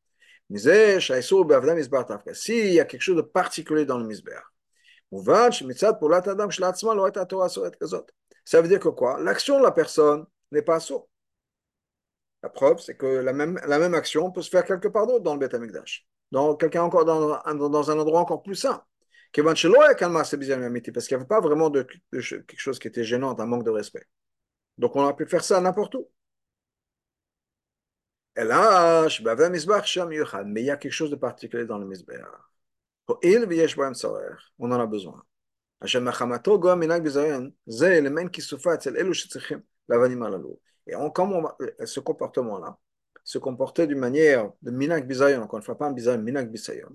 S'il 2.33 2.73
y 2.73 2.79
a 2.79 2.85
quelque 2.85 3.01
chose 3.01 3.17
de 3.17 3.21
particulier 3.21 3.85
dans 3.85 3.97
le 3.97 4.05
Misbech, 4.05 4.41
ça 8.45 8.61
veut 8.61 8.67
dire 8.67 8.79
que 8.79 8.89
quoi? 8.89 9.19
L'action 9.19 9.59
de 9.59 9.63
la 9.63 9.71
personne 9.71 10.25
n'est 10.51 10.61
pas 10.61 10.79
sourde. 10.79 11.05
La 12.41 12.49
preuve, 12.49 12.79
c'est 12.79 12.95
que 12.95 13.05
la 13.05 13.33
même, 13.33 13.59
la 13.67 13.79
même 13.79 13.93
action 13.93 14.31
peut 14.31 14.41
se 14.41 14.49
faire 14.49 14.63
quelque 14.65 14.87
part 14.87 15.07
d'autre 15.07 15.23
dans 15.23 15.33
le 15.33 15.39
Beth 15.39 15.53
Amikdash, 15.53 16.07
dans, 16.31 16.55
quelqu'un 16.55 16.83
encore 16.83 17.05
dans, 17.05 17.41
dans, 17.69 17.91
un 17.91 17.99
endroit 17.99 18.21
encore 18.21 18.41
plus 18.41 18.55
sain 18.55 18.83
Kevin 19.32 19.54
Shelo 19.54 19.82
est 19.82 19.96
calma 19.96 20.24
c'est 20.24 20.36
bizayon 20.36 20.62
amiti, 20.62 20.92
parce 20.92 21.06
qu'il 21.06 21.16
n'y 21.16 21.22
avait 21.22 21.28
pas 21.28 21.40
vraiment 21.40 21.70
de, 21.70 21.86
de, 22.12 22.20
quelque 22.20 22.58
chose 22.58 22.78
qui 22.78 22.88
était 22.88 23.04
gênant, 23.04 23.38
un 23.38 23.46
manque 23.46 23.64
de 23.64 23.70
respect. 23.70 24.06
Donc 24.78 24.96
on 24.96 25.02
aurait 25.02 25.16
pu 25.16 25.26
faire 25.26 25.44
ça 25.44 25.60
n'importe 25.60 25.94
où. 25.96 26.08
Et 28.36 28.44
là, 28.44 29.06
mais 30.44 30.62
il 30.62 30.66
y 30.66 30.70
a 30.70 30.76
quelque 30.76 30.92
chose 30.92 31.10
de 31.10 31.16
particulier 31.16 31.66
dans 31.66 31.78
le 31.78 31.86
misbeh. 31.86 32.20
On 34.58 34.72
en 34.72 34.80
a 34.80 34.86
besoin. 34.86 35.22
אשר 35.84 36.00
מחמתו 36.00 36.60
גוה 36.60 36.74
מנהג 36.74 37.02
ביזיון, 37.02 37.50
זה 37.66 37.98
אלמנט 37.98 38.32
כיסופה 38.32 38.74
אצל 38.74 38.96
אלו 38.96 39.14
שצריכים 39.14 39.60
לאבנים 39.88 40.22
הללו. 40.22 40.56
Et 40.86 40.94
on, 40.94 41.10
comme 41.10 41.32
on, 41.32 41.86
ce 41.86 42.00
comportement-là, 42.00 42.76
se 43.24 43.38
comporter 43.38 43.86
d'une 43.86 43.98
manière 43.98 44.50
de 44.60 44.70
minag 44.70 45.06
bisayon, 45.06 45.42
encore 45.42 45.58
une 45.58 45.64
fois, 45.64 45.78
pas 45.78 45.86
un 45.86 45.92
bisayon, 45.92 46.20
minag 46.22 46.50
bisayon, 46.50 46.90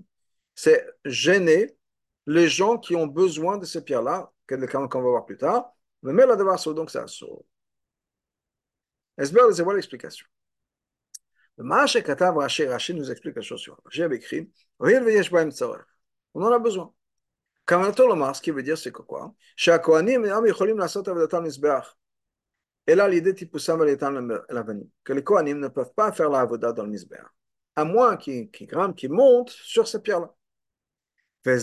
c'est 0.54 0.86
gêner 1.04 1.76
les 2.25 2.47
gens 2.47 2.77
qui 2.77 2.95
ont 2.95 3.07
besoin 3.07 3.57
de 3.57 3.65
ces 3.65 3.83
pierres-là, 3.83 4.31
qu'on 4.47 5.01
va 5.01 5.09
voir 5.09 5.25
plus 5.25 5.37
tard, 5.37 5.71
mais 6.01 6.25
la 6.25 6.35
devoir 6.35 6.63
donc 6.73 6.91
c'est 6.91 6.99
assourd. 6.99 7.45
Esber, 9.17 9.41
c'est 9.53 9.63
voilà 9.63 9.77
l'explication. 9.77 10.25
Le 11.57 11.63
Mahaché 11.63 12.03
Katav 12.03 12.37
Rashi 12.37 12.65
Rashi 12.65 12.93
nous 12.93 13.09
explique 13.09 13.35
la 13.35 13.41
chose 13.41 13.61
suivante. 13.61 13.79
J'ai 13.89 14.03
écrit 14.05 14.51
On 14.79 16.43
en 16.43 16.51
a 16.51 16.59
besoin. 16.59 16.93
Kamalato 17.65 18.07
Lomar, 18.07 18.35
ce 18.35 18.41
qui 18.41 18.51
veut 18.51 18.61
dire, 18.61 18.77
c'est 18.77 18.91
que 18.91 19.01
quoi? 19.01 19.33
Shakoanim 19.55 20.25
et 20.25 20.29
Avdatam 20.29 21.47
Et 22.87 22.95
là, 22.95 23.07
l'idée 23.07 23.33
Tipusam 23.33 23.79
Valetan 23.79 24.11
Lavani, 24.49 24.91
que 25.03 25.13
les 25.13 25.23
Kohanim 25.23 25.59
ne 25.59 25.69
peuvent 25.69 25.93
pas 25.95 26.11
faire 26.11 26.29
la 26.29 26.41
Avoda 26.41 26.73
dans 26.73 26.83
le 26.83 26.89
Nisbeach, 26.89 27.25
à 27.75 27.85
moins 27.85 28.17
qu'ils 28.17 28.51
qu 28.51 28.65
grimpent, 28.65 28.95
qu'ils 28.95 29.11
montent 29.11 29.49
sur 29.49 29.87
ces 29.87 30.01
pierres-là. 30.01 30.31
Ça, 31.45 31.59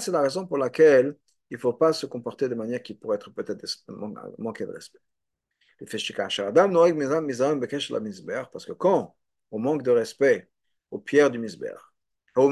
c'est 0.00 0.10
la 0.10 0.22
raison 0.22 0.46
pour 0.46 0.56
laquelle 0.56 1.16
il 1.50 1.54
ne 1.54 1.60
faut 1.60 1.74
pas 1.74 1.92
se 1.92 2.06
comporter 2.06 2.48
de 2.48 2.54
manière 2.54 2.82
qui 2.82 2.94
pourrait 2.94 3.16
être 3.16 3.30
peut-être 3.30 3.66
manquer 4.38 4.64
de 4.64 4.72
respect. 4.72 5.00
Parce 8.52 8.66
que 8.66 8.72
quand 8.72 9.16
on 9.50 9.58
manque 9.58 9.82
de 9.82 9.90
respect 9.90 10.50
aux 10.90 10.98
pierres 10.98 11.30
du 11.30 11.38
misber, 11.38 11.74
on 12.36 12.48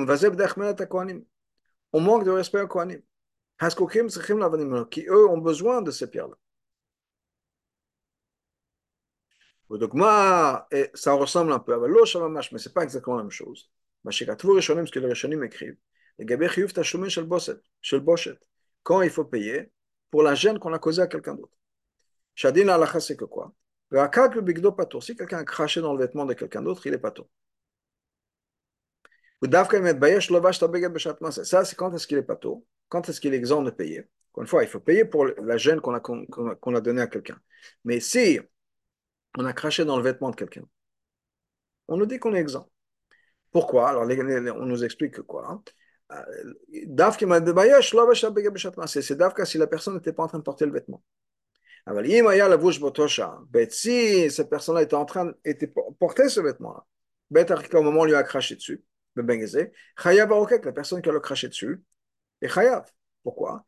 manque 2.00 2.24
de 2.24 2.30
respect 2.30 2.60
aux 2.60 2.68
Kohanim. 2.68 3.02
Qui 4.90 5.06
eux 5.08 5.26
ont 5.28 5.38
besoin 5.38 5.80
de 5.82 5.90
ces 5.90 6.10
pierres-là. 6.10 6.36
Donc, 9.70 9.92
ça 10.94 11.12
ressemble 11.12 11.52
un 11.52 11.58
peu 11.58 11.74
à 11.74 11.78
mais 11.78 12.58
ce 12.58 12.68
n'est 12.68 12.72
pas 12.74 12.82
exactement 12.82 13.16
la 13.16 13.22
même 13.22 13.30
chose. 13.30 13.70
Ce 14.10 14.24
que 14.24 14.98
les 14.98 15.06
Rishonim 15.06 15.44
écrivent, 15.44 15.76
quand 18.82 19.02
il 19.02 19.10
faut 19.10 19.24
payer 19.24 19.70
pour 20.10 20.22
la 20.22 20.34
gêne 20.34 20.58
qu'on 20.58 20.72
a 20.72 20.78
causée 20.78 21.02
à 21.02 21.06
quelqu'un 21.06 21.34
d'autre. 21.34 21.52
C'est 22.34 23.16
que 23.16 23.24
quoi 23.24 23.52
Si 25.00 25.16
quelqu'un 25.16 25.38
a 25.38 25.44
craché 25.44 25.80
dans 25.80 25.92
le 25.92 25.98
vêtement 25.98 26.24
de 26.24 26.34
quelqu'un 26.34 26.62
d'autre, 26.62 26.86
il 26.86 26.94
est 26.94 27.14
tôt. 27.14 27.28
Ça, 31.44 31.64
c'est 31.64 31.76
quand 31.76 31.94
est-ce 31.94 32.06
qu'il 32.06 32.18
est 32.18 32.40
tôt, 32.40 32.66
quand 32.88 33.08
est-ce 33.08 33.20
qu'il 33.20 33.34
est 33.34 33.36
exempt 33.36 33.62
de 33.62 33.70
payer. 33.70 34.08
Encore 34.32 34.42
une 34.42 34.48
fois, 34.48 34.62
il 34.62 34.68
faut 34.68 34.80
payer 34.80 35.04
pour 35.04 35.26
la 35.26 35.56
gêne 35.56 35.80
qu'on 35.80 35.94
a, 35.94 36.00
qu'on 36.00 36.74
a 36.74 36.80
donnée 36.80 37.02
à 37.02 37.06
quelqu'un. 37.06 37.40
Mais 37.84 38.00
si 38.00 38.40
on 39.36 39.44
a 39.44 39.52
craché 39.52 39.84
dans 39.84 39.96
le 39.96 40.02
vêtement 40.02 40.30
de 40.30 40.36
quelqu'un, 40.36 40.64
on 41.88 41.96
nous 41.96 42.06
dit 42.06 42.18
qu'on 42.18 42.34
est 42.34 42.40
exempt. 42.40 42.68
Pourquoi? 43.50 43.90
Alors, 43.90 44.04
on 44.04 44.66
nous 44.66 44.84
explique 44.84 45.14
que 45.14 45.20
quoi 45.20 45.62
C'est 48.86 49.16
Davka 49.16 49.44
si 49.44 49.58
la 49.58 49.66
personne 49.66 49.94
n'était 49.94 50.12
pas 50.12 50.22
en 50.22 50.28
train 50.28 50.38
de 50.38 50.44
porter 50.44 50.66
le 50.66 50.72
vêtement. 50.72 51.02
Si 53.70 54.30
cette 54.30 54.50
personne-là 54.50 54.82
était 54.82 54.94
en 54.94 55.04
train 55.04 55.26
de 55.26 55.72
porter 55.98 56.28
ce 56.28 56.40
vêtement-là, 56.40 56.84
au 57.78 57.82
moment 57.82 58.00
où 58.00 58.02
on 58.02 58.06
lui 58.06 58.14
a 58.14 58.22
craché 58.22 58.56
dessus, 58.56 58.82
arokek, 59.16 60.64
la 60.64 60.72
personne 60.72 61.02
qui 61.02 61.08
a 61.08 61.12
le 61.12 61.20
craché 61.20 61.48
dessus, 61.48 61.82
est 62.40 62.48
chayav. 62.48 62.84
Pourquoi? 63.22 63.64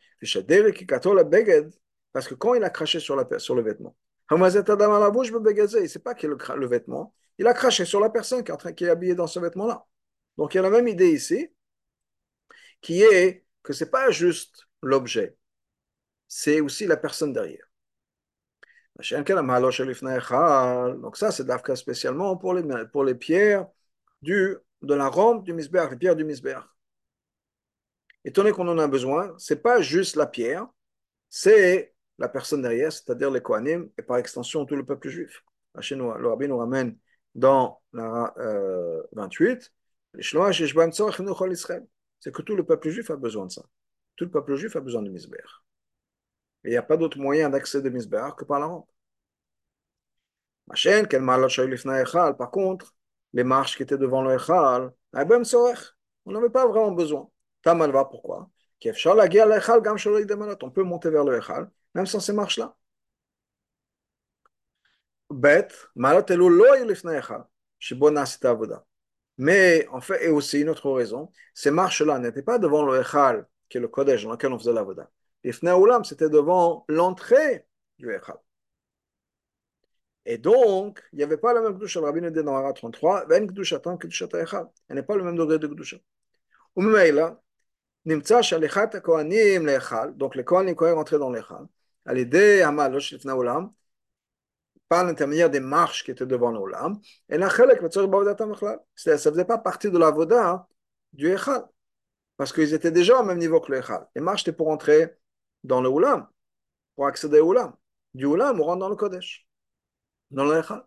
Parce 2.13 2.29
que 2.29 2.35
quand 2.35 2.55
il 2.55 2.65
a 2.65 2.71
craché 2.71 3.01
sur, 3.01 3.17
la, 3.17 3.39
sur 3.39 3.55
le 3.55 3.63
vêtement, 3.63 3.97
c'est 4.29 6.03
pas 6.03 6.15
qu'il 6.15 6.29
le, 6.29 6.39
le 6.57 6.67
vêtement, 6.67 7.15
il 7.41 7.47
a 7.47 7.55
craché 7.55 7.87
sur 7.87 8.01
la 8.01 8.11
personne 8.11 8.45
qui 8.45 8.85
est, 8.85 8.91
habillée 8.91 9.15
dans 9.15 9.27
ce 9.27 9.41
vêtement-là. 9.41 9.87
Donc 10.37 10.53
il 10.53 10.59
y 10.59 10.61
a 10.61 10.63
la 10.63 10.69
même 10.69 10.87
idée 10.89 11.11
ici, 11.11 11.51
qui 12.83 13.01
est 13.01 13.47
que 13.63 13.73
c'est 13.73 13.91
pas 13.91 14.11
juste 14.11 14.69
l'objet, 14.83 15.39
c'est 16.29 16.61
aussi 16.61 16.87
la 16.87 16.99
personne 16.99 17.33
derrière. 17.33 17.65
Donc 20.99 21.17
ça, 21.17 21.33
c'est 21.33 21.45
d'Afka 21.45 21.77
spécialement 21.77 22.37
pour 22.37 22.53
les, 22.53 22.87
pour 22.93 23.05
les 23.05 23.15
pierres 23.15 23.67
du 24.21 24.59
de 24.83 24.95
la 24.95 25.09
rampe 25.09 25.45
du 25.45 25.55
misbeach, 25.55 25.91
les 25.93 25.97
pierres 25.97 26.17
du. 26.17 26.27
Étant 28.23 28.53
qu'on 28.53 28.69
en 28.69 28.79
a 28.79 28.87
besoin, 28.87 29.35
c'est 29.39 29.63
pas 29.63 29.81
juste 29.81 30.17
la 30.17 30.27
pierre, 30.27 30.67
c'est 31.31 31.95
la 32.19 32.29
personne 32.29 32.61
derrière, 32.61 32.93
c'est-à-dire 32.93 33.31
les 33.31 33.41
Kohanim 33.41 33.89
et 33.97 34.03
par 34.03 34.19
extension 34.19 34.67
tout 34.67 34.77
le 34.77 34.85
peuple 34.85 35.09
juif. 35.09 35.43
Rabbi 35.75 36.47
nous 36.47 36.59
ramène 36.59 36.99
dans 37.35 37.81
la 37.93 38.35
euh, 38.39 39.03
28, 39.13 39.73
c'est 42.21 42.33
que 42.33 42.43
tout 42.43 42.57
le 42.57 42.65
peuple 42.65 42.91
juif 42.91 43.11
a 43.11 43.17
besoin 43.17 43.47
de 43.47 43.53
ça. 43.53 43.63
Tout 44.17 44.25
le 44.25 44.31
peuple 44.31 44.57
juif 44.57 44.77
a 44.77 44.81
besoin 44.81 45.03
de 45.03 45.11
misbeach. 45.11 45.63
Et 46.65 46.69
il 46.69 46.71
n'y 46.73 46.77
a 46.77 46.83
pas 46.83 46.97
d'autre 46.97 47.19
moyen 47.19 47.49
d'accès 47.51 47.81
de 47.83 47.89
misbeach 47.89 48.35
que 48.37 48.45
par 48.45 48.61
la 48.61 48.67
rampe. 48.67 48.89
Par 52.39 52.51
contre, 52.51 52.95
les 53.33 53.45
marches 53.45 53.77
qui 53.77 53.83
étaient 53.83 53.99
devant 53.99 54.23
le 54.23 54.35
Echal, 54.35 54.93
on 55.13 56.33
n'avait 56.33 56.51
pas 56.51 56.67
vraiment 56.67 56.93
besoin. 56.93 57.29
Tamalva, 57.63 58.05
pourquoi? 58.05 58.51
On 58.85 60.71
peut 60.71 60.83
monter 60.83 61.11
vers 61.11 61.25
le 61.25 61.39
Echal, 61.39 61.71
même 61.95 62.07
sans 62.07 62.21
ces 62.21 62.33
marches-là 62.33 62.77
bête, 65.31 65.89
Mais 69.39 69.87
en 69.89 70.01
fait, 70.01 70.25
et 70.25 70.29
aussi 70.29 70.61
une 70.61 70.69
autre 70.69 70.91
raison, 70.91 71.31
ces 71.55 71.71
marches-là 71.71 72.19
n'étaient 72.19 72.43
pas 72.43 72.59
devant 72.59 72.85
le 72.85 73.01
Echal, 73.01 73.47
qui 73.69 73.79
est 73.79 73.81
le 73.81 73.89
Kodesh 73.89 74.25
dans 74.25 74.33
lequel 74.33 74.53
on 74.53 74.59
faisait 74.59 74.73
la 74.73 74.83
Voda. 74.83 75.11
Les 75.45 75.53
Fnaoulam, 75.53 76.05
c'était 76.05 76.29
devant 76.29 76.85
l'entrée 76.89 77.67
du 77.99 78.13
Echal. 78.13 78.37
Et 80.27 80.39
donc, 80.39 81.03
il 81.13 81.17
n'y 81.17 81.23
avait 81.23 81.39
pas 81.39 81.55
la 81.55 81.61
même 81.63 81.75
Gdusha. 81.79 82.01
Le 82.01 82.07
rabbin 82.07 82.31
dit 82.31 82.43
dans 82.43 82.73
33, 82.73 83.27
Ven 83.27 83.47
Gdusha 83.47 83.79
tam 83.81 83.97
Gdusha 83.97 84.27
Echal. 84.35 84.69
Elle 84.89 84.97
n'est 84.97 85.03
pas 85.03 85.17
le 85.17 85.25
même 85.25 85.37
degré 85.37 85.59
de 85.59 85.67
Gdusha. 85.67 85.97
Ummeila, 86.77 87.41
Nimtsa 88.05 88.43
Shalichat 88.43 89.01
Kohanim 89.01 89.67
l'Echal, 89.67 90.17
donc 90.17 90.35
les 90.35 90.45
Kohanim 90.45 90.75
quand 90.75 90.87
ils 90.87 90.93
rentraient 90.93 91.19
dans 91.19 91.31
l'Echal, 91.31 91.67
à 92.07 92.15
l'idée 92.15 92.63
Hamalot 92.63 93.01
Shlifnaoulam, 93.01 93.73
par 94.91 95.05
l'intermédiaire 95.05 95.49
des 95.49 95.61
marches 95.61 96.05
qui 96.05 96.11
étaient 96.11 96.27
devant 96.27 96.51
l'Olam. 96.51 96.99
Et 97.29 97.39
la 97.39 97.49
Chelek, 97.49 97.81
bah, 97.81 97.89
ça 98.97 99.13
ne 99.13 99.17
faisait 99.19 99.45
pas 99.45 99.59
partie 99.59 99.89
de 99.89 99.97
la 99.97 100.11
Voda 100.11 100.67
du 101.13 101.33
Echal, 101.33 101.65
parce 102.37 102.53
qu'ils 102.53 102.75
étaient 102.75 102.91
déjà 102.91 103.21
au 103.21 103.25
même 103.25 103.39
niveau 103.39 103.61
que 103.61 103.71
le 103.71 103.79
Echal. 103.79 104.05
Les 104.17 104.21
marches 104.21 104.43
étaient 104.43 104.53
pour 104.53 104.69
entrer 104.69 105.17
dans 105.63 105.81
le 105.81 105.89
Olam, 105.89 106.27
pour 106.97 107.07
accéder 107.07 107.39
au 107.39 107.51
Olam. 107.51 107.73
Du 108.15 108.27
Olam, 108.27 108.61
on 108.61 108.65
rentre 108.65 108.81
dans 108.81 108.89
le 108.89 108.97
Kodesh, 108.97 109.47
dans 110.33 110.45
le 110.45 110.59
Echal. 110.59 110.85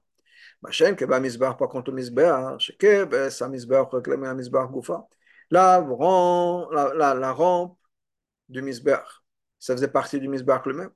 Que 0.95 1.19
Mizbah, 1.19 1.53
par 1.53 1.69
contre, 1.69 1.91
hein, 1.93 2.57
sa 3.29 3.45
un 3.45 4.65
Goufa. 4.65 5.07
La, 5.49 7.31
rampe 7.31 7.77
du 8.49 8.61
Mizbah, 8.61 9.05
ça 9.59 9.73
faisait 9.75 9.87
partie 9.87 10.19
du 10.19 10.27
Mizbah 10.27 10.61
lui-même. 10.65 10.91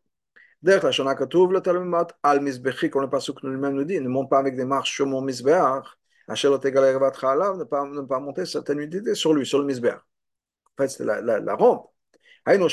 D'ailleurs, 0.61 0.83
la 0.83 0.91
Shana 0.91 1.15
Katouv, 1.15 1.51
le 1.51 1.61
Talmumat, 1.61 2.07
al 2.23 2.41
Misbechi, 2.41 2.89
qu'on 2.89 3.01
ne 3.01 3.07
pas 3.07 3.19
ce 3.19 3.31
que 3.31 3.45
nous-mêmes 3.45 3.75
nous 3.75 3.83
dit, 3.83 3.99
ne 3.99 4.09
monte 4.09 4.29
pas 4.29 4.39
avec 4.39 4.55
des 4.55 4.65
marches 4.65 4.95
sur 4.95 5.05
mon 5.05 5.21
Misbah, 5.21 5.83
Hachel 6.27 6.59
Tegal 6.59 6.93
ne 6.93 7.63
pas 7.63 7.85
ne 7.85 8.01
pas 8.01 8.19
monter 8.19 8.45
certaines 8.45 8.79
unités 8.79 9.15
sur 9.15 9.33
lui, 9.33 9.45
sur 9.45 9.59
le 9.59 9.65
Misbah. 9.65 10.03
En 10.65 10.83
fait, 10.83 10.89
c'est 10.89 11.05
la, 11.05 11.21
la, 11.21 11.39
la 11.39 11.55
rampe. 11.55 11.89
C'est-à-dire 12.45 12.67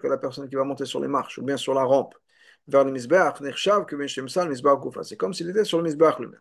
que 0.00 0.06
la 0.08 0.18
personne 0.18 0.48
qui 0.48 0.56
va 0.56 0.64
monter 0.64 0.84
sur 0.84 1.00
les 1.00 1.08
marches 1.08 1.38
ou 1.38 1.42
bien 1.42 1.56
sur 1.56 1.74
la 1.74 1.84
rampe, 1.84 2.14
vers 2.66 2.84
le 2.84 2.92
Mizbeach, 2.92 3.40
Nechshav, 3.40 3.86
que 3.86 3.96
le 3.96 4.48
Mizbeach 4.48 4.78
Goufa. 4.80 5.04
C'est 5.04 5.16
comme 5.16 5.32
s'il 5.34 5.48
était 5.50 5.64
sur 5.64 5.78
le 5.78 5.84
Mizbeach 5.84 6.18
lui-même. 6.18 6.40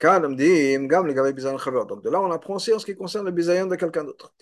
Donc 0.00 0.36
de 2.04 2.10
là, 2.10 2.20
on 2.20 2.30
apprend 2.30 2.54
aussi 2.56 2.72
en 2.72 2.78
ce 2.78 2.86
qui 2.86 2.96
concerne 2.96 3.26
le 3.26 3.32
bizayon 3.32 3.66
de 3.66 3.76
quelqu'un 3.76 4.04
d'autre. 4.04 4.32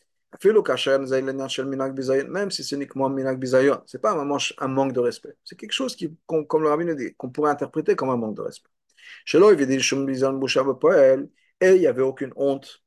Même 2.28 2.50
si 2.50 2.64
c'est 2.64 2.76
uniquement 2.76 3.08
minak 3.08 3.38
bizayon, 3.38 3.82
c'est 3.86 4.00
pas 4.00 4.12
un, 4.12 4.68
manque 4.68 4.92
de 4.92 5.00
respect. 5.00 5.34
C'est 5.44 5.56
quelque 5.56 5.72
chose 5.72 5.96
qui, 5.96 6.16
comme 6.26 6.62
le 6.62 6.68
rabbin 6.68 6.94
dit, 6.94 7.14
qu'on 7.16 7.30
pourrait 7.30 7.50
interpréter 7.50 7.96
comme 7.96 8.10
un 8.10 8.16
manque 8.16 8.36
de 8.36 8.42
respect. 8.42 8.70
et 11.60 11.70
il 11.70 11.80
n'y 11.80 11.86
avait 11.86 12.02
aucune 12.02 12.32
honte, 12.36 12.82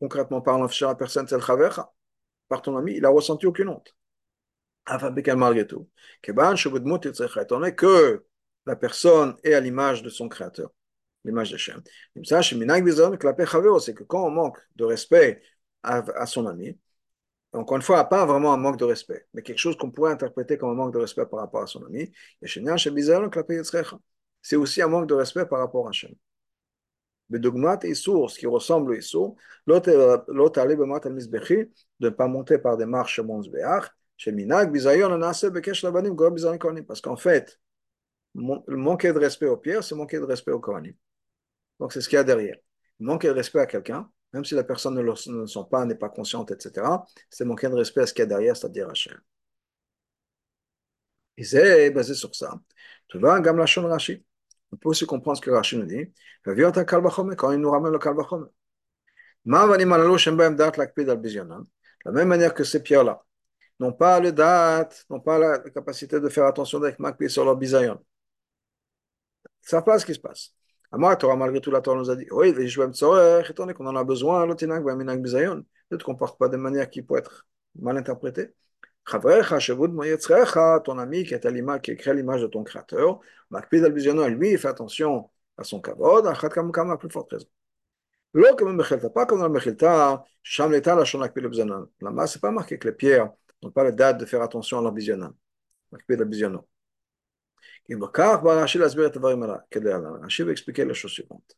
concrètement 0.00 0.40
parlant, 0.42 0.68
chez 0.68 0.84
la 0.84 0.94
personne, 0.94 1.26
le 1.30 1.38
par 2.48 2.62
ton 2.62 2.76
ami, 2.76 2.94
il 2.96 3.02
n'a 3.02 3.08
ressenti 3.08 3.46
aucune 3.46 3.68
honte. 3.68 3.94
malgré 5.36 5.66
tout, 5.66 5.88
que 6.22 6.32
la 8.66 8.76
personne 8.76 9.36
est 9.42 9.54
à 9.54 9.60
l'image 9.60 10.02
de 10.02 10.10
son 10.10 10.28
créateur, 10.28 10.70
l'image 11.24 11.50
de 11.52 11.56
Shem. 11.56 11.82
C'est 12.24 12.34
que 13.94 14.04
quand 14.04 14.26
on 14.26 14.30
manque 14.30 14.58
de 14.76 14.84
respect 14.84 15.42
à, 15.82 16.26
son 16.26 16.46
ami, 16.46 16.78
encore 17.52 17.76
une 17.76 17.82
fois, 17.82 18.04
pas 18.04 18.24
vraiment 18.26 18.52
un 18.52 18.56
manque 18.56 18.78
de 18.78 18.84
respect, 18.84 19.26
mais 19.34 19.42
quelque 19.42 19.58
chose 19.58 19.76
qu'on 19.76 19.90
pourrait 19.90 20.12
interpréter 20.12 20.56
comme 20.58 20.70
un 20.70 20.74
manque 20.74 20.94
de 20.94 20.98
respect 20.98 21.26
par 21.26 21.40
rapport 21.40 21.62
à 21.62 21.66
son 21.66 21.84
ami, 21.84 22.10
c'est 24.42 24.56
aussi 24.56 24.82
un 24.82 24.88
manque 24.88 25.06
de 25.08 25.14
respect 25.14 25.46
par 25.46 25.58
rapport 25.60 25.88
à 25.88 25.92
Shem. 25.92 26.14
Bedogmat 27.28 27.78
et 27.82 27.94
source 27.94 28.36
qui 28.36 28.46
ressemble 28.46 28.92
au 28.92 28.94
Issour, 28.94 29.36
l'autre 29.66 29.90
de 29.90 31.70
ne 32.00 32.10
pas 32.10 32.26
monter 32.28 32.58
par 32.58 32.76
des 32.76 32.86
marches 32.86 33.14
chez 33.16 33.22
Monsbeach, 33.22 33.90
chez 34.16 34.30
Anase, 34.30 35.44
Bekesh 35.50 35.82
Labanim, 35.82 36.14
Goa 36.14 36.30
Bizayon. 36.30 36.58
Parce 36.86 37.00
qu'en 37.00 37.16
fait, 37.16 37.58
manquer 38.34 39.12
de 39.12 39.18
respect 39.18 39.46
aux 39.46 39.56
pierres, 39.56 39.84
c'est 39.84 39.94
manquer 39.94 40.18
de 40.18 40.24
respect 40.24 40.52
aux 40.52 40.60
Kohanim. 40.60 40.94
Donc 41.80 41.92
c'est 41.92 42.00
ce 42.00 42.08
qu'il 42.08 42.16
y 42.16 42.20
a 42.20 42.24
derrière. 42.24 42.56
Manquer 43.00 43.28
de 43.28 43.32
respect 43.32 43.60
à 43.60 43.66
quelqu'un, 43.66 44.10
même 44.32 44.44
si 44.44 44.54
la 44.54 44.64
personne 44.64 44.94
ne 44.94 45.02
le, 45.02 45.14
sent 45.16 45.60
pas, 45.70 45.84
n'est 45.84 45.94
pas 45.94 46.08
consciente, 46.08 46.50
etc., 46.50 46.86
c'est 47.30 47.44
manquer 47.44 47.68
de 47.68 47.74
respect 47.74 48.02
à 48.02 48.06
ce 48.06 48.14
qu'il 48.14 48.22
y 48.22 48.24
a 48.24 48.26
derrière, 48.26 48.56
c'est-à-dire 48.56 48.88
Hachem. 48.88 49.20
Et 51.36 51.44
c'est 51.44 51.90
basé 51.90 52.14
sur 52.14 52.34
ça. 52.34 52.60
Tu 53.08 53.18
vois, 53.18 53.40
Gam 53.40 53.56
Lachon 53.56 53.86
Rashi. 53.86 54.24
On 54.72 54.76
peut 54.76 54.88
aussi 54.90 55.06
comprendre 55.06 55.36
ce 55.36 55.42
que 55.42 55.50
Rashi 55.50 55.76
nous 55.76 55.86
dit. 55.86 56.12
Quand 56.44 57.52
il 57.52 57.58
nous 57.58 57.70
ramène 57.70 57.92
le 57.92 57.98
Kalbachome. 57.98 58.48
De 59.44 59.52
la 62.04 62.12
même 62.12 62.28
manière 62.28 62.54
que 62.54 62.64
ces 62.64 62.82
pierres-là 62.82 63.22
n'ont 63.80 63.92
pas 63.92 64.20
le 64.20 64.32
date, 64.32 65.04
n'ont 65.10 65.20
pas 65.20 65.38
la 65.38 65.58
capacité 65.58 66.20
de 66.20 66.28
faire 66.28 66.46
attention 66.46 66.82
avec 66.82 66.98
Makpi 66.98 67.28
sur 67.28 67.44
leur 67.44 67.56
bisayon. 67.56 67.98
Ça 69.62 69.82
passe 69.82 70.02
ce 70.02 70.06
qui 70.06 70.14
se 70.14 70.20
passe. 70.20 70.54
Moi, 70.92 71.16
Torah, 71.16 71.36
malgré 71.36 71.60
tout, 71.60 71.70
la 71.70 71.80
Torah 71.80 71.98
nous 71.98 72.10
a 72.10 72.16
dit 72.16 72.26
Oui, 72.30 72.48
étant 72.50 73.62
donné 73.62 73.74
qu'on 73.74 73.86
en 73.86 73.96
a 73.96 74.04
besoin, 74.04 74.46
l'otinak, 74.46 74.84
minak 74.84 75.22
bisayon, 75.22 75.64
ne 75.90 75.96
te 75.96 76.04
comporte 76.04 76.38
pas 76.38 76.48
de 76.48 76.56
manière 76.56 76.90
qui 76.90 77.02
peut 77.02 77.16
être 77.16 77.46
mal 77.74 77.96
interprétée 77.96 78.54
ton 80.84 80.98
ami 80.98 81.24
qui 81.24 81.34
est 81.34 81.46
à 81.46 81.50
l'image, 81.50 81.80
qui 81.82 81.96
crée 81.96 82.14
l'image 82.14 82.42
de 82.42 82.46
ton 82.46 82.62
créateur, 82.64 83.20
Makpid 83.50 83.84
al 83.84 83.92
lui, 83.92 84.52
il 84.52 84.58
fait 84.58 84.68
attention 84.68 85.30
à 85.56 85.64
son 85.64 85.80
kavod, 85.80 86.26
à 86.26 86.34
Kam 86.34 86.72
plus 86.98 87.10
forte 87.10 87.32
raison. 87.32 87.46
L'eau 88.34 88.56
comme 88.56 88.76
Mechilta, 88.76 89.10
pas 89.10 89.26
comme 89.26 89.40
dans 89.40 89.48
le 89.48 89.52
Mechilta, 89.52 90.24
Sham 90.42 90.72
l'état 90.72 90.94
la 90.94 91.04
shon 91.04 91.20
Akpid 91.22 91.44
al 91.44 91.86
Là-bas, 92.00 92.26
c'est 92.26 92.40
pas 92.40 92.50
marqué 92.50 92.78
que 92.78 92.88
les 92.88 92.94
pierres 92.94 93.32
n'ont 93.62 93.70
pas 93.70 93.84
la 93.84 93.92
date 93.92 94.18
de 94.18 94.26
faire 94.26 94.42
attention 94.42 94.78
à 94.78 94.82
leur. 94.82 94.94
Makpid 95.92 96.20
al 96.20 96.28
Bizanon. 96.28 96.64
Et 97.88 97.96
Bakar 97.96 98.42
et 100.48 100.50
expliquer 100.50 100.84
la 100.84 100.94
chose 100.94 101.10
suivante. 101.12 101.56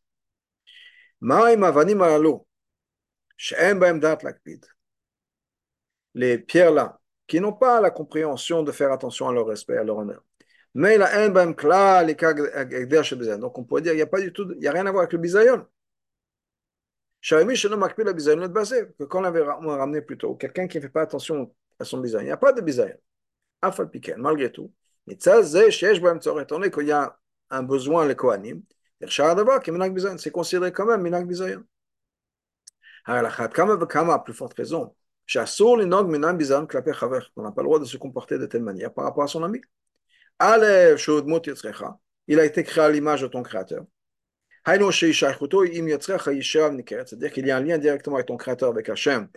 Les 6.14 6.38
pierres 6.38 6.72
là, 6.72 7.00
qui 7.26 7.40
n'ont 7.40 7.52
pas 7.52 7.80
la 7.80 7.90
compréhension 7.90 8.62
de 8.62 8.72
faire 8.72 8.92
attention 8.92 9.28
à 9.28 9.32
leur 9.32 9.46
respect, 9.46 9.76
à 9.76 9.84
leur 9.84 9.98
honneur. 9.98 10.22
Mais 10.74 10.98
la 10.98 11.12
haine 11.14 11.32
donc 13.38 13.58
on 13.58 13.64
pourrait 13.64 13.82
dire, 13.82 13.92
il 13.92 13.96
n'y 13.96 14.02
a 14.02 14.08
il 14.60 14.68
rien 14.68 14.86
à 14.86 14.90
voir 14.90 15.02
avec 15.02 15.12
le 15.12 15.18
bisayon. 15.18 15.66
Que 17.28 19.04
quand 19.04 19.20
on 19.20 19.24
avait 19.24 19.42
ramené 19.42 20.02
plutôt, 20.02 20.34
quelqu'un 20.34 20.66
qui 20.66 20.76
ne 20.78 20.82
fait 20.82 20.88
pas 20.88 21.02
attention 21.02 21.54
à 21.78 21.84
son 21.84 21.98
bisayon, 21.98 22.22
il 22.22 22.26
n'y 22.26 22.32
a 22.32 22.36
pas 22.36 22.52
de 22.52 22.60
bisayon. 22.60 22.98
Malgré 24.18 24.52
tout, 24.52 24.72
étonné 25.08 26.70
qu'il 26.70 26.86
y 26.86 26.92
a 26.92 27.18
un 27.50 27.62
besoin, 27.62 28.06
les 28.06 28.16
Kohanim, 28.16 28.62
c'est 29.06 30.30
considéré 30.30 30.72
quand 30.72 30.86
même 30.86 31.06
la 31.06 31.22
plus 34.18 34.34
forte 34.34 34.54
raison, 34.54 34.94
on 35.34 35.42
n'a 35.42 35.46
pas 37.52 37.62
le 37.62 37.64
droit 37.64 37.78
de 37.78 37.84
se 37.84 37.96
comporter 37.96 38.38
de 38.38 38.46
telle 38.46 38.62
manière 38.62 38.92
par 38.92 39.04
rapport 39.04 39.24
à 39.24 39.28
son 39.28 39.42
ami. 39.42 39.60
Il 42.26 42.40
a 42.40 42.44
été 42.44 42.64
créé 42.64 42.84
à 42.84 42.90
l'image 42.90 43.22
de 43.22 43.26
ton 43.26 43.42
créateur. 43.42 43.84
C'est-à-dire 44.66 44.92
qu'il 47.32 47.46
y 47.46 47.50
a 47.50 47.56
un 47.56 47.60
lien 47.60 47.78
directement 47.78 48.16
avec 48.16 48.26
ton 48.26 48.36
créateur, 48.36 48.70
avec 48.70 48.88
Hachem. 48.88 49.28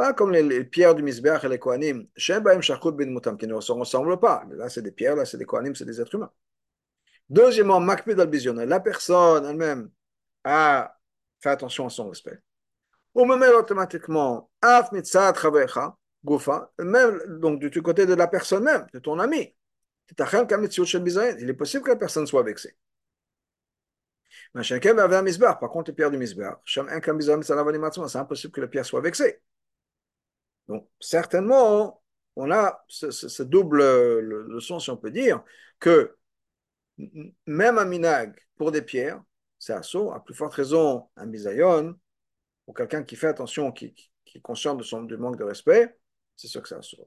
Pas 0.00 0.14
comme 0.14 0.32
les, 0.32 0.64
pierres 0.64 0.94
du 0.94 1.02
Mizbeach 1.02 1.44
et 1.44 1.48
les 1.50 1.58
Kohanim, 1.58 2.06
qui 2.16 2.32
ne 2.32 3.60
se 3.60 3.72
ressemblent 3.72 4.18
pas. 4.18 4.46
Là, 4.48 4.70
c'est 4.70 4.80
des 4.80 4.92
pierres, 4.92 5.14
là, 5.14 5.26
c'est 5.26 5.36
des 5.36 5.44
Kohanim, 5.44 5.74
c'est 5.74 5.84
des 5.84 6.00
êtres 6.00 6.14
humains. 6.14 6.32
Deuxièmement, 7.28 7.78
la 7.80 8.80
personne 8.80 9.44
elle-même 9.44 9.90
a 10.42 10.96
fait 11.38 11.50
attention 11.50 11.84
à 11.84 11.90
son 11.90 12.08
respect 12.08 12.38
ou 13.14 13.26
même 13.26 13.42
automatiquement, 13.42 14.50
af 14.62 14.90
mitzad 14.90 15.36
chavecha, 15.38 15.94
goufa, 16.24 16.72
même 16.78 17.20
donc 17.38 17.60
du 17.60 17.82
côté 17.82 18.06
de 18.06 18.14
la 18.14 18.26
personne 18.26 18.64
même, 18.64 18.86
de 18.94 19.00
ton 19.00 19.18
ami. 19.18 19.54
Il 20.08 21.50
est 21.50 21.52
possible 21.52 21.84
que 21.84 21.90
la 21.90 21.96
personne 21.96 22.26
soit 22.26 22.42
vexée. 22.42 22.74
Par 24.54 25.70
contre, 25.70 25.90
les 25.90 25.94
pierres 25.94 26.10
du 26.10 26.16
misbar, 26.16 26.62
c'est 26.64 26.80
impossible 28.18 28.52
que 28.54 28.60
la 28.62 28.68
pierre 28.68 28.86
soit 28.86 29.02
vexée. 29.02 29.42
Donc, 30.70 30.88
certainement, 31.00 32.00
on 32.36 32.48
a 32.52 32.84
ce, 32.86 33.42
double 33.42 33.82
leçon, 34.20 34.78
si 34.78 34.88
on 34.90 34.96
peut 34.96 35.10
dire, 35.10 35.42
que 35.80 36.16
même 37.46 37.78
un 37.78 37.84
minag 37.84 38.38
pour 38.56 38.70
des 38.70 38.82
pierres, 38.82 39.20
c'est 39.58 39.72
assaut, 39.72 40.12
à 40.12 40.22
plus 40.24 40.32
forte 40.34 40.54
raison, 40.54 41.08
un 41.16 41.26
bisayon, 41.26 41.98
ou 42.68 42.72
quelqu'un 42.72 43.02
qui 43.02 43.16
fait 43.16 43.26
attention, 43.26 43.72
qui, 43.72 43.94
est 44.32 44.40
conscient 44.40 44.76
de 44.76 44.84
son 44.84 45.02
du 45.02 45.16
manque 45.16 45.38
de 45.38 45.42
respect, 45.42 45.98
c'est 46.36 46.46
sûr 46.46 46.62
que 46.62 46.68
c'est 46.68 46.76
un 46.76 47.04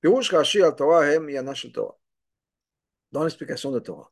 Pirouche 0.00 0.32
Rashi 0.32 0.62
al 0.62 0.74
Torah 0.74 1.06
hem 1.12 1.28
yana 1.28 1.54
shel 1.54 1.70
Torah. 1.72 1.98
Dans 3.12 3.24
l'explication 3.24 3.70
de 3.70 3.78
Torah. 3.80 4.10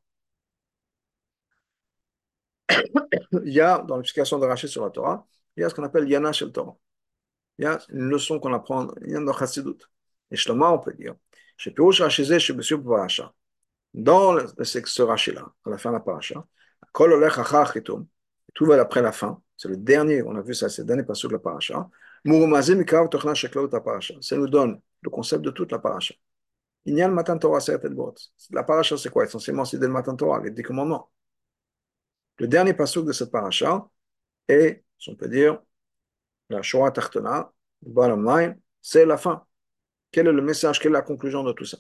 il 3.45 3.53
y 3.53 3.61
a, 3.61 3.79
dans 3.79 3.97
l'explication 3.97 4.39
de 4.39 4.45
Rashi 4.45 4.69
sur 4.69 4.85
la 4.85 4.91
Torah, 4.91 5.27
il 5.57 5.63
y 5.63 5.65
a 5.65 5.71
ce 5.71 5.75
qu'on 5.75 5.85
appelle 5.85 6.09
yana 6.09 6.33
shel 6.33 6.53
Torah. 6.53 6.77
Il 7.61 7.65
y 7.65 7.67
a 7.67 7.79
une 7.91 8.09
leçon 8.09 8.41
qu'on 8.41 8.55
apprend, 8.55 8.89
il 9.03 9.11
y 9.11 9.15
a 9.15 9.21
dans 9.21 9.35
Chassidut. 9.35 9.77
Et 10.31 10.37
Shloma, 10.37 10.71
on 10.71 10.79
peut 10.79 10.95
dire, 10.95 11.15
chez 11.59 11.71
Pirouche 11.71 12.01
Rashi 12.01 12.25
zé, 12.25 12.39
chez 12.41 12.55
Monsieur 12.55 12.83
Paracha. 12.83 13.35
Dans 13.93 14.39
ce 14.57 15.03
Rashi-là, 15.03 15.47
à 15.67 15.71
la 15.71 15.77
fin 15.77 15.91
de 15.91 15.97
la 15.97 16.01
Paracha, 16.01 16.47
Kol 16.93 17.13
olech 17.13 17.35
tout 18.55 18.65
va 18.65 18.81
après 18.81 19.03
la 19.03 19.13
fin. 19.13 19.43
C'est 19.59 19.69
le 19.69 19.77
dernier, 19.77 20.23
on 20.23 20.35
a 20.37 20.41
vu 20.41 20.55
ça, 20.55 20.71
c'est 20.71 20.81
le 20.83 20.87
dernier 20.87 21.03
passage 21.03 21.29
de 21.29 21.35
la 21.35 21.39
paracha. 21.39 21.91
Ça 24.23 24.37
nous 24.37 24.49
donne 24.49 24.81
le 25.03 25.11
concept 25.11 25.43
de 25.45 25.51
toute 25.51 25.71
la 25.71 25.79
paracha. 25.79 26.15
Il 26.87 26.97
y 26.97 27.03
a 27.03 27.09
le 27.09 27.15
matin 27.15 27.37
Torah, 27.37 27.61
c'est 27.61 27.79
La 28.53 28.65
paracha, 28.65 28.97
c'est 28.97 29.11
quoi? 29.11 29.25
Essentiellement, 29.25 29.67
c'est 29.67 29.77
le 29.77 29.89
matin 29.89 30.17
Torah, 30.17 30.41
les 30.43 30.51
dix 30.51 30.63
commandements. 30.63 31.11
Le 32.39 32.49
dernier 32.49 32.73
passage 32.73 33.05
de 33.05 33.13
cette 33.13 33.31
paracha 33.31 33.87
est, 34.49 34.83
si 34.99 35.11
on 35.11 35.15
peut 35.15 35.29
dire, 35.29 35.61
la 36.51 36.63
Shoah 36.63 36.91
Tartana, 36.91 37.53
le 37.87 37.93
bottom 37.93 38.25
line, 38.25 38.61
c'est 38.83 39.07
la 39.07 39.17
fin. 39.17 39.47
Quel 40.11 40.27
est 40.27 40.33
le 40.33 40.43
message, 40.43 40.79
quelle 40.81 40.93
est 40.93 40.95
la 40.95 41.03
conclusion 41.03 41.43
de 41.45 41.53
tout 41.53 41.65
ça 41.65 41.79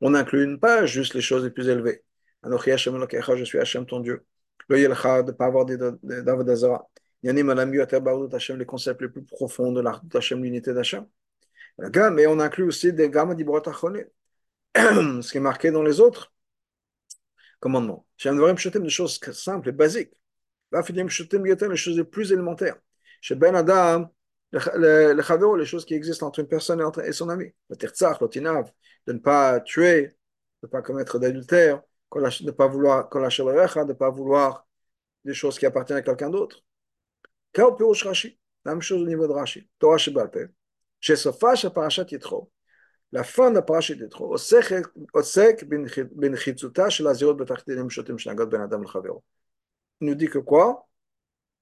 on 0.00 0.10
n'inclut 0.10 0.44
une 0.44 0.58
pas 0.58 0.86
juste 0.86 1.14
les 1.14 1.20
choses 1.20 1.44
les 1.44 1.50
plus 1.50 1.68
élevées. 1.68 2.02
Je 2.44 3.44
suis 3.44 3.58
Hachem 3.58 3.86
ton 3.86 4.00
Dieu. 4.00 4.24
de 4.68 4.76
ne 4.76 5.30
pas 5.32 5.46
avoir 5.46 5.64
d'Avadazara. 5.66 6.88
Les 7.22 8.66
concepts 8.66 9.00
les 9.00 9.08
plus 9.08 9.24
profonds 9.24 9.72
de 9.72 9.80
l'art 9.80 10.02
d'Hachem, 10.04 10.42
l'unité 10.42 10.74
d'Hachem. 10.74 11.06
Mais 11.78 12.26
on 12.26 12.38
inclut 12.38 12.64
aussi 12.64 12.92
des 12.92 13.08
gammes 13.08 13.34
d'Ibrot 13.34 13.62
Ce 13.64 15.30
qui 15.30 15.38
est 15.38 15.40
marqué 15.40 15.70
dans 15.70 15.82
les 15.82 16.00
autres 16.00 16.33
commandements. 17.64 18.06
J'aime 18.18 18.38
vraiment 18.38 18.54
des 18.54 18.90
choses 18.90 19.18
simples 19.32 19.70
et 19.70 19.72
basiques. 19.72 20.12
Là, 20.70 20.82
finalement, 20.82 21.10
les 21.70 21.76
choses 21.76 21.96
les 21.96 22.04
plus 22.04 22.30
élémentaires. 22.30 22.76
Chez 23.22 23.34
Ben 23.36 23.54
Adam, 23.54 24.12
le 24.52 25.22
chavero, 25.22 25.56
les 25.56 25.64
choses 25.64 25.86
qui 25.86 25.94
existent 25.94 26.26
entre 26.26 26.40
une 26.40 26.46
personne 26.46 26.82
et 27.02 27.12
son 27.12 27.30
ami. 27.30 27.46
Le 27.70 27.76
tertzach, 27.76 28.20
le 28.20 28.28
tinav, 28.28 28.70
de 29.06 29.14
ne 29.14 29.18
pas 29.18 29.60
tuer, 29.60 30.02
de 30.62 30.66
ne 30.66 30.68
pas 30.68 30.82
commettre 30.82 31.18
d'adultère, 31.18 31.80
de 32.14 32.44
ne 32.44 32.50
pas 32.50 32.66
vouloir, 32.66 33.08
de 33.08 33.88
ne 33.88 33.92
pas 33.94 34.10
vouloir 34.10 34.66
des 35.24 35.32
choses 35.32 35.58
qui 35.58 35.64
appartiennent 35.64 36.00
à 36.00 36.02
quelqu'un 36.02 36.28
d'autre. 36.28 36.62
Kao 37.54 37.74
Rashi, 38.04 38.38
la 38.66 38.72
même 38.72 38.82
chose 38.82 39.00
au 39.00 39.06
niveau 39.06 39.26
de 39.26 39.32
Rashi. 39.32 39.66
Torah 39.78 39.96
Shebalpe. 39.96 40.50
Chez 41.00 41.16
Sofash, 41.16 41.66
Parashat 41.68 42.06
Yitro. 42.10 42.50
La 43.14 43.22
fin 43.22 43.50
de 43.50 43.54
la 43.54 43.62
parachute 43.62 44.00
de 44.00 44.08
trop. 44.08 44.34
Osek 44.34 45.64
bin 45.68 46.36
chitzuta 46.36 46.90
shel 46.90 47.06
azirot 47.06 47.34
betachtinim 47.34 47.88
shotim 47.88 48.18
shnagot 48.18 48.46
ben 48.46 48.60
adam 48.60 48.82
l'chavero. 48.82 49.22
Il 50.00 50.08
nous 50.08 50.16
dit 50.16 50.28
que 50.28 50.40
quoi? 50.40 50.88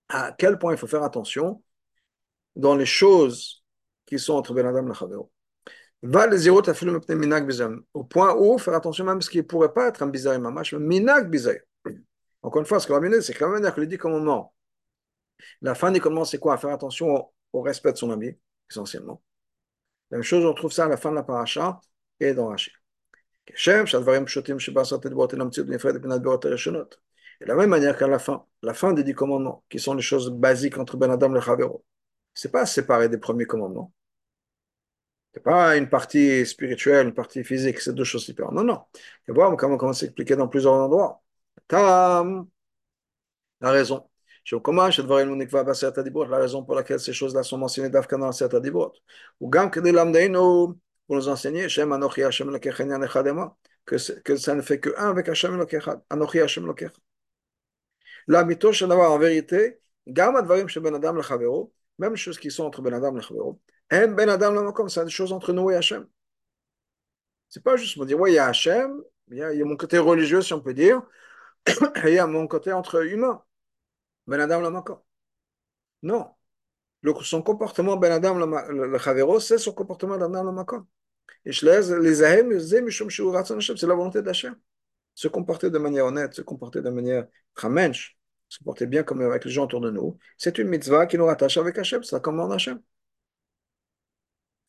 À 0.08 0.32
quel 0.32 0.58
point 0.58 0.72
il 0.72 0.78
faut 0.78 0.86
faire 0.86 1.02
attention 1.02 1.62
dans 2.56 2.74
les 2.74 2.86
choses 2.86 3.62
qui 4.06 4.18
sont 4.18 4.32
entre 4.32 4.54
ben 4.54 4.66
adam 4.66 4.86
l'chavero. 4.86 5.30
Va 6.02 6.26
les 6.26 6.38
zirot 6.38 6.66
afilu 6.70 6.90
mepne 6.92 7.14
minak 7.16 7.46
bizayim. 7.46 7.82
Au 7.92 8.02
point 8.02 8.34
où 8.34 8.56
faire 8.56 8.74
attention 8.74 9.04
même 9.04 9.20
ce 9.20 9.28
qui 9.28 9.36
ne 9.36 9.42
pourrait 9.42 9.74
pas 9.74 9.88
être 9.88 10.02
un 10.02 10.06
bizayim 10.06 10.40
mamash, 10.40 10.72
mais 10.72 11.00
minak 11.00 11.28
bizayim. 11.28 11.60
Encore 12.40 12.60
une 12.62 12.66
fois, 12.66 12.80
ce 12.80 12.86
que 12.86 12.94
Rabbi 12.94 13.08
c'est 13.22 13.34
que 13.34 13.44
la 13.44 13.50
manière 13.50 13.74
que 13.74 13.80
le 13.80 13.86
dit 13.86 13.98
commandement, 13.98 14.54
la 15.60 15.74
fin 15.74 15.92
des 15.92 16.00
commandements, 16.00 16.24
c'est 16.24 16.38
quoi? 16.38 16.56
Faire 16.56 16.70
attention 16.70 17.30
au 17.52 17.60
respect 17.60 17.92
de 17.92 17.98
son 17.98 18.10
ami, 18.10 18.36
essentiellement. 18.70 19.22
La 20.12 20.18
même 20.18 20.24
chose, 20.24 20.44
on 20.44 20.54
trouve 20.54 20.72
ça 20.72 20.84
à 20.84 20.88
la 20.88 20.96
fin 20.96 21.10
de 21.10 21.16
la 21.16 21.24
paracha 21.24 21.80
et 22.20 22.34
dans 22.34 22.48
Rashi. 22.48 22.70
Et 23.48 23.52
de 27.44 27.48
la 27.48 27.56
même 27.56 27.70
manière 27.70 27.96
qu'à 27.98 28.06
la 28.06 28.18
fin, 28.18 28.44
la 28.62 28.74
fin 28.74 28.92
des 28.92 29.04
dix 29.04 29.14
commandements, 29.14 29.64
qui 29.68 29.78
sont 29.80 29.94
les 29.94 30.02
choses 30.02 30.30
basiques 30.30 30.78
entre 30.78 30.96
Ben 30.96 31.10
Adam 31.10 31.30
et 31.30 31.34
le 31.34 31.40
Chavero, 31.40 31.84
c'est 32.34 32.52
pas 32.52 32.66
séparé 32.66 33.08
des 33.08 33.18
premiers 33.18 33.46
commandements. 33.46 33.92
C'est 35.34 35.42
pas 35.42 35.76
une 35.76 35.88
partie 35.88 36.44
spirituelle, 36.46 37.08
une 37.08 37.14
partie 37.14 37.42
physique, 37.42 37.80
c'est 37.80 37.94
deux 37.94 38.04
choses 38.04 38.26
différentes. 38.26 38.52
Non, 38.54 38.64
non. 38.64 38.82
Et 39.28 39.32
voir 39.32 39.56
comment 39.56 39.74
on 39.76 39.78
commence 39.78 40.02
à 40.02 40.06
expliquer 40.06 40.36
dans 40.36 40.48
plusieurs 40.48 40.74
endroits. 40.74 41.22
Tam, 41.68 42.48
la 43.60 43.70
raison. 43.70 44.08
La 44.44 46.38
raison 46.38 46.64
pour 46.64 46.74
laquelle 46.74 47.00
ces 47.00 47.12
choses-là 47.12 47.42
sont 47.42 47.58
mentionnées 47.58 47.90
d'Afka 47.90 48.16
dans 48.16 48.32
cette 48.32 48.54
adibot. 48.54 48.92
Ou 49.40 49.50
pour 51.06 51.16
nous 51.16 51.28
enseigner, 51.28 51.66
que 53.84 53.98
ça 53.98 54.54
ne 54.54 54.62
fait 54.62 54.80
que 54.80 54.90
un 54.96 55.10
avec 55.10 55.28
Hashem 55.28 55.56
Lokechad. 55.56 56.00
Anochi 56.10 56.40
Hashem. 56.40 56.66
La 58.28 58.42
en 58.42 59.18
vérité, 59.18 59.80
Ben 60.06 60.56
même 61.98 62.16
choses 62.16 62.38
qui 62.38 62.50
sont 62.50 62.64
entre 62.64 62.82
Ben 62.82 62.94
Adam 62.94 63.14
Lechavero, 63.14 63.60
et 63.90 64.06
Ben 64.06 64.28
Adam 64.28 64.88
c'est 64.88 65.04
des 65.04 65.10
choses 65.10 65.32
entre 65.32 65.52
nous 65.52 65.70
et 65.70 65.76
Hashem. 65.76 66.06
C'est 67.48 67.62
pas 67.62 67.76
juste 67.76 67.96
me 67.98 68.06
dire, 68.06 68.18
ouais, 68.18 68.32
il 68.32 68.34
y 68.34 68.38
a 68.38 68.46
Hashem, 68.46 69.02
il 69.30 69.36
y 69.36 69.42
a 69.42 69.64
mon 69.64 69.76
côté 69.76 69.98
religieux, 69.98 70.40
si 70.42 70.54
on 70.54 70.60
peut 70.60 70.74
dire, 70.74 71.02
et 72.04 72.08
il 72.08 72.14
y 72.14 72.18
a 72.18 72.26
mon 72.26 72.46
côté 72.46 72.72
entre 72.72 73.04
humains. 73.04 73.42
Ben 74.32 74.40
Adam. 74.40 74.84
Non. 76.02 76.30
Son 77.22 77.42
comportement 77.42 77.96
Ben 77.98 78.12
Adam 78.12 78.38
le 78.38 78.98
Chavero, 78.98 79.40
c'est 79.40 79.58
son 79.58 79.72
comportement 79.72 80.16
Ben 80.16 80.24
Adam 80.24 80.44
Lamako. 80.44 80.86
Et 81.44 81.52
je 81.52 81.66
les 81.66 82.22
ahem, 82.22 82.58
c'est 82.58 83.86
la 83.86 83.94
volonté 83.94 84.22
d'Hachem. 84.22 84.56
Se 85.14 85.28
comporter 85.28 85.68
de 85.70 85.78
manière 85.78 86.06
honnête, 86.06 86.32
se 86.32 86.40
comporter 86.42 86.80
de 86.80 86.88
manière 86.88 87.26
ramenche, 87.54 88.16
se 88.48 88.58
comporter 88.58 88.86
bien 88.86 89.02
comme 89.02 89.20
avec 89.20 89.44
les 89.44 89.50
gens 89.50 89.64
autour 89.64 89.82
de 89.82 89.90
nous, 89.90 90.18
c'est 90.38 90.56
une 90.56 90.68
mitzvah 90.68 91.06
qui 91.06 91.18
nous 91.18 91.26
rattache 91.26 91.58
avec 91.58 91.76
Hachem, 91.76 92.02
ça 92.02 92.18
commande 92.18 92.52
Hachem. 92.52 92.80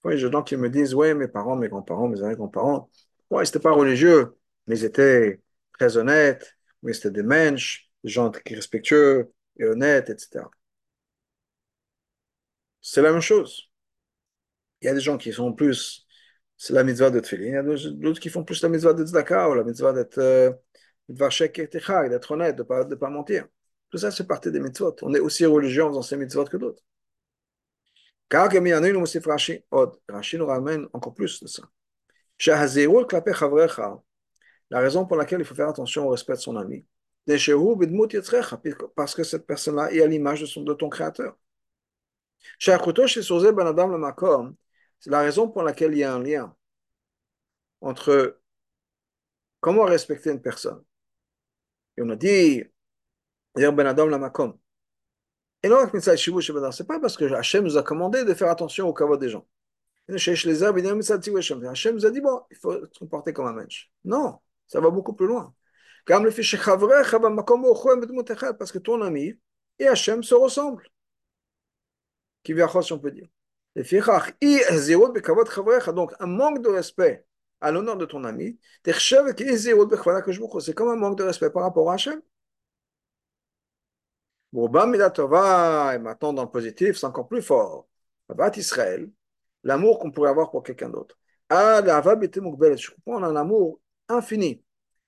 Oui, 0.03 0.18
j'ai 0.18 0.26
des 0.28 0.32
gens 0.34 0.43
qui 0.43 0.57
me 0.57 0.70
disent, 0.70 0.93
oui, 0.93 1.14
mes 1.14 1.30
parents, 1.30 1.55
mes 1.55 1.70
grands-parents, 1.70 2.09
mes 2.09 2.22
arrière-grands-parents, 2.22 2.89
ouais, 3.30 3.45
c'était 3.45 3.59
pas 3.59 3.72
religieux, 3.72 4.36
mais 4.68 4.78
ils 4.78 4.84
étaient 4.86 5.41
très 5.80 5.95
honnêtes, 5.95 6.57
mais 6.82 6.91
c'était 6.91 7.11
des 7.11 7.24
mensch, 7.24 7.89
des 8.03 8.09
gens 8.09 8.30
qui 8.30 8.55
respectueux, 8.55 9.32
et 9.58 9.66
honnête, 9.66 10.10
etc. 10.10 10.45
C'est 12.82 13.01
la 13.01 13.12
même 13.12 13.22
chose. 13.22 13.70
Il 14.82 14.86
y 14.88 14.89
a 14.89 14.93
des 14.93 14.99
gens 14.99 15.18
qui 15.18 15.32
sont 15.34 15.54
plus, 15.54 16.06
c'est 16.58 16.74
la 16.74 16.84
mitzvah 16.84 17.10
de 17.10 17.20
Tfilin, 17.20 17.45
il 17.45 17.54
y 17.54 17.58
a 17.58 17.64
d'autres 17.64 18.20
qui 18.20 18.30
font 18.30 18.43
plus 18.43 18.62
la 18.62 18.70
mitzvah 18.70 18.93
de 18.93 19.06
Tzedaka 19.06 19.49
ou 19.49 19.56
la 19.56 19.64
mitzvah 19.64 19.93
d'être 19.93 20.18
euh, 20.20 20.51
d'être 21.08 22.32
honnête, 22.32 22.56
de 22.56 22.62
ne 22.62 22.68
pas, 22.68 22.84
de 22.84 22.95
pas 22.95 23.10
mentir. 23.10 23.47
Tout 23.89 23.97
ça, 23.97 24.12
c'est 24.12 24.28
partie 24.28 24.51
des 24.51 24.60
mitzvot. 24.60 24.95
On 25.04 25.14
est 25.14 25.20
aussi 25.20 25.45
religieux 25.45 25.84
en 25.84 25.89
faisant 25.89 26.01
ces 26.01 26.18
mitzvot 26.18 26.45
que 26.45 26.58
d'autres. 26.58 26.84
Car 28.30 28.49
comme 28.49 28.66
il 28.68 28.72
y 28.72 28.91
aussi 28.93 29.20
Rashi 29.20 30.38
nous 30.38 30.45
ramène 30.45 30.88
encore 30.93 31.14
plus 31.14 31.41
de 31.41 31.47
ça. 31.47 31.64
La 34.70 34.80
raison 34.80 35.06
pour 35.06 35.18
laquelle 35.18 35.39
il 35.39 35.45
faut 35.45 35.56
faire 35.56 35.70
attention 35.70 36.08
au 36.08 36.10
respect 36.10 36.34
de 36.34 36.39
son 36.39 36.56
ami, 36.56 36.86
parce 38.95 39.15
que 39.15 39.24
cette 39.24 39.45
personne-là 39.47 39.91
est 39.93 40.01
à 40.01 40.07
l'image 40.07 40.41
de, 40.41 40.63
de 40.63 40.74
ton 40.74 40.89
créateur. 40.89 41.38
C'est 42.59 42.71
la 45.11 45.21
raison 45.21 45.49
pour 45.49 45.63
laquelle 45.63 45.93
il 45.93 45.99
y 45.99 46.03
a 46.03 46.13
un 46.13 46.21
lien 46.21 46.55
entre 47.82 48.39
comment 49.61 49.84
respecter 49.86 50.32
une 50.32 50.41
personne. 50.41 50.84
Et 51.97 52.01
on 52.01 52.09
a 52.09 52.15
dit, 52.15 52.63
Ben. 53.55 54.53
Et 55.63 55.69
non, 55.69 55.78
c'est 56.71 56.88
pas 56.88 56.99
parce 56.99 57.15
que 57.17 57.26
Hachem 57.34 57.63
nous 57.63 57.78
a 57.78 57.84
commandé 57.84 58.26
de 58.26 58.34
faire 58.34 58.49
attention 58.49 58.88
au 58.88 58.93
kavod 58.93 59.19
des 59.19 59.30
gens. 59.30 59.47
Hachem 60.09 61.95
nous 61.95 62.05
a 62.05 62.11
dit, 62.11 62.21
bon, 62.21 62.41
il 62.51 62.57
faut 62.57 62.74
se 62.91 62.99
comporter 62.99 63.32
comme 63.34 63.47
un 63.47 63.53
mensch. 63.53 63.91
Non, 64.03 64.39
ça 64.67 64.82
va 64.82 64.89
beaucoup 64.89 65.13
plus 65.13 65.28
loin. 65.28 65.53
Parce 66.06 66.36
que 68.72 68.80
ton 68.80 69.01
ami 69.01 69.34
et 69.80 69.88
Hachem 69.88 70.24
se 70.24 70.36
ressemblent. 70.36 70.88
Qui 72.43 72.54
si 72.82 72.93
on 72.93 72.99
peut 72.99 73.12
dire. 73.12 73.28
Donc, 75.93 76.14
un 76.20 76.28
manque 76.28 76.62
de 76.62 76.70
respect 76.70 77.26
à 77.62 77.72
l'honneur 77.72 77.97
de 77.97 78.06
ton 78.06 78.24
ami, 78.26 78.60
c'est 78.86 80.76
comme 80.76 80.89
un 80.89 80.95
manque 80.95 81.18
de 81.18 81.24
respect 81.24 81.49
par 81.49 81.64
rapport 81.64 81.89
à 81.89 81.95
Hachem. 81.95 82.22
Et 84.56 85.99
maintenant, 85.99 86.34
dans 86.34 86.43
le 86.43 86.49
positif, 86.49 86.97
c'est 86.97 87.06
encore 87.06 87.28
plus 87.28 87.41
fort. 87.41 87.88
Israël, 88.56 89.10
l'amour 89.64 89.99
qu'on 89.99 90.12
pourrait 90.12 90.30
avoir 90.30 90.51
pour 90.51 90.64
quelqu'un 90.64 90.89
d'autre. 90.89 91.18
Ah, 91.49 91.82
je 91.82 92.91
comprends, 92.91 93.20
on 93.20 93.24
a 93.24 93.28
un 93.28 93.36
amour 93.36 93.80
infini. 94.10 94.64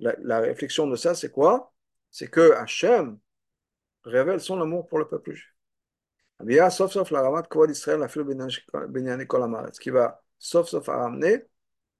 la, 0.00 0.40
réflexion 0.40 0.86
de 0.86 0.96
ça, 0.96 1.14
c'est 1.14 1.30
quoi? 1.30 1.72
C'est 2.10 2.28
que 2.28 2.52
Hachem 2.52 3.18
révèle 4.04 4.40
son 4.40 4.60
amour 4.60 4.86
pour 4.86 4.98
le 4.98 5.08
peuple 5.08 5.32
juif. 5.32 5.54
Sauf 6.70 6.92
sauf 6.92 7.10
la 7.10 7.22
ramat 7.22 7.44
Kvod 7.44 7.70
Israël 7.70 8.02
a 8.02 8.08
fait 8.08 8.20
Ce 8.20 9.80
qui 9.80 9.90
va 9.90 10.22
sauf 10.38 10.68
sauf 10.68 10.88
à 10.88 10.98
ramener 10.98 11.44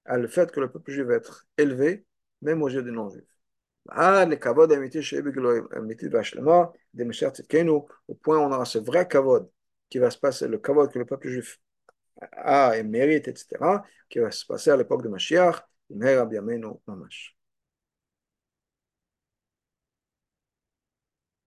à 0.05 0.17
le 0.17 0.27
fait 0.27 0.51
que 0.51 0.59
le 0.59 0.71
peuple 0.71 0.91
juif 0.91 1.05
va 1.05 1.15
être 1.15 1.47
élevé, 1.57 2.05
même 2.41 2.61
aux 2.61 2.69
yeux 2.69 2.83
des 2.83 2.91
non-juifs. 2.91 3.23
Au 3.87 3.91
point 8.15 8.37
où 8.37 8.41
on 8.41 8.51
aura 8.51 8.65
ce 8.65 8.79
vrai 8.79 9.07
kavod 9.07 9.49
qui 9.89 9.99
va 9.99 10.09
se 10.09 10.17
passer, 10.17 10.47
le 10.47 10.57
kavod 10.57 10.91
que 10.91 10.99
le 10.99 11.05
peuple 11.05 11.29
juif 11.29 11.59
a 12.31 12.77
et 12.77 12.83
mérite, 12.83 13.27
etc., 13.27 13.83
qui 14.09 14.19
va 14.19 14.31
se 14.31 14.45
passer 14.45 14.71
à 14.71 14.77
l'époque 14.77 15.03
de 15.03 15.09
Mashiach, 15.09 15.63
Mamash. 15.89 17.35